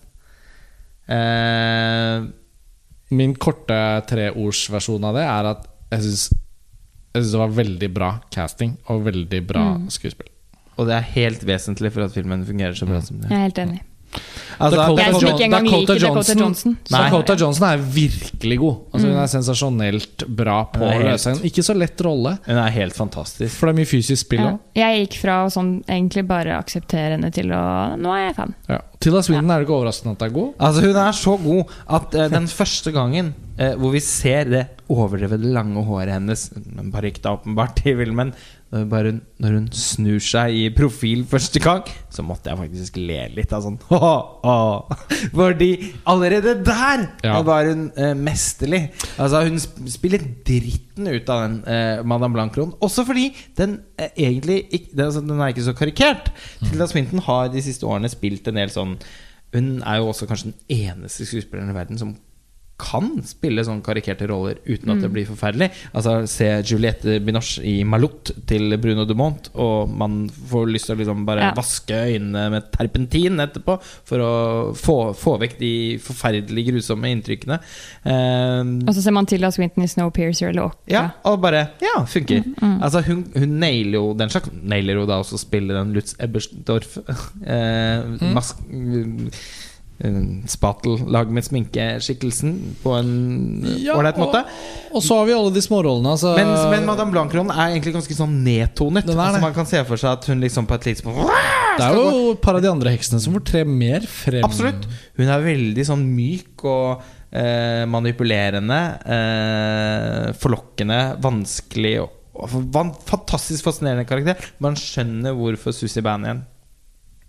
Eh, 1.10 2.22
Min 3.12 3.34
korte 3.34 3.76
treordsversjon 4.06 5.02
av 5.08 5.16
det 5.18 5.24
er 5.26 5.48
at 5.50 5.64
jeg 5.90 6.04
syns 6.06 6.28
det 7.12 7.38
var 7.40 7.48
veldig 7.50 7.88
bra 7.92 8.10
casting 8.30 8.76
og 8.86 9.02
veldig 9.08 9.40
bra 9.48 9.64
skuespill. 9.90 10.29
Og 10.80 10.88
det 10.88 10.96
er 10.96 11.06
helt 11.14 11.44
vesentlig 11.46 11.92
for 11.94 12.08
at 12.08 12.16
filmen 12.16 12.42
fungerer 12.48 12.76
så 12.78 12.88
bra 12.88 13.02
som 13.04 13.20
det 13.20 13.28
Jeg 13.30 13.36
er 13.38 13.48
helt 13.50 13.62
enig. 13.66 13.80
Altså, 14.60 14.76
Dakota 14.76 15.02
Jeg 15.02 15.14
ikke 15.14 15.44
engang 15.46 15.66
Dakota 15.66 15.94
Johnson, 15.94 16.00
Dakota 16.00 16.32
Johnson- 16.32 16.40
Johnson. 16.42 16.76
Nei. 16.90 17.00
Dakota 17.04 17.36
Johnson 17.40 17.66
er 17.68 17.76
virkelig 17.94 18.58
god. 18.58 18.76
Altså 18.92 19.08
Hun 19.08 19.16
er 19.16 19.30
sensasjonelt 19.30 20.24
bra 20.36 20.56
på 20.74 20.84
å 20.84 20.98
løse 21.00 21.30
en 21.30 21.40
ikke 21.48 21.64
så 21.64 21.76
lett 21.78 22.00
rolle. 22.04 22.34
Hun 22.44 22.60
er 22.60 22.74
helt 22.74 22.96
fantastisk. 22.96 23.54
For 23.54 23.70
det 23.70 23.74
er 23.74 23.78
mye 23.80 23.88
fysisk 23.88 24.26
spill 24.26 24.42
Ja. 24.44 24.58
Jeg 24.74 25.06
gikk 25.06 25.20
fra 25.22 25.38
å 25.46 25.50
sånn 25.52 25.72
egentlig 25.88 26.26
bare 26.28 26.58
akseptere 26.58 27.16
henne 27.16 27.32
til 27.32 27.52
å 27.56 27.96
Nå 27.96 28.12
er 28.12 28.26
jeg 28.26 28.36
fan. 28.36 28.54
Ja. 28.68 28.80
Tilda 29.00 29.22
Swinton 29.22 29.50
er 29.50 29.60
det 29.60 29.68
ikke 29.68 29.78
overraskende 29.78 30.12
at 30.12 30.18
det 30.18 30.28
er 30.28 30.34
god. 30.36 30.52
Altså 30.58 30.80
Hun 30.84 30.96
er 30.96 31.12
så 31.12 31.36
god 31.40 31.64
at 31.88 32.14
uh, 32.14 32.28
den 32.28 32.46
første 32.46 32.92
gangen 32.92 33.34
uh, 33.60 33.74
hvor 33.80 33.92
vi 33.92 34.00
ser 34.04 34.44
det 34.44 34.66
overdrevet 34.90 35.40
lange 35.40 35.84
håret 35.86 36.12
hennes 36.18 36.50
Bare 36.50 36.90
parykk 37.00 37.22
da 37.22 37.36
åpenbart 37.38 37.86
i 37.86 37.94
filmen 37.96 38.34
når, 38.70 39.06
hun- 39.10 39.20
når 39.42 39.54
hun 39.56 39.64
snur 39.74 40.20
seg 40.22 40.54
i 40.54 40.68
profil 40.70 41.24
første 41.26 41.58
gang, 41.58 41.82
så 42.10 42.22
måtte 42.22 42.52
jeg 42.52 42.58
faktisk 42.60 42.96
le 43.02 43.16
litt 43.34 43.52
av 43.52 43.64
sånn 43.64 43.78
Fordi 45.34 45.70
allerede 46.06 46.52
der 46.64 47.06
Ja. 47.24 47.40
var 47.42 47.64
hun 47.66 47.90
eh, 47.96 48.14
mesterlig. 48.14 48.90
Altså 49.18 49.42
Hun 49.48 49.58
spiller 49.90 50.22
dritten 50.46 51.08
ut 51.10 51.28
av 51.28 51.42
den 51.48 51.56
eh, 51.66 52.02
Madame 52.04 52.32
Blancron. 52.34 52.72
Også 52.80 53.04
fordi 53.06 53.32
den 53.58 53.80
eh, 53.98 54.08
egentlig 54.16 54.64
ikke, 54.70 54.90
den, 54.96 55.04
altså, 55.06 55.20
den 55.20 55.40
er 55.40 55.48
ikke 55.52 55.66
så 55.66 55.72
karikert. 55.74 56.30
Tilda 56.62 56.86
Swinton 56.86 57.18
har 57.26 57.48
de 57.48 57.62
siste 57.62 57.86
årene 57.86 58.08
spilt 58.12 58.46
en 58.48 58.54
del 58.62 58.70
sånn 58.70 58.96
hun 59.50 59.80
er 59.82 59.96
jo 59.98 60.12
også 60.12 60.28
kanskje 60.30 60.52
den 60.52 60.76
eneste 60.92 61.24
skuespilleren 61.26 61.72
i 61.72 61.74
verden 61.74 61.98
som 61.98 62.12
kan 62.80 63.10
spille 63.28 63.62
sånn 63.66 63.82
karikerte 63.84 64.26
roller 64.30 64.56
uten 64.66 64.90
at 64.94 65.02
det 65.04 65.10
blir 65.12 65.28
forferdelig. 65.28 65.68
Altså 65.94 66.14
Se 66.30 66.48
Juliette 66.64 67.18
Binoche 67.24 67.60
i 67.68 67.82
'Malot' 67.84 68.32
til 68.48 68.76
Bruno 68.80 69.04
Dumont, 69.04 69.50
og 69.54 69.90
man 69.92 70.28
får 70.50 70.66
lyst 70.72 70.86
til 70.88 70.96
å 70.96 70.98
liksom 71.00 71.26
bare 71.28 71.40
Ja. 71.50 71.52
vaske 71.54 71.92
øynene 71.94 72.50
med 72.50 72.70
terpentin 72.72 73.38
etterpå 73.40 73.78
for 74.04 74.18
å 74.18 74.32
få, 74.74 74.96
få 75.14 75.38
vekk 75.40 75.58
de 75.60 75.72
forferdelig 75.98 76.66
grusomme 76.72 77.10
inntrykkene. 77.12 77.60
Um, 78.04 78.80
Og 78.88 78.94
så 78.94 79.02
ser 79.02 79.12
man 79.12 79.26
Tilda 79.26 79.50
Swinton 79.52 79.84
i 79.84 79.86
Snowpiercer 79.86 80.48
eller 80.48 80.62
Okka. 80.70 80.78
ja, 80.88 81.10
og 81.24 81.40
bare 81.42 81.68
Ja, 81.82 82.02
funker. 82.04 82.42
Altså 82.80 83.02
Hun, 83.04 83.24
hun 83.36 83.58
nailer 83.60 83.92
jo 83.98 84.14
den 84.14 84.28
slags 84.30 84.48
Nailer 84.62 84.94
jo 84.94 85.06
da 85.06 85.20
også 85.20 85.34
å 85.34 85.38
spille 85.38 85.74
den 85.74 85.92
Lutz 85.94 86.14
Ebersdorf 86.18 86.98
eh, 87.46 88.02
mask, 88.34 88.56
eh, 90.04 90.18
Spatellag 90.50 91.30
med 91.32 91.46
sminkeskikkelsen 91.46 92.54
på 92.82 92.94
en 92.98 93.12
Ja, 93.80 93.96
måte. 94.16 94.44
Og, 94.90 95.02
så 95.04 95.20
har 95.20 95.28
vi 95.28 95.36
alle 95.36 95.52
de 95.54 95.62
smårollene. 95.64 96.16
Altså, 96.16 96.34
Men, 96.36 96.52
men 96.72 96.88
Madame 96.88 97.14
Blancron 97.14 97.52
er 97.52 97.74
egentlig 97.74 97.94
ganske 97.98 98.16
sånn 98.16 98.40
nedtonet. 98.46 99.06
Den 99.06 99.20
Altså. 99.20 99.40
Man 99.44 99.54
kan 99.56 99.68
se 99.68 99.82
for 99.84 100.00
seg 100.00 100.16
at 100.16 100.30
hun 100.30 100.40
liksom 100.42 100.66
på 100.66 100.78
et 100.80 100.88
tidspunkt 100.90 101.28
det 101.80 101.86
er 101.86 101.96
jo 101.96 102.32
et 102.34 102.42
par 102.44 102.58
av 102.58 102.64
de 102.64 102.70
andre 102.70 102.92
heksene 102.94 103.20
som 103.22 103.34
får 103.36 103.44
tre 103.48 103.62
mer 103.68 104.04
frem. 104.10 104.44
Absolutt. 104.46 104.86
Hun 105.18 105.30
er 105.32 105.44
veldig 105.44 105.86
sånn 105.86 106.04
myk 106.16 106.64
og 106.68 107.04
eh, 107.30 107.84
manipulerende. 107.90 108.80
Eh, 109.16 110.30
forlokkende, 110.40 111.00
vanskelig 111.24 111.94
og, 112.04 112.16
og 112.40 112.56
fantastisk 113.08 113.66
fascinerende 113.68 114.08
karakter. 114.08 114.50
Man 114.62 114.78
skjønner 114.78 115.36
hvorfor 115.36 115.76
Susie 115.76 116.04
Bannion 116.04 116.44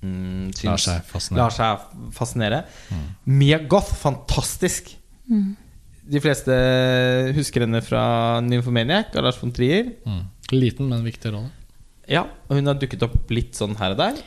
mm, 0.01 0.51
syns- 0.57 0.65
Lar 0.69 0.81
seg 0.83 1.05
fascinere. 1.09 1.41
lar 1.43 1.55
seg 1.55 2.11
fascinere. 2.17 2.63
Mia 3.25 3.59
Goth, 3.71 3.93
fantastisk. 4.01 4.95
De 6.11 6.19
fleste 6.19 6.51
husker 7.37 7.63
henne 7.65 7.79
fra 7.85 8.03
Nymphomaniac 8.43 9.15
av 9.15 9.23
Lars 9.29 9.37
von 9.41 9.51
Trier. 9.55 9.93
Mm. 10.05 10.21
Liten, 10.51 10.89
men 10.91 11.03
viktig 11.07 11.31
rolle. 11.31 11.51
Ja, 12.11 12.25
og 12.49 12.57
hun 12.57 12.67
har 12.67 12.75
dukket 12.81 13.03
opp 13.07 13.29
litt 13.31 13.55
sånn 13.55 13.77
her 13.79 13.93
og 13.93 14.01
der. 14.01 14.17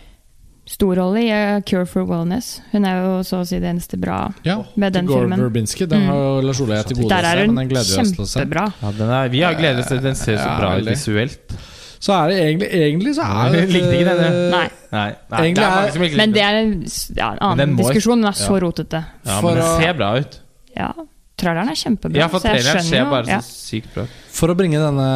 Stor 0.64 0.94
rolle 0.96 1.20
i 1.20 1.26
uh, 1.28 1.58
Cure 1.68 1.84
for 1.84 2.06
Wellness. 2.08 2.62
Hun 2.72 2.86
er 2.88 3.02
jo 3.04 3.18
så 3.28 3.42
å 3.42 3.44
si 3.44 3.58
det 3.60 3.68
eneste 3.68 3.98
bra 4.00 4.30
Ja, 4.46 4.62
med 4.80 4.94
den 4.96 5.04
Gore 5.10 5.26
filmen. 5.26 5.42
Verbinski. 5.44 5.84
Den 5.90 6.06
har 6.08 6.16
jo 6.16 6.30
Lars 6.46 6.62
Ole 6.64 6.78
jeg 6.78 6.86
til 6.88 7.02
gode 7.02 7.10
å 7.10 7.12
Der 7.12 7.26
er 7.28 7.42
hun 7.44 7.58
kjempebra. 7.58 8.62
Ja, 8.80 8.92
den 8.96 9.12
er, 9.18 9.28
vi 9.34 9.42
har 9.44 9.58
gledet 9.58 9.82
oss 9.84 9.90
til 9.92 10.00
Den 10.06 10.16
ser 10.16 10.38
så 10.40 10.46
Ja, 10.48 10.54
bra 10.62 10.70
ut 10.72 10.78
veldig. 10.80 10.94
visuelt. 10.96 11.56
Så 12.04 12.12
er 12.12 12.28
det 12.28 12.36
egentlig 12.42 12.68
Egentlig 12.76 13.14
så 13.16 13.24
er 13.24 13.54
det 13.54 13.62
likte 13.74 13.94
ikke 13.96 14.08
denne. 14.10 14.26
jeg. 14.28 14.50
Nei. 14.52 14.66
Nei, 14.92 15.06
nei 15.32 15.40
Egentlig 15.40 15.54
det 15.56 15.64
er 15.64 15.70
er- 15.70 15.80
mange 15.80 15.92
som 15.96 16.02
ikke 16.06 16.18
Men 16.20 16.32
liker 16.34 16.36
det 16.36 16.44
er 16.44 16.60
en 16.60 16.72
s- 16.90 17.10
ja, 17.16 17.30
en 17.32 17.38
Men 17.40 17.48
annen 17.50 17.74
må- 17.78 17.82
diskusjon. 17.88 18.20
Den 18.20 18.30
er 18.30 18.38
så 18.42 18.54
Ja. 18.58 18.60
rotete. 18.66 19.00
Ja, 19.24 19.40
For 19.40 19.48
men 19.54 19.54
det 19.60 19.64
å- 19.64 19.80
ser 19.80 19.94
bra 20.00 20.10
ut. 20.20 20.40
Ja, 20.76 20.90
traileren 21.38 21.68
er 21.72 21.78
kjempebra. 21.80 22.16
Ja, 22.20 22.28
for 22.28 22.38
så 22.40 22.50
jeg 22.52 22.60
traileren 22.60 22.82
skjønner 22.82 22.90
ser 22.90 23.04
jo- 23.04 23.10
bare 23.10 23.26
ja. 23.32 23.38
så 23.38 23.56
sykt 23.70 23.94
bra 23.94 24.02
ut. 24.04 24.08
For 24.34 24.48
å 24.48 24.56
bringe 24.58 24.78
denne 24.82 25.08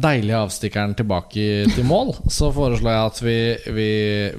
deilige 0.00 0.40
avstikkeren 0.42 0.96
tilbake 0.96 1.46
til 1.74 1.84
mål, 1.84 2.14
så 2.28 2.50
foreslår 2.52 2.92
jeg 2.96 3.06
at 3.06 3.20
vi, 3.20 3.38
vi, 3.72 3.90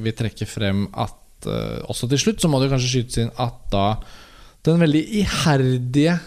vi 0.03 0.11
trekker 0.11 0.47
frem 0.47 0.87
at 0.93 1.13
eh, 1.47 1.79
Også 1.87 2.09
til 2.09 2.17
slutt 2.17 2.41
så 2.41 2.49
må 2.49 2.59
det 2.59 2.69
kanskje 2.71 2.89
skytes 2.91 3.17
inn 3.21 3.31
at 3.37 3.53
da 3.71 3.97
den 4.65 4.79
veldig 4.81 5.03
iherdige 5.23 6.19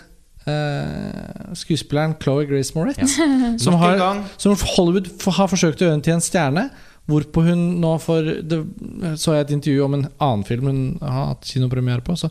eh, 0.51 1.57
skuespilleren 1.59 2.17
Chloé 2.23 2.47
Grace 2.51 2.77
Moretz, 2.77 3.17
som, 3.65 3.79
har, 3.81 4.23
som 4.37 4.57
Hollywood 4.77 5.11
har 5.39 5.51
forsøkt 5.51 5.83
å 5.83 5.87
gjøre 5.87 5.99
henne 5.99 6.07
til 6.07 6.19
en 6.19 6.25
stjerne, 6.25 6.71
hvorpå 7.11 7.43
hun 7.43 7.63
nå 7.83 7.93
får 7.99 8.33
det, 8.47 8.59
Så 9.19 9.35
jeg 9.35 9.47
et 9.47 9.55
intervju 9.57 9.85
om 9.85 9.97
en 9.99 10.09
annen 10.19 10.45
film 10.47 10.69
hun 10.71 10.83
har 11.03 11.33
hatt 11.33 11.49
kinopremiere 11.49 12.05
på. 12.07 12.17
Så, 12.19 12.31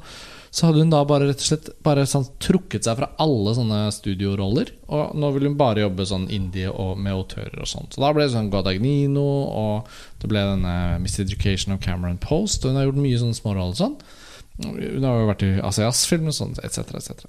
så 0.50 0.70
hadde 0.70 0.84
hun 0.84 0.94
da 0.94 1.02
bare 1.08 1.28
rett 1.30 1.42
og 1.44 1.48
slett 1.50 1.70
Bare 1.86 2.06
sånn 2.10 2.28
trukket 2.42 2.88
seg 2.88 3.00
fra 3.00 3.12
alle 3.22 3.56
sånne 3.58 3.82
studioroller. 3.96 4.72
Og 4.88 5.18
nå 5.20 5.34
vil 5.36 5.50
hun 5.50 5.58
bare 5.60 5.84
jobbe 5.84 6.08
sånn 6.10 6.30
indie 6.34 6.72
og 6.72 7.02
med 7.02 7.18
autører 7.18 7.60
og 7.60 7.70
sånt. 7.70 7.96
Så 7.96 8.04
da 8.04 8.14
ble 8.16 8.28
det 8.28 8.36
sånn 8.36 8.52
Guadagnino, 8.54 9.28
og 9.66 9.90
det 10.22 10.32
ble 10.32 10.46
denne 10.54 10.78
Miss 11.04 11.20
Education 11.22 11.76
of 11.76 11.84
Cameron 11.84 12.22
Post. 12.22 12.64
Og 12.64 12.72
hun 12.72 12.82
har 12.82 12.90
gjort 12.90 13.04
mye 13.04 13.22
sånne 13.22 13.42
småroller 13.42 13.76
og 13.76 13.84
sånn. 13.84 14.00
Hun 14.60 15.06
har 15.08 15.20
jo 15.22 15.28
vært 15.30 15.44
i 15.48 15.52
sånn, 16.36 16.52
etc. 16.64 16.80
etc. 17.00 17.26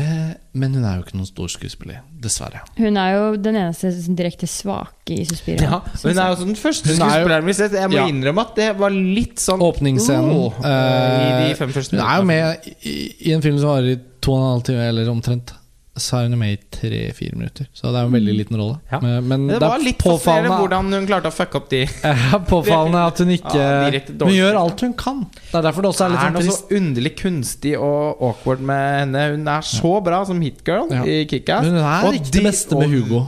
Eh, 0.00 0.30
men 0.56 0.76
hun 0.76 0.86
er 0.88 0.96
jo 0.96 1.04
ikke 1.04 1.18
noen 1.18 1.28
stor 1.28 1.50
skuespiller, 1.52 2.00
dessverre. 2.24 2.62
Hun 2.78 2.96
er 2.96 3.10
jo 3.12 3.24
den 3.44 3.58
eneste 3.60 3.90
direkte 4.16 4.48
svake 4.48 5.18
i 5.18 5.26
Suspiria. 5.28 5.68
Ja, 5.68 5.80
Hun 6.02 6.16
er 6.18 6.32
jo 6.32 6.46
den 6.46 6.56
første 6.56 6.88
er 6.94 6.96
skuespilleren 6.96 7.44
vi 7.48 7.52
har 7.52 7.58
sett. 7.60 7.76
Jeg 7.76 7.92
må 7.92 7.98
Ja. 8.00 8.06
innrømme 8.08 8.46
at 8.46 8.54
det 8.56 8.70
var 8.78 8.90
litt 8.90 9.42
sånn 9.42 9.60
Åpningsscenen 9.60 10.30
oh, 10.32 10.52
I 10.64 11.48
de 11.48 11.56
fem 11.58 11.72
første 11.72 11.96
Hun 11.96 12.06
er 12.06 12.16
jo 12.16 12.24
med 12.24 12.70
i, 12.88 12.96
i 13.28 13.32
en 13.36 13.42
film 13.44 13.58
som 13.60 13.74
varer 13.74 13.92
i 13.92 13.98
to 14.22 14.32
og 14.32 14.38
en 14.38 14.50
halv 14.54 14.64
time, 14.70 14.88
eller 14.88 15.10
omtrent. 15.12 15.52
Så 15.94 16.16
er 16.16 16.22
hun 16.30 16.38
med 16.40 16.54
i 16.54 16.58
tre-fire 16.72 17.34
minutter. 17.36 17.66
Så 17.76 17.90
det 17.92 18.00
er 18.00 18.06
en 18.08 18.14
veldig 18.14 18.32
liten 18.38 18.56
rolle. 18.56 18.78
Ja. 18.90 18.98
Men, 19.04 19.26
men 19.28 19.42
Det 19.50 19.58
det 19.60 19.68
var 19.68 19.76
er 19.78 19.84
litt 19.84 19.98
påfallende, 20.00 20.56
hvordan 20.62 20.88
hun 20.96 21.06
klarte 21.10 21.28
å 21.28 21.34
fucke 21.36 21.58
opp 21.60 21.66
de 21.68 21.82
påfallende 22.52 23.02
at 23.10 23.18
hun 23.20 23.32
ikke 23.34 23.58
Ja, 23.60 24.00
Hun 24.24 24.32
gjør 24.32 24.56
alt 24.62 24.80
hun 24.86 24.94
kan. 24.96 25.20
Det 25.50 25.58
er 25.60 25.66
derfor 25.68 25.84
det 25.84 25.90
også 25.92 26.06
er 26.06 26.08
Det 26.08 26.16
litt 26.16 26.22
er 26.22 26.30
sånn 26.30 26.38
noe 26.38 26.46
trist. 26.46 26.64
så 26.64 26.80
underlig 26.80 27.12
kunstig 27.20 27.74
og 27.76 28.24
awkward 28.30 28.64
med 28.72 28.82
henne. 29.02 29.26
Hun 29.36 29.46
er 29.52 29.60
så 29.68 29.92
bra 30.08 30.22
som 30.24 30.40
hitgirl 30.40 30.88
Ja. 30.96 31.04
i 31.04 31.26
Kickass. 31.28 31.68
Men 31.68 31.76
hun 31.76 31.84
er 31.84 32.08
Og 32.08 32.14
ikke 32.16 32.24
de- 32.32 32.38
det 32.40 32.46
beste 32.48 32.80
med 32.80 32.88
Hugo. 32.96 33.22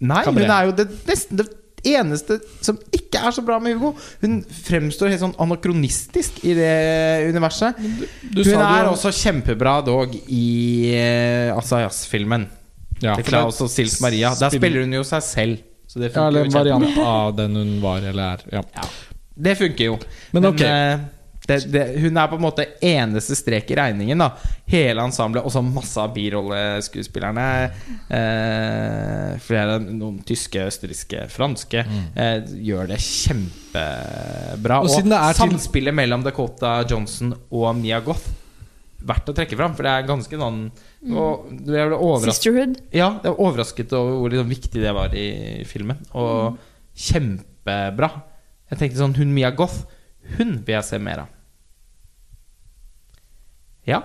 Nei, 0.00 0.24
Cabaret. 0.24 0.46
hun 0.48 0.56
er 0.56 0.64
jo 0.64 0.72
det, 0.80 0.88
nesten 1.12 1.36
det 1.36 1.46
eneste 1.94 2.38
som 2.64 2.78
ikke 2.92 3.20
er 3.28 3.30
så 3.36 3.42
bra 3.46 3.58
med 3.62 3.76
Hugo. 3.78 3.92
Hun 4.22 4.40
fremstår 4.44 5.12
helt 5.12 5.22
sånn 5.22 5.34
anakronistisk 5.38 6.42
i 6.44 6.54
det 6.58 7.28
universet. 7.30 7.78
Du 8.32 8.42
hun 8.42 8.60
er 8.60 8.84
jo- 8.84 8.92
også 8.96 9.12
kjempebra 9.14 9.78
dog 9.86 10.14
i 10.28 10.44
uh, 10.96 11.56
Asayas-filmen. 11.58 12.48
ja, 13.02 13.14
det 13.16 13.28
er 13.32 13.44
også 13.46 13.68
Sils 13.68 14.00
Maria. 14.00 14.34
Der 14.34 14.50
spiller 14.50 14.80
hun 14.86 14.92
jo 14.98 15.02
seg 15.04 15.22
selv. 15.22 15.58
Så 15.86 16.00
det 16.02 16.10
Ja, 16.10 16.14
funker 16.14 16.28
eller 16.28 16.40
jo 16.40 16.46
en 16.46 16.52
variant 16.56 16.98
av 16.98 17.36
den 17.36 17.54
hun 17.54 17.80
var 17.80 17.98
eller 18.02 18.22
er. 18.34 18.40
Ja. 18.52 18.62
Det 19.36 19.52
funker 19.58 19.84
jo. 19.84 19.98
Men 20.32 20.46
ok. 20.50 20.60
eh, 20.64 20.98
det, 21.46 21.56
det, 21.70 21.82
hun 22.02 22.16
er 22.18 22.28
på 22.28 22.36
en 22.38 22.42
måte 22.42 22.64
eneste 22.82 23.36
strek 23.38 23.70
i 23.70 23.76
regningen. 23.78 24.18
da 24.18 24.32
Hele 24.66 25.04
ensemblet, 25.06 25.44
og 25.46 25.52
så 25.54 25.62
masse 25.62 25.96
av 26.02 26.12
birolleskuespillerne. 26.16 27.44
Eh, 28.10 29.36
flere 29.46 29.76
noen 29.84 30.18
tyske, 30.26 30.64
østerrikske, 30.66 31.26
franske. 31.30 31.84
Eh, 32.16 32.40
gjør 32.66 32.88
det 32.90 32.98
kjempebra. 33.04 34.80
Og 34.82 34.90
Og, 34.90 35.12
samspillet 35.38 35.92
til- 35.92 35.94
mellom 36.00 36.22
Dakota 36.24 36.82
Johnson 36.88 37.34
og 37.50 37.76
Mia 37.76 38.00
Goth 38.00 38.26
verdt 39.06 39.28
å 39.30 39.34
trekke 39.34 39.56
fram. 39.56 39.74
For 39.76 39.82
det 39.84 39.92
er 39.92 40.08
ganske 40.08 40.36
sånn 40.36 40.70
og 41.14 41.46
Jeg 41.64 41.88
ble 41.90 42.32
Sisterhood. 42.32 42.76
ja, 42.92 43.20
jeg 43.22 43.30
var 43.36 43.38
overrasket 43.38 43.92
over 43.92 44.16
hvor 44.18 44.30
liksom 44.30 44.48
viktig 44.50 44.82
det 44.82 44.94
var 44.94 45.14
i 45.14 45.62
filmen. 45.64 45.98
Og 46.14 46.58
kjempebra. 46.96 48.10
Jeg 48.70 48.78
tenkte 48.80 48.98
sånn 48.98 49.14
Hun 49.16 49.32
Mia 49.32 49.50
Goth, 49.52 49.84
hun 50.38 50.56
vil 50.66 50.74
jeg 50.74 50.84
se 50.84 50.98
mer 50.98 51.18
av. 51.20 51.28
Ja. 53.86 54.02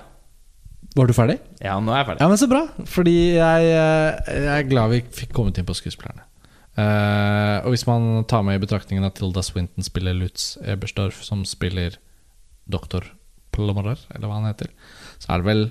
Var 0.95 1.07
du 1.07 1.13
ferdig? 1.15 1.37
Ja, 1.63 1.77
nå 1.79 1.93
er 1.93 2.01
jeg 2.01 2.07
ferdig. 2.11 2.21
Ja, 2.23 2.27
men 2.27 2.37
så 2.41 2.47
bra. 2.51 2.65
Fordi 2.85 3.15
jeg, 3.37 3.69
eh, 3.71 4.35
jeg 4.43 4.51
er 4.57 4.67
glad 4.69 4.89
vi 4.91 5.01
fikk 5.15 5.31
kommet 5.37 5.57
inn 5.61 5.65
på 5.69 5.75
skuespillerne. 5.77 6.25
Uh, 6.71 7.59
og 7.65 7.73
hvis 7.73 7.83
man 7.87 8.23
tar 8.31 8.45
med 8.47 8.55
i 8.55 8.61
betraktningen 8.63 9.03
at 9.03 9.17
Tilda 9.19 9.41
Swinton 9.43 9.83
spiller 9.83 10.13
Lutz 10.15 10.53
Ebersdorf, 10.63 11.17
som 11.27 11.41
spiller 11.45 11.97
doktor 12.71 13.03
Plomorer, 13.51 13.99
eller 14.15 14.27
hva 14.31 14.37
han 14.39 14.47
heter, 14.47 14.69
så 15.19 15.33
er 15.35 15.41
det 15.41 15.49
vel 15.49 15.65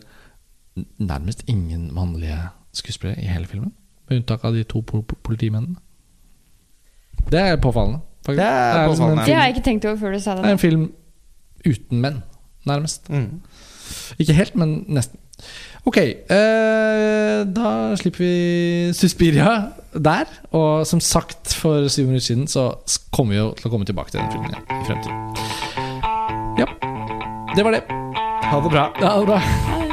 nærmest 1.01 1.47
ingen 1.49 1.89
mannlige 1.97 2.37
skuespillere 2.77 3.17
i 3.25 3.31
hele 3.33 3.49
filmen. 3.49 3.73
Med 4.11 4.21
unntak 4.21 4.45
av 4.45 4.55
de 4.55 4.65
to 4.69 4.83
po 4.85 5.01
po- 5.03 5.17
politimennene. 5.25 5.81
Det 7.33 7.41
er 7.41 7.57
påfallende. 7.61 8.01
Det 8.27 8.37
er 8.45 8.87
påfallende. 8.89 9.17
Det, 9.17 9.23
er 9.23 9.27
Det 9.27 9.35
har 9.37 9.45
jeg 9.49 9.55
ikke 9.57 9.65
tenkt 9.71 9.85
over 9.89 9.97
før 10.05 10.13
du 10.13 10.21
sa 10.21 10.35
det 10.37 10.43
det. 10.45 10.51
er 10.53 10.57
en 10.59 10.63
film 10.63 10.85
uten 11.65 12.01
menn, 12.05 12.23
nærmest. 12.69 13.09
Mm. 13.09 13.41
Ikke 14.19 14.37
helt, 14.37 14.57
men 14.57 14.85
nesten. 14.89 15.19
Ok, 15.89 15.97
eh, 15.97 17.41
da 17.49 17.97
slipper 17.97 18.21
vi 18.21 18.93
Suspiria 18.93 19.73
der. 19.95 20.29
Og 20.53 20.87
som 20.87 21.01
sagt 21.01 21.55
for 21.57 21.89
syv 21.89 22.11
minutter 22.11 22.27
siden, 22.27 22.47
så 22.47 22.75
kommer 23.13 23.35
vi 23.35 23.41
jo 23.41 23.51
til 23.57 23.71
å 23.71 23.73
komme 23.73 23.89
tilbake 23.89 24.13
til 24.13 24.21
den 24.21 24.33
filmen 24.33 24.53
igjen 24.53 24.65
i 24.77 24.89
fremtiden. 24.91 25.17
Ja, 26.61 26.69
det 27.57 27.65
var 27.65 27.79
det. 27.79 27.85
Ha 28.51 28.61
det 28.61 28.75
bra. 28.75 28.91
Ha 29.01 29.15
det 29.21 29.31
bra. 29.33 29.39
Ha 29.39 29.90